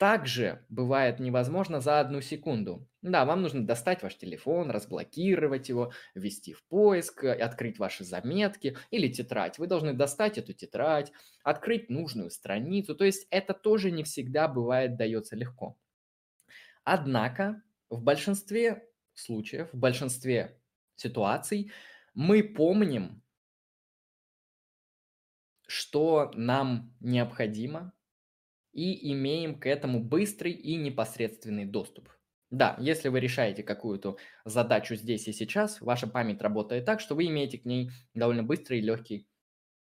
также 0.00 0.64
бывает 0.70 1.20
невозможно 1.20 1.80
за 1.80 2.00
одну 2.00 2.22
секунду. 2.22 2.88
Да, 3.02 3.26
вам 3.26 3.42
нужно 3.42 3.66
достать 3.66 4.02
ваш 4.02 4.16
телефон, 4.16 4.70
разблокировать 4.70 5.68
его, 5.68 5.92
ввести 6.14 6.54
в 6.54 6.64
поиск, 6.64 7.22
э, 7.22 7.34
открыть 7.34 7.78
ваши 7.78 8.02
заметки 8.02 8.78
или 8.90 9.08
тетрадь. 9.08 9.58
Вы 9.58 9.66
должны 9.66 9.92
достать 9.92 10.38
эту 10.38 10.54
тетрадь, 10.54 11.12
открыть 11.42 11.90
нужную 11.90 12.30
страницу. 12.30 12.94
То 12.94 13.04
есть 13.04 13.26
это 13.30 13.52
тоже 13.52 13.90
не 13.90 14.02
всегда 14.02 14.48
бывает 14.48 14.96
дается 14.96 15.36
легко. 15.36 15.76
Однако 16.84 17.62
в 17.90 18.02
большинстве 18.02 18.88
случаев, 19.14 19.68
в 19.72 19.76
большинстве 19.78 20.60
ситуаций, 20.96 21.72
мы 22.14 22.42
помним, 22.42 23.22
что 25.70 26.32
нам 26.34 26.92
необходимо, 26.98 27.92
и 28.72 29.12
имеем 29.12 29.58
к 29.60 29.66
этому 29.66 30.02
быстрый 30.02 30.50
и 30.50 30.74
непосредственный 30.74 31.64
доступ. 31.64 32.08
Да, 32.50 32.76
если 32.80 33.08
вы 33.08 33.20
решаете 33.20 33.62
какую-то 33.62 34.16
задачу 34.44 34.96
здесь 34.96 35.28
и 35.28 35.32
сейчас, 35.32 35.80
ваша 35.80 36.08
память 36.08 36.42
работает 36.42 36.84
так, 36.84 37.00
что 37.00 37.14
вы 37.14 37.26
имеете 37.26 37.58
к 37.58 37.64
ней 37.64 37.92
довольно 38.14 38.42
быстрый 38.42 38.80
и 38.80 38.82
легкий 38.82 39.28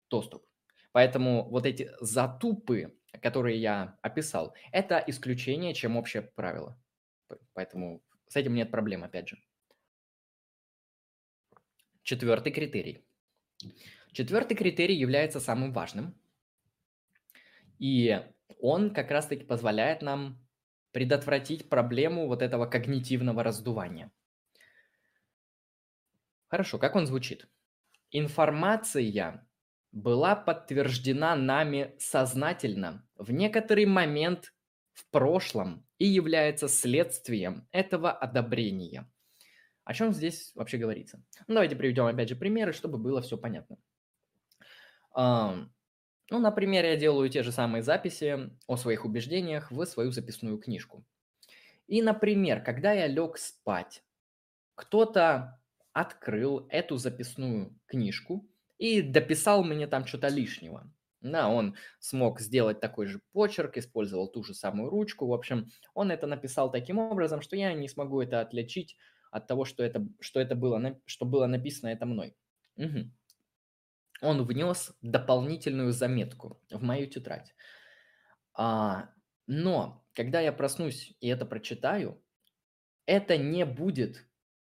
доступ. 0.09 0.47
Поэтому 0.93 1.47
вот 1.51 1.67
эти 1.67 1.91
затупы, 2.01 2.99
которые 3.21 3.61
я 3.61 3.99
описал, 4.01 4.55
это 4.73 5.05
исключение, 5.07 5.75
чем 5.75 5.99
общее 5.99 6.23
правило. 6.23 6.81
Поэтому 7.53 8.03
с 8.29 8.37
этим 8.37 8.55
нет 8.55 8.71
проблем, 8.71 9.05
опять 9.05 9.29
же. 9.29 9.37
Четвертый 12.03 12.53
критерий. 12.53 13.05
Четвертый 14.17 14.57
критерий 14.57 14.97
является 14.97 15.41
самым 15.41 15.75
важным. 15.75 16.19
И 17.79 18.19
он 18.63 18.95
как 18.95 19.11
раз-таки 19.11 19.45
позволяет 19.45 20.01
нам 20.01 20.43
предотвратить 20.93 21.69
проблему 21.69 22.27
вот 22.27 22.41
этого 22.41 22.65
когнитивного 22.65 23.43
раздувания. 23.43 24.11
Хорошо, 26.49 26.79
как 26.79 26.97
он 26.97 27.07
звучит? 27.07 27.47
Информация 28.11 29.47
была 29.93 30.35
подтверждена 30.35 31.37
нами 31.37 31.95
сознательно 31.99 33.07
в 33.17 33.33
некоторый 33.33 33.85
момент 33.85 34.55
в 34.95 35.11
прошлом 35.11 35.87
и 35.99 36.07
является 36.07 36.69
следствием 36.69 37.69
этого 37.71 38.13
одобрения. 38.13 39.13
О 39.85 39.93
чем 39.93 40.15
здесь 40.15 40.53
вообще 40.55 40.79
говорится? 40.79 41.23
Ну, 41.49 41.53
давайте 41.53 41.77
приведем 41.77 42.07
опять 42.07 42.31
же 42.31 42.35
примеры, 42.35 42.73
чтобы 42.73 42.97
было 42.97 43.21
все 43.21 43.37
понятно. 43.37 43.77
Ну, 46.31 46.41
например, 46.41 46.85
я 46.85 46.97
делаю 46.97 47.29
те 47.31 47.43
же 47.43 47.53
самые 47.53 47.83
записи 47.83 48.51
о 48.67 48.77
своих 48.77 49.05
убеждениях 49.05 49.71
в 49.71 49.85
свою 49.87 50.11
записную 50.11 50.59
книжку. 50.59 51.05
И, 51.87 52.03
например, 52.03 52.63
когда 52.65 52.93
я 52.93 53.07
лег 53.07 53.39
спать, 53.39 54.03
кто-то 54.75 55.61
открыл 55.93 56.67
эту 56.71 56.97
записную 56.99 57.79
книжку 57.87 58.49
и 58.79 59.03
дописал 59.03 59.65
мне 59.65 59.87
там 59.87 60.07
что-то 60.07 60.29
лишнего. 60.29 60.93
Да, 61.23 61.49
он 61.49 61.77
смог 61.99 62.41
сделать 62.41 62.81
такой 62.81 63.07
же 63.07 63.21
почерк, 63.33 63.79
использовал 63.79 64.29
ту 64.29 64.45
же 64.45 64.55
самую 64.55 64.91
ручку. 64.91 65.27
В 65.27 65.33
общем, 65.33 65.69
он 65.95 66.11
это 66.11 66.27
написал 66.27 66.71
таким 66.71 66.99
образом, 66.99 67.41
что 67.41 67.57
я 67.57 67.73
не 67.73 67.89
смогу 67.89 68.21
это 68.21 68.41
отличить 68.41 68.97
от 69.31 69.47
того, 69.47 69.65
что 69.65 69.83
это, 69.83 70.07
что 70.21 70.41
это 70.41 70.55
было, 70.55 71.01
что 71.07 71.25
было 71.25 71.47
написано 71.47 71.89
это 71.91 72.07
мной. 72.07 72.37
Угу. 72.77 73.11
Он 74.21 74.45
внес 74.45 74.97
дополнительную 75.03 75.93
заметку 75.93 76.63
в 76.71 76.83
мою 76.83 77.07
тетрадь. 77.07 77.55
А, 78.55 79.11
но 79.47 80.05
когда 80.15 80.41
я 80.41 80.53
проснусь 80.53 81.15
и 81.21 81.29
это 81.29 81.45
прочитаю, 81.45 82.23
это 83.05 83.37
не 83.37 83.65
будет 83.65 84.27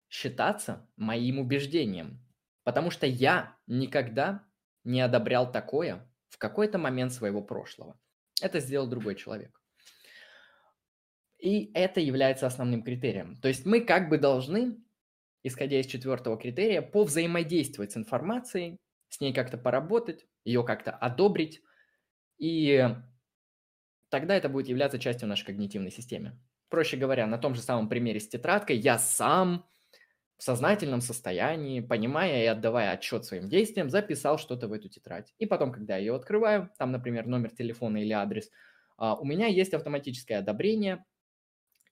считаться 0.10 0.90
моим 0.96 1.40
убеждением, 1.40 2.26
потому 2.64 2.92
что 2.92 3.06
я 3.06 3.56
никогда 3.68 4.46
не 4.84 5.02
одобрял 5.02 5.52
такое 5.52 6.10
в 6.30 6.38
какой-то 6.38 6.78
момент 6.78 7.14
своего 7.14 7.42
прошлого. 7.42 8.00
Это 8.42 8.60
сделал 8.60 8.88
другой 8.88 9.16
человек. 9.16 9.62
И 11.38 11.72
это 11.74 12.00
является 12.00 12.48
основным 12.48 12.84
критерием. 12.84 13.36
То 13.42 13.48
есть 13.48 13.66
мы 13.66 13.82
как 13.82 14.10
бы 14.10 14.18
должны, 14.18 14.78
исходя 15.44 15.80
из 15.80 15.86
четвертого 15.86 16.38
критерия, 16.38 16.82
повзаимодействовать 16.82 17.92
с 17.92 17.98
информацией, 17.98 18.78
с 19.10 19.20
ней 19.20 19.34
как-то 19.34 19.58
поработать, 19.58 20.26
ее 20.44 20.64
как-то 20.64 20.92
одобрить, 20.92 21.62
и 22.38 22.88
тогда 24.10 24.36
это 24.36 24.50
будет 24.50 24.68
являться 24.68 25.00
частью 25.00 25.28
нашей 25.28 25.46
когнитивной 25.46 25.92
системы. 25.92 26.40
Проще 26.70 26.98
говоря, 26.98 27.28
на 27.28 27.38
том 27.38 27.56
же 27.56 27.62
самом 27.62 27.90
примере 27.90 28.20
с 28.20 28.28
тетрадкой 28.28 28.78
я 28.78 28.98
сам 29.00 29.66
в 30.38 30.44
сознательном 30.44 31.02
состоянии, 31.02 31.80
понимая 31.80 32.44
и 32.44 32.48
отдавая 32.48 32.92
отчет 32.92 33.26
своим 33.26 33.50
действиям, 33.50 33.90
записал 33.90 34.38
что-то 34.38 34.68
в 34.68 34.74
эту 34.74 34.88
тетрадь. 34.88 35.34
И 35.40 35.48
потом, 35.48 35.72
когда 35.72 35.96
я 35.96 36.00
ее 36.00 36.16
открываю, 36.16 36.70
там, 36.78 36.92
например, 36.92 37.26
номер 37.26 37.50
телефона 37.52 37.98
или 37.98 38.12
адрес, 38.12 38.52
а, 38.98 39.16
у 39.16 39.26
меня 39.26 39.48
есть 39.48 39.74
автоматическое 39.74 40.40
одобрение, 40.40 41.06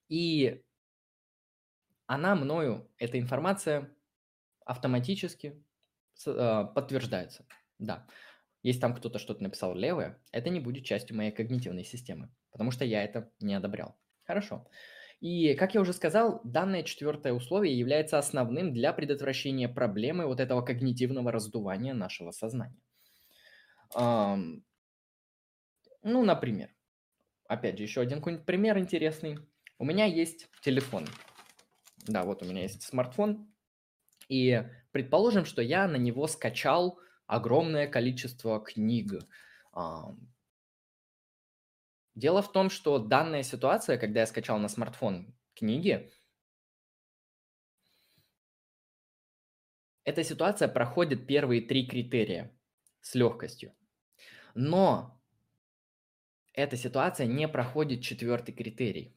и 0.08 0.62
она 2.06 2.36
мною, 2.36 2.88
эта 2.98 3.18
информация 3.18 3.92
автоматически 4.64 5.60
подтверждается. 6.24 7.46
Да. 7.78 8.06
Если 8.62 8.80
там 8.80 8.94
кто-то 8.94 9.18
что-то 9.18 9.42
написал 9.42 9.74
левое, 9.74 10.20
это 10.32 10.50
не 10.50 10.60
будет 10.60 10.84
частью 10.84 11.16
моей 11.16 11.30
когнитивной 11.30 11.84
системы, 11.84 12.34
потому 12.50 12.70
что 12.70 12.84
я 12.84 13.04
это 13.04 13.30
не 13.40 13.54
одобрял. 13.54 13.96
Хорошо. 14.24 14.68
И, 15.20 15.54
как 15.54 15.74
я 15.74 15.80
уже 15.80 15.92
сказал, 15.92 16.40
данное 16.44 16.82
четвертое 16.82 17.32
условие 17.32 17.78
является 17.78 18.18
основным 18.18 18.72
для 18.74 18.92
предотвращения 18.92 19.68
проблемы 19.68 20.26
вот 20.26 20.40
этого 20.40 20.62
когнитивного 20.62 21.32
раздувания 21.32 21.94
нашего 21.94 22.32
сознания. 22.32 22.80
Ну, 23.94 24.62
например, 26.02 26.70
опять 27.48 27.78
же, 27.78 27.84
еще 27.84 28.00
один 28.00 28.18
какой-нибудь 28.18 28.46
пример 28.46 28.78
интересный. 28.78 29.38
У 29.78 29.84
меня 29.84 30.04
есть 30.06 30.48
телефон. 30.60 31.06
Да, 32.06 32.24
вот 32.24 32.42
у 32.42 32.46
меня 32.46 32.62
есть 32.62 32.82
смартфон. 32.82 33.52
И 34.28 34.64
предположим, 34.92 35.44
что 35.44 35.62
я 35.62 35.86
на 35.86 35.96
него 35.96 36.26
скачал 36.26 36.98
огромное 37.26 37.86
количество 37.86 38.60
книг, 38.60 39.12
Дело 42.16 42.40
в 42.40 42.50
том, 42.50 42.70
что 42.70 42.98
данная 42.98 43.42
ситуация, 43.42 43.98
когда 43.98 44.20
я 44.20 44.26
скачал 44.26 44.58
на 44.58 44.68
смартфон 44.68 45.34
книги, 45.54 46.10
эта 50.02 50.24
ситуация 50.24 50.66
проходит 50.66 51.26
первые 51.26 51.60
три 51.60 51.86
критерия 51.86 52.58
с 53.02 53.14
легкостью. 53.14 53.74
Но 54.54 55.20
эта 56.54 56.78
ситуация 56.78 57.26
не 57.26 57.46
проходит 57.48 58.02
четвертый 58.02 58.52
критерий. 58.52 59.14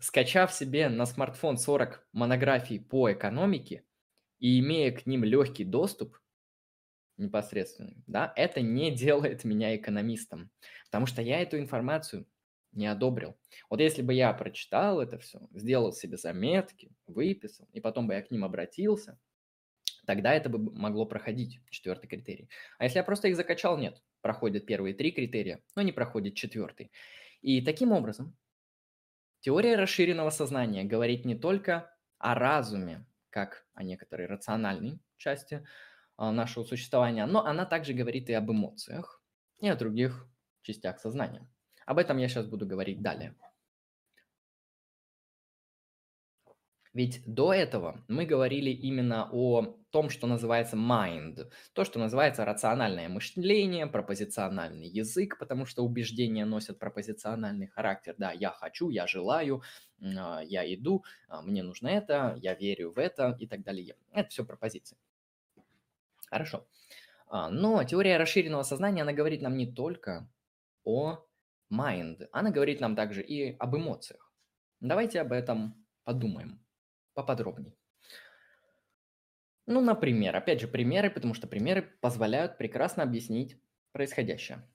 Скачав 0.00 0.52
себе 0.52 0.88
на 0.88 1.04
смартфон 1.04 1.58
40 1.58 2.06
монографий 2.12 2.78
по 2.78 3.12
экономике 3.12 3.84
и 4.38 4.58
имея 4.60 4.92
к 4.92 5.06
ним 5.06 5.24
легкий 5.24 5.64
доступ, 5.64 6.18
непосредственный, 7.16 8.02
да, 8.06 8.32
это 8.36 8.60
не 8.60 8.90
делает 8.94 9.44
меня 9.44 9.76
экономистом, 9.76 10.50
потому 10.86 11.06
что 11.06 11.22
я 11.22 11.40
эту 11.40 11.58
информацию 11.58 12.26
не 12.72 12.86
одобрил. 12.86 13.36
Вот 13.70 13.80
если 13.80 14.02
бы 14.02 14.12
я 14.12 14.32
прочитал 14.32 15.00
это 15.00 15.18
все, 15.18 15.48
сделал 15.52 15.92
себе 15.92 16.16
заметки, 16.16 16.92
выписал, 17.06 17.68
и 17.72 17.80
потом 17.80 18.06
бы 18.06 18.14
я 18.14 18.22
к 18.22 18.30
ним 18.30 18.44
обратился, 18.44 19.18
тогда 20.06 20.34
это 20.34 20.48
бы 20.48 20.58
могло 20.58 21.06
проходить, 21.06 21.60
четвертый 21.70 22.06
критерий. 22.06 22.48
А 22.78 22.84
если 22.84 22.98
я 22.98 23.04
просто 23.04 23.28
их 23.28 23.36
закачал, 23.36 23.78
нет, 23.78 24.02
проходят 24.20 24.66
первые 24.66 24.94
три 24.94 25.10
критерия, 25.10 25.62
но 25.74 25.82
не 25.82 25.92
проходит 25.92 26.34
четвертый. 26.34 26.92
И 27.40 27.62
таким 27.62 27.92
образом, 27.92 28.36
теория 29.40 29.76
расширенного 29.76 30.30
сознания 30.30 30.84
говорит 30.84 31.24
не 31.24 31.34
только 31.34 31.90
о 32.18 32.34
разуме, 32.34 33.06
как 33.36 33.66
о 33.74 33.82
некоторой 33.82 34.26
рациональной 34.26 34.98
части 35.18 35.62
а, 36.16 36.32
нашего 36.32 36.64
существования, 36.64 37.26
но 37.26 37.44
она 37.44 37.66
также 37.66 37.92
говорит 37.92 38.30
и 38.30 38.32
об 38.32 38.50
эмоциях, 38.50 39.22
и 39.60 39.68
о 39.68 39.76
других 39.76 40.26
частях 40.62 40.98
сознания. 40.98 41.46
Об 41.84 41.98
этом 41.98 42.16
я 42.16 42.28
сейчас 42.28 42.46
буду 42.46 42.66
говорить 42.66 43.02
далее. 43.02 43.36
Ведь 46.96 47.20
до 47.26 47.52
этого 47.52 48.02
мы 48.08 48.24
говорили 48.24 48.70
именно 48.70 49.28
о 49.30 49.76
том, 49.90 50.08
что 50.08 50.26
называется 50.26 50.76
mind, 50.76 51.52
то, 51.74 51.84
что 51.84 51.98
называется 51.98 52.46
рациональное 52.46 53.10
мышление, 53.10 53.86
пропозициональный 53.86 54.88
язык, 54.88 55.38
потому 55.38 55.66
что 55.66 55.84
убеждения 55.84 56.46
носят 56.46 56.78
пропозициональный 56.78 57.66
характер. 57.66 58.14
Да, 58.16 58.32
я 58.32 58.50
хочу, 58.50 58.88
я 58.88 59.06
желаю, 59.06 59.62
а, 60.00 60.40
я 60.40 60.64
иду, 60.74 61.04
а, 61.28 61.42
мне 61.42 61.62
нужно 61.62 61.88
это, 61.88 62.34
я 62.40 62.54
верю 62.54 62.92
в 62.92 62.98
это 62.98 63.36
и 63.38 63.46
так 63.46 63.62
далее. 63.62 63.96
Это 64.12 64.30
все 64.30 64.46
пропозиции. 64.46 64.96
Хорошо. 66.30 66.66
А, 67.26 67.50
но 67.50 67.84
теория 67.84 68.16
расширенного 68.16 68.62
сознания, 68.62 69.02
она 69.02 69.12
говорит 69.12 69.42
нам 69.42 69.58
не 69.58 69.70
только 69.70 70.30
о 70.82 71.18
mind, 71.70 72.26
она 72.32 72.50
говорит 72.50 72.80
нам 72.80 72.96
также 72.96 73.22
и 73.22 73.54
об 73.58 73.76
эмоциях. 73.76 74.32
Давайте 74.80 75.20
об 75.20 75.32
этом 75.32 75.84
подумаем 76.02 76.65
поподробнее. 77.16 77.74
Ну, 79.66 79.80
например, 79.80 80.36
опять 80.36 80.60
же, 80.60 80.68
примеры, 80.68 81.10
потому 81.10 81.34
что 81.34 81.46
примеры 81.48 81.82
позволяют 82.00 82.56
прекрасно 82.58 83.02
объяснить 83.02 83.60
происходящее. 83.92 84.68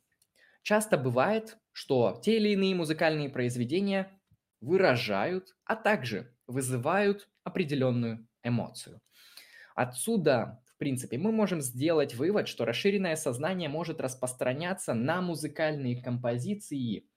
Часто 0.63 0.97
бывает, 0.97 1.57
что 1.71 2.19
те 2.23 2.37
или 2.37 2.49
иные 2.49 2.75
музыкальные 2.75 3.29
произведения 3.29 4.21
выражают, 4.61 5.55
а 5.65 5.75
также 5.75 6.35
вызывают 6.47 7.29
определенную 7.43 8.27
эмоцию. 8.43 9.01
Отсюда 9.75 10.63
принципе, 10.79 11.17
мы 11.19 11.31
можем 11.31 11.61
сделать 11.61 12.15
вывод, 12.15 12.47
что 12.47 12.65
расширенное 12.65 13.15
сознание 13.15 13.69
может 13.69 14.01
распространяться 14.01 14.95
на 14.95 15.21
музыкальные 15.21 16.01
композиции, 16.03 17.07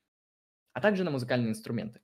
а 0.72 0.81
также 0.81 1.05
на 1.05 1.11
музыкальные 1.12 1.51
инструменты. 1.51 2.01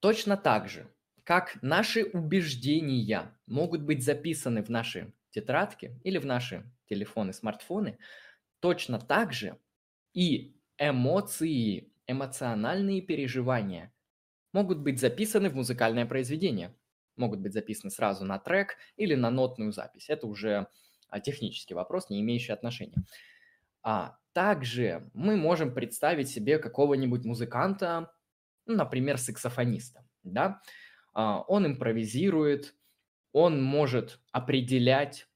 Точно 0.00 0.36
так 0.36 0.68
же, 0.68 0.86
как 1.24 1.62
наши 1.62 2.04
убеждения 2.04 3.36
могут 3.46 3.82
быть 3.82 4.04
записаны 4.04 4.62
в 4.62 4.68
наши 4.68 5.12
тетрадки 5.30 5.98
или 6.04 6.18
в 6.18 6.26
наши 6.26 6.64
телефоны, 6.88 7.32
смартфоны, 7.32 7.98
точно 8.60 8.98
так 8.98 9.32
же 9.32 9.58
и 10.12 10.56
эмоции, 10.78 11.92
эмоциональные 12.06 13.00
переживания 13.00 13.92
могут 14.52 14.78
быть 14.78 15.00
записаны 15.00 15.48
в 15.48 15.54
музыкальное 15.54 16.06
произведение 16.06 16.74
могут 17.16 17.40
быть 17.40 17.52
записаны 17.52 17.90
сразу 17.90 18.24
на 18.24 18.38
трек 18.38 18.76
или 18.96 19.14
на 19.14 19.30
нотную 19.30 19.72
запись. 19.72 20.08
Это 20.08 20.26
уже 20.26 20.68
а, 21.08 21.20
технический 21.20 21.74
вопрос, 21.74 22.10
не 22.10 22.20
имеющий 22.20 22.52
отношения. 22.52 23.04
А 23.82 24.16
также 24.32 25.10
мы 25.12 25.36
можем 25.36 25.74
представить 25.74 26.28
себе 26.28 26.58
какого-нибудь 26.58 27.24
музыканта, 27.24 28.12
ну, 28.66 28.76
например, 28.76 29.18
саксофониста. 29.18 30.04
Да? 30.22 30.62
А, 31.12 31.42
он 31.42 31.66
импровизирует, 31.66 32.74
он 33.32 33.62
может 33.62 34.20
определять 34.32 35.28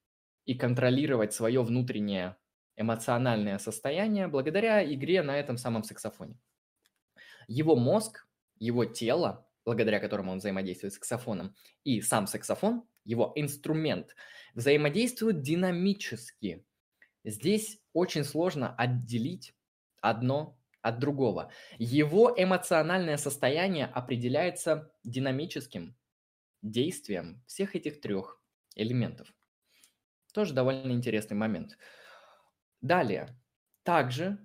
и 0.45 0.55
контролировать 0.55 1.33
свое 1.33 1.63
внутреннее 1.63 2.37
эмоциональное 2.77 3.59
состояние 3.59 4.29
благодаря 4.29 4.85
игре 4.85 5.23
на 5.23 5.39
этом 5.39 5.57
самом 5.57 5.83
саксофоне. 5.83 6.39
Его 7.49 7.77
мозг, 7.77 8.27
его 8.59 8.85
тело 8.85 9.47
благодаря 9.67 9.99
которому 9.99 10.33
он 10.33 10.39
взаимодействует 10.39 10.95
с 10.95 10.97
саксофоном, 10.97 11.55
и 11.85 12.01
сам 12.01 12.27
саксофон, 12.27 12.85
его 13.05 13.33
инструмент, 13.35 14.15
взаимодействуют 14.55 15.43
динамически. 15.43 16.65
Здесь 17.25 17.81
очень 17.93 18.25
сложно 18.25 18.75
отделить 18.77 19.55
одно 20.01 20.57
от 20.87 21.01
другого. 21.01 21.51
Его 21.79 22.33
эмоциональное 22.37 23.17
состояние 23.17 23.87
определяется 23.87 24.93
динамическим 25.03 25.97
действием 26.63 27.43
всех 27.47 27.75
этих 27.75 28.01
трех 28.01 28.41
элементов. 28.77 29.35
Тоже 30.33 30.55
довольно 30.55 30.93
интересный 30.93 31.37
момент. 31.37 31.77
Далее. 32.81 33.37
Также 33.83 34.39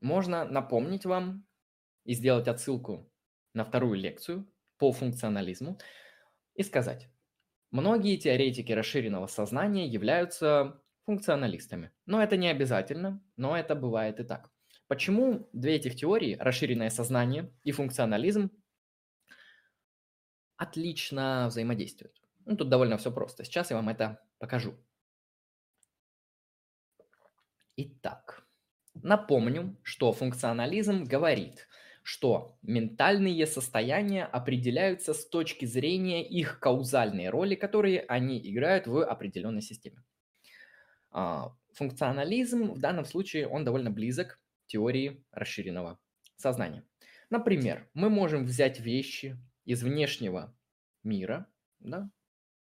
можно 0.00 0.44
напомнить 0.44 1.04
вам 1.04 1.46
и 2.04 2.14
сделать 2.14 2.46
отсылку 2.46 3.10
на 3.52 3.64
вторую 3.64 3.98
лекцию 3.98 4.48
по 4.76 4.92
функционализму 4.92 5.78
и 6.54 6.62
сказать, 6.62 7.08
многие 7.70 8.16
теоретики 8.16 8.70
расширенного 8.70 9.26
сознания 9.26 9.86
являются 9.88 10.80
функционалистами. 11.04 11.90
Но 12.06 12.22
это 12.22 12.36
не 12.36 12.48
обязательно, 12.48 13.20
но 13.36 13.56
это 13.56 13.74
бывает 13.74 14.20
и 14.20 14.24
так. 14.24 14.52
Почему 14.88 15.46
две 15.52 15.76
этих 15.76 15.96
теории, 15.96 16.36
расширенное 16.40 16.88
сознание 16.88 17.52
и 17.62 17.72
функционализм, 17.72 18.50
отлично 20.56 21.46
взаимодействуют? 21.48 22.20
Ну, 22.46 22.56
тут 22.56 22.70
довольно 22.70 22.96
все 22.96 23.12
просто. 23.12 23.44
Сейчас 23.44 23.70
я 23.70 23.76
вам 23.76 23.90
это 23.90 24.18
покажу. 24.38 24.74
Итак, 27.76 28.46
напомню, 28.94 29.78
что 29.82 30.12
функционализм 30.12 31.04
говорит, 31.04 31.68
что 32.02 32.58
ментальные 32.62 33.46
состояния 33.46 34.24
определяются 34.24 35.12
с 35.12 35.28
точки 35.28 35.66
зрения 35.66 36.26
их 36.26 36.60
каузальной 36.60 37.28
роли, 37.28 37.54
которые 37.54 38.00
они 38.00 38.40
играют 38.50 38.86
в 38.86 39.04
определенной 39.04 39.60
системе. 39.60 40.02
А, 41.10 41.54
функционализм 41.74 42.72
в 42.72 42.78
данном 42.78 43.04
случае, 43.04 43.46
он 43.46 43.64
довольно 43.66 43.90
близок 43.90 44.40
теории 44.68 45.24
расширенного 45.32 45.98
сознания. 46.36 46.84
Например, 47.30 47.90
мы 47.94 48.08
можем 48.08 48.44
взять 48.44 48.78
вещи 48.80 49.36
из 49.64 49.82
внешнего 49.82 50.56
мира, 51.02 51.46
да, 51.80 52.10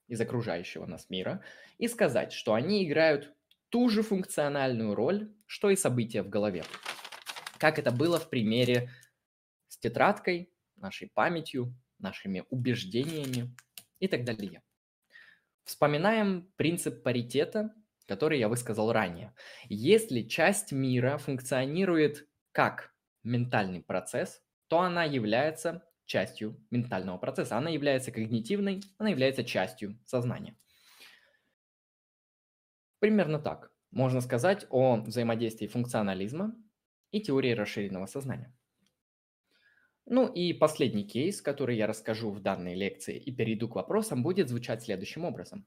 из 0.06 0.20
окружающего 0.20 0.86
нас 0.86 1.10
мира, 1.10 1.42
и 1.78 1.88
сказать, 1.88 2.32
что 2.32 2.54
они 2.54 2.84
играют 2.84 3.34
ту 3.68 3.88
же 3.88 4.02
функциональную 4.02 4.94
роль, 4.94 5.34
что 5.46 5.70
и 5.70 5.76
события 5.76 6.22
в 6.22 6.28
голове. 6.28 6.64
Как 7.58 7.78
это 7.78 7.90
было 7.90 8.20
в 8.20 8.30
примере 8.30 8.90
с 9.68 9.78
тетрадкой, 9.78 10.50
нашей 10.76 11.10
памятью, 11.12 11.74
нашими 11.98 12.44
убеждениями 12.50 13.54
и 13.98 14.08
так 14.08 14.24
далее. 14.24 14.62
Вспоминаем 15.64 16.52
принцип 16.56 17.02
паритета, 17.02 17.74
который 18.06 18.38
я 18.38 18.48
высказал 18.48 18.92
ранее. 18.92 19.34
Если 19.68 20.22
часть 20.22 20.72
мира 20.72 21.18
функционирует 21.18 22.28
как 22.52 22.94
ментальный 23.22 23.82
процесс, 23.82 24.42
то 24.68 24.80
она 24.80 25.04
является 25.04 25.82
частью 26.06 26.60
ментального 26.70 27.18
процесса. 27.18 27.56
Она 27.56 27.70
является 27.70 28.12
когнитивной, 28.12 28.82
она 28.98 29.10
является 29.10 29.44
частью 29.44 29.98
сознания. 30.04 30.58
Примерно 32.98 33.38
так 33.38 33.70
можно 33.90 34.20
сказать 34.20 34.66
о 34.70 34.96
взаимодействии 34.96 35.66
функционализма 35.66 36.54
и 37.10 37.20
теории 37.20 37.52
расширенного 37.52 38.06
сознания. 38.06 38.52
Ну 40.06 40.26
и 40.26 40.52
последний 40.52 41.06
кейс, 41.06 41.40
который 41.40 41.76
я 41.76 41.86
расскажу 41.86 42.30
в 42.30 42.40
данной 42.40 42.74
лекции 42.74 43.16
и 43.16 43.34
перейду 43.34 43.68
к 43.68 43.76
вопросам, 43.76 44.22
будет 44.22 44.48
звучать 44.48 44.82
следующим 44.82 45.24
образом. 45.24 45.66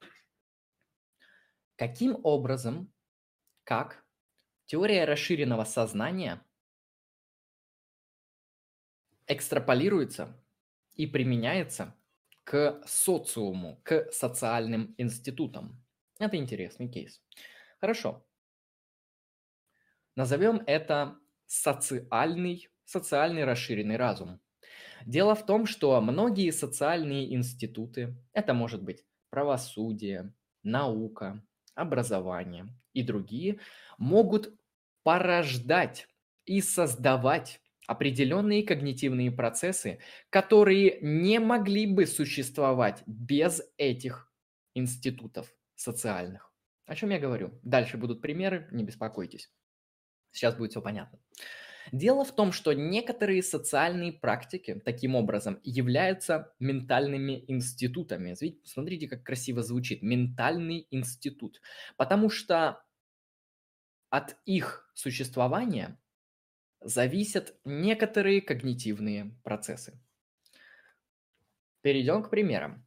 Каким 1.78 2.20
образом, 2.24 2.92
как 3.64 4.06
теория 4.66 5.06
расширенного 5.06 5.64
сознания 5.66 6.46
экстраполируется 9.28 10.44
и 10.94 11.06
применяется 11.08 11.96
к 12.44 12.82
социуму, 12.86 13.80
к 13.84 14.12
социальным 14.12 14.96
институтам? 14.98 15.86
Это 16.20 16.38
интересный 16.38 16.90
кейс. 16.90 17.22
Хорошо. 17.80 18.26
Назовем 20.16 20.64
это 20.66 21.20
социальный, 21.46 22.70
социальный 22.86 23.44
расширенный 23.46 23.98
разум. 23.98 24.42
Дело 25.06 25.36
в 25.36 25.46
том, 25.46 25.68
что 25.68 26.00
многие 26.02 26.52
социальные 26.52 27.34
институты, 27.36 28.18
это 28.34 28.54
может 28.54 28.84
быть 28.84 29.06
правосудие, 29.30 30.34
наука, 30.64 31.44
образование 31.78 32.68
и 32.94 33.04
другие, 33.04 33.60
могут 33.98 34.54
порождать 35.04 36.08
и 36.46 36.62
создавать 36.62 37.62
определенные 37.88 38.64
когнитивные 38.64 39.32
процессы, 39.32 40.00
которые 40.30 41.00
не 41.02 41.40
могли 41.40 41.88
бы 41.88 42.06
существовать 42.06 43.04
без 43.06 43.62
этих 43.78 44.32
институтов 44.74 45.48
социальных. 45.76 46.52
О 46.86 46.96
чем 46.96 47.12
я 47.12 47.20
говорю? 47.20 47.58
Дальше 47.64 47.98
будут 47.98 48.22
примеры, 48.22 48.68
не 48.72 48.84
беспокойтесь. 48.84 49.52
Сейчас 50.32 50.56
будет 50.56 50.72
все 50.72 50.82
понятно. 50.82 51.20
Дело 51.92 52.26
в 52.26 52.36
том, 52.36 52.52
что 52.52 52.74
некоторые 52.74 53.44
социальные 53.44 54.14
практики 54.14 54.82
таким 54.84 55.16
образом 55.16 55.60
являются 55.64 56.54
ментальными 56.60 57.44
институтами. 57.48 58.36
Смотрите, 58.64 59.08
как 59.08 59.24
красиво 59.24 59.64
звучит. 59.64 60.02
Ментальный 60.02 60.88
институт. 60.92 61.62
Потому 61.96 62.30
что 62.30 62.82
от 64.10 64.38
их 64.46 64.90
существования 64.94 66.00
зависят 66.82 67.56
некоторые 67.66 68.42
когнитивные 68.42 69.36
процессы. 69.44 70.00
Перейдем 71.82 72.24
к 72.24 72.30
примерам. 72.30 72.86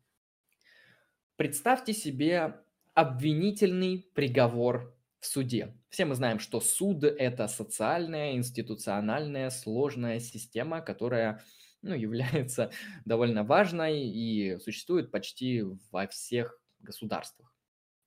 Представьте 1.36 1.92
себе 1.92 2.62
обвинительный 2.94 4.10
приговор 4.14 4.94
в 5.20 5.26
суде. 5.26 5.76
Все 5.90 6.06
мы 6.06 6.14
знаем, 6.14 6.38
что 6.38 6.60
суд– 6.60 7.04
это 7.04 7.46
социальная, 7.46 8.32
институциональная, 8.32 9.50
сложная 9.50 10.18
система, 10.18 10.80
которая 10.80 11.42
ну, 11.82 11.94
является 11.96 12.72
довольно 13.04 13.44
важной 13.44 14.08
и 14.08 14.58
существует 14.58 15.10
почти 15.10 15.62
во 15.90 16.06
всех 16.08 16.60
государствах. 16.80 17.54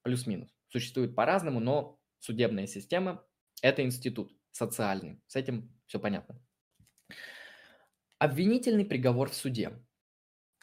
Плюс-минус. 0.02 0.50
Существует 0.70 1.16
по-разному, 1.16 1.60
но 1.60 2.00
судебная 2.20 2.68
система– 2.68 3.24
это 3.62 3.84
институт 3.84 4.36
социальный. 4.52 5.22
С 5.28 5.36
этим 5.36 5.72
все 5.86 6.00
понятно. 6.00 6.42
Обвинительный 8.18 8.86
приговор 8.86 9.30
в 9.30 9.36
суде. 9.36 9.74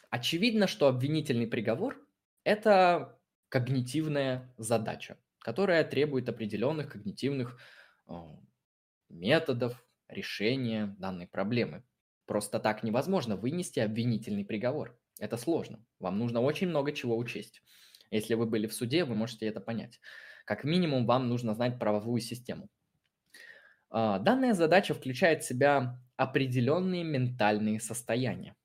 Очевидно, 0.09 0.67
что 0.67 0.87
обвинительный 0.87 1.47
приговор– 1.47 1.97
это 2.43 3.17
когнитивная 3.47 4.53
задача, 4.57 5.17
которая 5.41 5.83
требует 5.83 6.29
определенных 6.29 6.91
когнитивных 6.91 7.57
а, 8.07 8.37
методов 9.09 9.83
решения 10.07 10.95
данной 10.99 11.27
проблемы. 11.27 11.83
Просто 12.25 12.59
так 12.59 12.83
невозможно 12.83 13.35
вынести 13.35 13.79
обвинительный 13.79 14.45
приговор. 14.45 14.97
Это 15.19 15.37
сложно. 15.37 15.83
Вам 15.99 16.17
нужно 16.17 16.41
очень 16.41 16.67
много 16.67 16.93
чего 16.93 17.17
учесть. 17.17 17.61
Если 18.09 18.35
вы 18.35 18.45
были 18.45 18.67
в 18.67 18.73
суде, 18.73 19.03
вы 19.03 19.15
можете 19.15 19.47
это 19.47 19.59
понять. 19.59 19.99
Как 20.45 20.63
минимум, 20.63 21.05
вам 21.05 21.29
нужно 21.29 21.53
знать 21.53 21.79
правовую 21.79 22.21
систему. 22.21 22.69
А, 23.89 24.19
данная 24.19 24.53
задача 24.53 24.93
включает 24.93 25.43
в 25.43 25.47
себя 25.47 25.99
определенные 26.15 27.03
ментальные 27.03 27.79
состояния. 27.79 28.55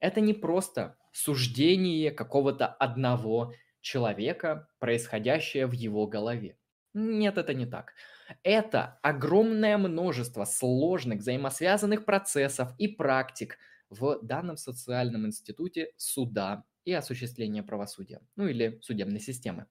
Это 0.00 0.20
не 0.20 0.34
просто 0.34 0.96
суждение 1.12 2.10
какого-то 2.10 2.66
одного 2.66 3.54
человека, 3.82 4.68
происходящее 4.78 5.66
в 5.66 5.72
его 5.72 6.06
голове. 6.06 6.56
Нет, 6.94 7.38
это 7.38 7.54
не 7.54 7.66
так. 7.66 7.94
Это 8.42 8.98
огромное 9.02 9.76
множество 9.78 10.44
сложных 10.44 11.20
взаимосвязанных 11.20 12.04
процессов 12.04 12.70
и 12.78 12.88
практик 12.88 13.58
в 13.90 14.20
данном 14.22 14.56
социальном 14.56 15.26
институте 15.26 15.92
суда 15.96 16.64
и 16.84 16.92
осуществления 16.92 17.62
правосудия, 17.62 18.20
ну 18.36 18.46
или 18.46 18.78
судебной 18.82 19.20
системы. 19.20 19.66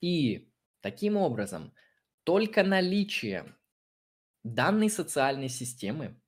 И 0.00 0.50
таким 0.80 1.16
образом 1.16 1.74
только 2.24 2.62
наличие 2.62 3.54
данной 4.44 4.90
социальной 4.90 5.48
системы 5.48 6.20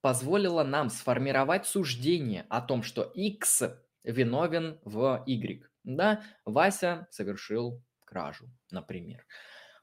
позволило 0.00 0.62
нам 0.62 0.88
сформировать 0.88 1.66
суждение 1.66 2.46
о 2.48 2.60
том, 2.60 2.82
что 2.82 3.02
X 3.02 3.64
виновен 4.04 4.78
в 4.84 5.22
Y. 5.26 5.68
Да, 5.86 6.24
Вася 6.44 7.06
совершил 7.10 7.80
кражу, 8.04 8.50
например. 8.72 9.24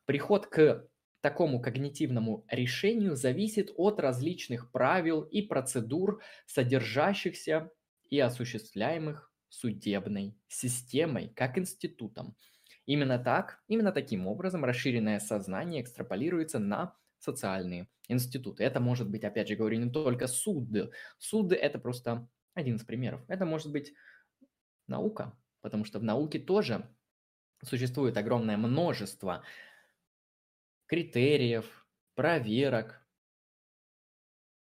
Приход 0.05 0.47
к 0.47 0.85
такому 1.21 1.61
когнитивному 1.61 2.45
решению 2.49 3.15
зависит 3.15 3.71
от 3.77 4.01
различных 4.01 4.69
правил 4.71 5.21
и 5.21 5.41
процедур, 5.41 6.21
содержащихся 6.45 7.71
и 8.09 8.19
осуществляемых 8.19 9.31
судебной 9.47 10.35
системой, 10.49 11.29
как 11.29 11.57
институтом. 11.57 12.35
Именно 12.85 13.17
так, 13.17 13.63
именно 13.69 13.93
таким 13.93 14.27
образом 14.27 14.65
расширенное 14.65 15.19
сознание 15.19 15.81
экстраполируется 15.81 16.59
на 16.59 16.97
социальные 17.19 17.87
институты. 18.09 18.65
Это 18.65 18.81
может 18.81 19.09
быть, 19.09 19.23
опять 19.23 19.47
же 19.47 19.55
говорю, 19.55 19.79
не 19.79 19.89
только 19.89 20.27
суд. 20.27 20.67
Суд– 21.17 21.51
это 21.53 21.79
просто 21.79 22.27
один 22.55 22.75
из 22.75 22.83
примеров. 22.83 23.21
Это 23.29 23.45
может 23.45 23.71
быть 23.71 23.93
наука, 24.87 25.37
потому 25.63 25.85
что 25.85 25.99
в 25.99 26.03
науке 26.03 26.39
тоже 26.39 26.87
существует 27.63 28.17
огромное 28.17 28.57
множество 28.57 29.43
критериев, 30.85 31.87
проверок, 32.13 33.01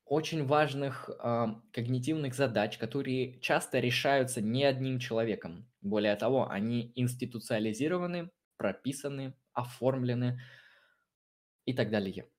очень 0.05 0.45
важных 0.45 1.09
э, 1.09 1.47
когнитивных 1.71 2.35
задач, 2.35 2.77
которые 2.77 3.39
часто 3.39 3.79
решаются 3.79 4.41
не 4.41 4.65
одним 4.65 4.99
человеком. 4.99 5.71
Более 5.81 6.15
того, 6.17 6.49
они 6.49 6.91
институциализированы, 6.95 8.29
прописаны, 8.57 9.33
оформлены 9.53 10.41
и 11.65 11.73
так 11.73 11.89
далее. 11.91 12.29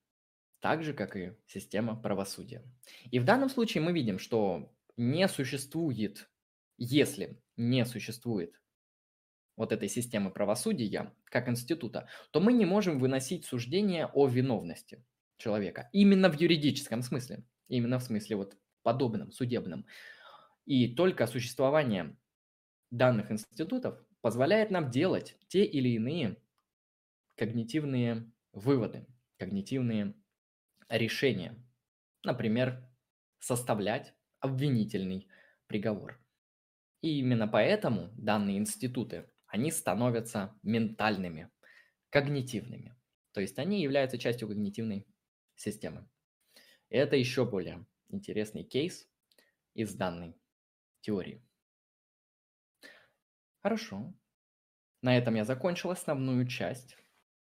так 0.61 0.83
же, 0.83 0.93
как 0.93 1.15
и 1.17 1.33
система 1.47 1.95
правосудия. 2.01 2.63
И 3.11 3.19
в 3.19 3.25
данном 3.25 3.49
случае 3.49 3.83
мы 3.83 3.93
видим, 3.93 4.19
что 4.19 4.73
не 4.97 5.27
существует, 5.27 6.29
если 6.77 7.41
не 7.57 7.85
существует 7.85 8.59
вот 9.55 9.71
этой 9.71 9.87
системы 9.87 10.31
правосудия 10.31 11.13
как 11.25 11.47
института, 11.47 12.07
то 12.31 12.39
мы 12.39 12.53
не 12.53 12.65
можем 12.65 12.99
выносить 12.99 13.45
суждение 13.45 14.07
о 14.07 14.27
виновности 14.27 15.05
человека. 15.37 15.89
Именно 15.93 16.29
в 16.29 16.39
юридическом 16.39 17.01
смысле. 17.01 17.45
Именно 17.67 17.99
в 17.99 18.03
смысле 18.03 18.35
вот 18.37 18.57
подобном, 18.81 19.31
судебном. 19.31 19.85
И 20.65 20.93
только 20.95 21.27
существование 21.27 22.17
данных 22.91 23.31
институтов 23.31 24.03
позволяет 24.21 24.71
нам 24.71 24.89
делать 24.89 25.37
те 25.47 25.63
или 25.65 25.89
иные 25.89 26.37
когнитивные 27.35 28.31
выводы, 28.53 29.05
когнитивные 29.37 30.13
решения. 30.89 31.55
Например, 32.23 32.87
составлять 33.39 34.13
обвинительный 34.39 35.27
приговор. 35.67 36.22
И 37.03 37.19
именно 37.19 37.49
поэтому 37.49 38.13
данные 38.15 38.57
институты, 38.57 39.29
они 39.45 39.71
становятся 39.71 40.57
ментальными, 40.63 41.51
когнитивными. 42.09 42.95
То 43.33 43.41
есть 43.41 43.59
они 43.59 43.81
являются 43.81 44.17
частью 44.17 44.47
когнитивной 44.47 45.05
системы. 45.57 46.09
И 46.89 46.95
это 46.95 47.17
еще 47.17 47.45
более 47.45 47.85
интересный 48.07 48.63
кейс 48.63 49.05
из 49.73 49.93
данной 49.95 50.33
теории. 51.01 51.45
Хорошо. 53.59 54.13
На 55.01 55.17
этом 55.17 55.35
я 55.35 55.43
закончил 55.43 55.91
основную 55.91 56.47
часть 56.47 56.95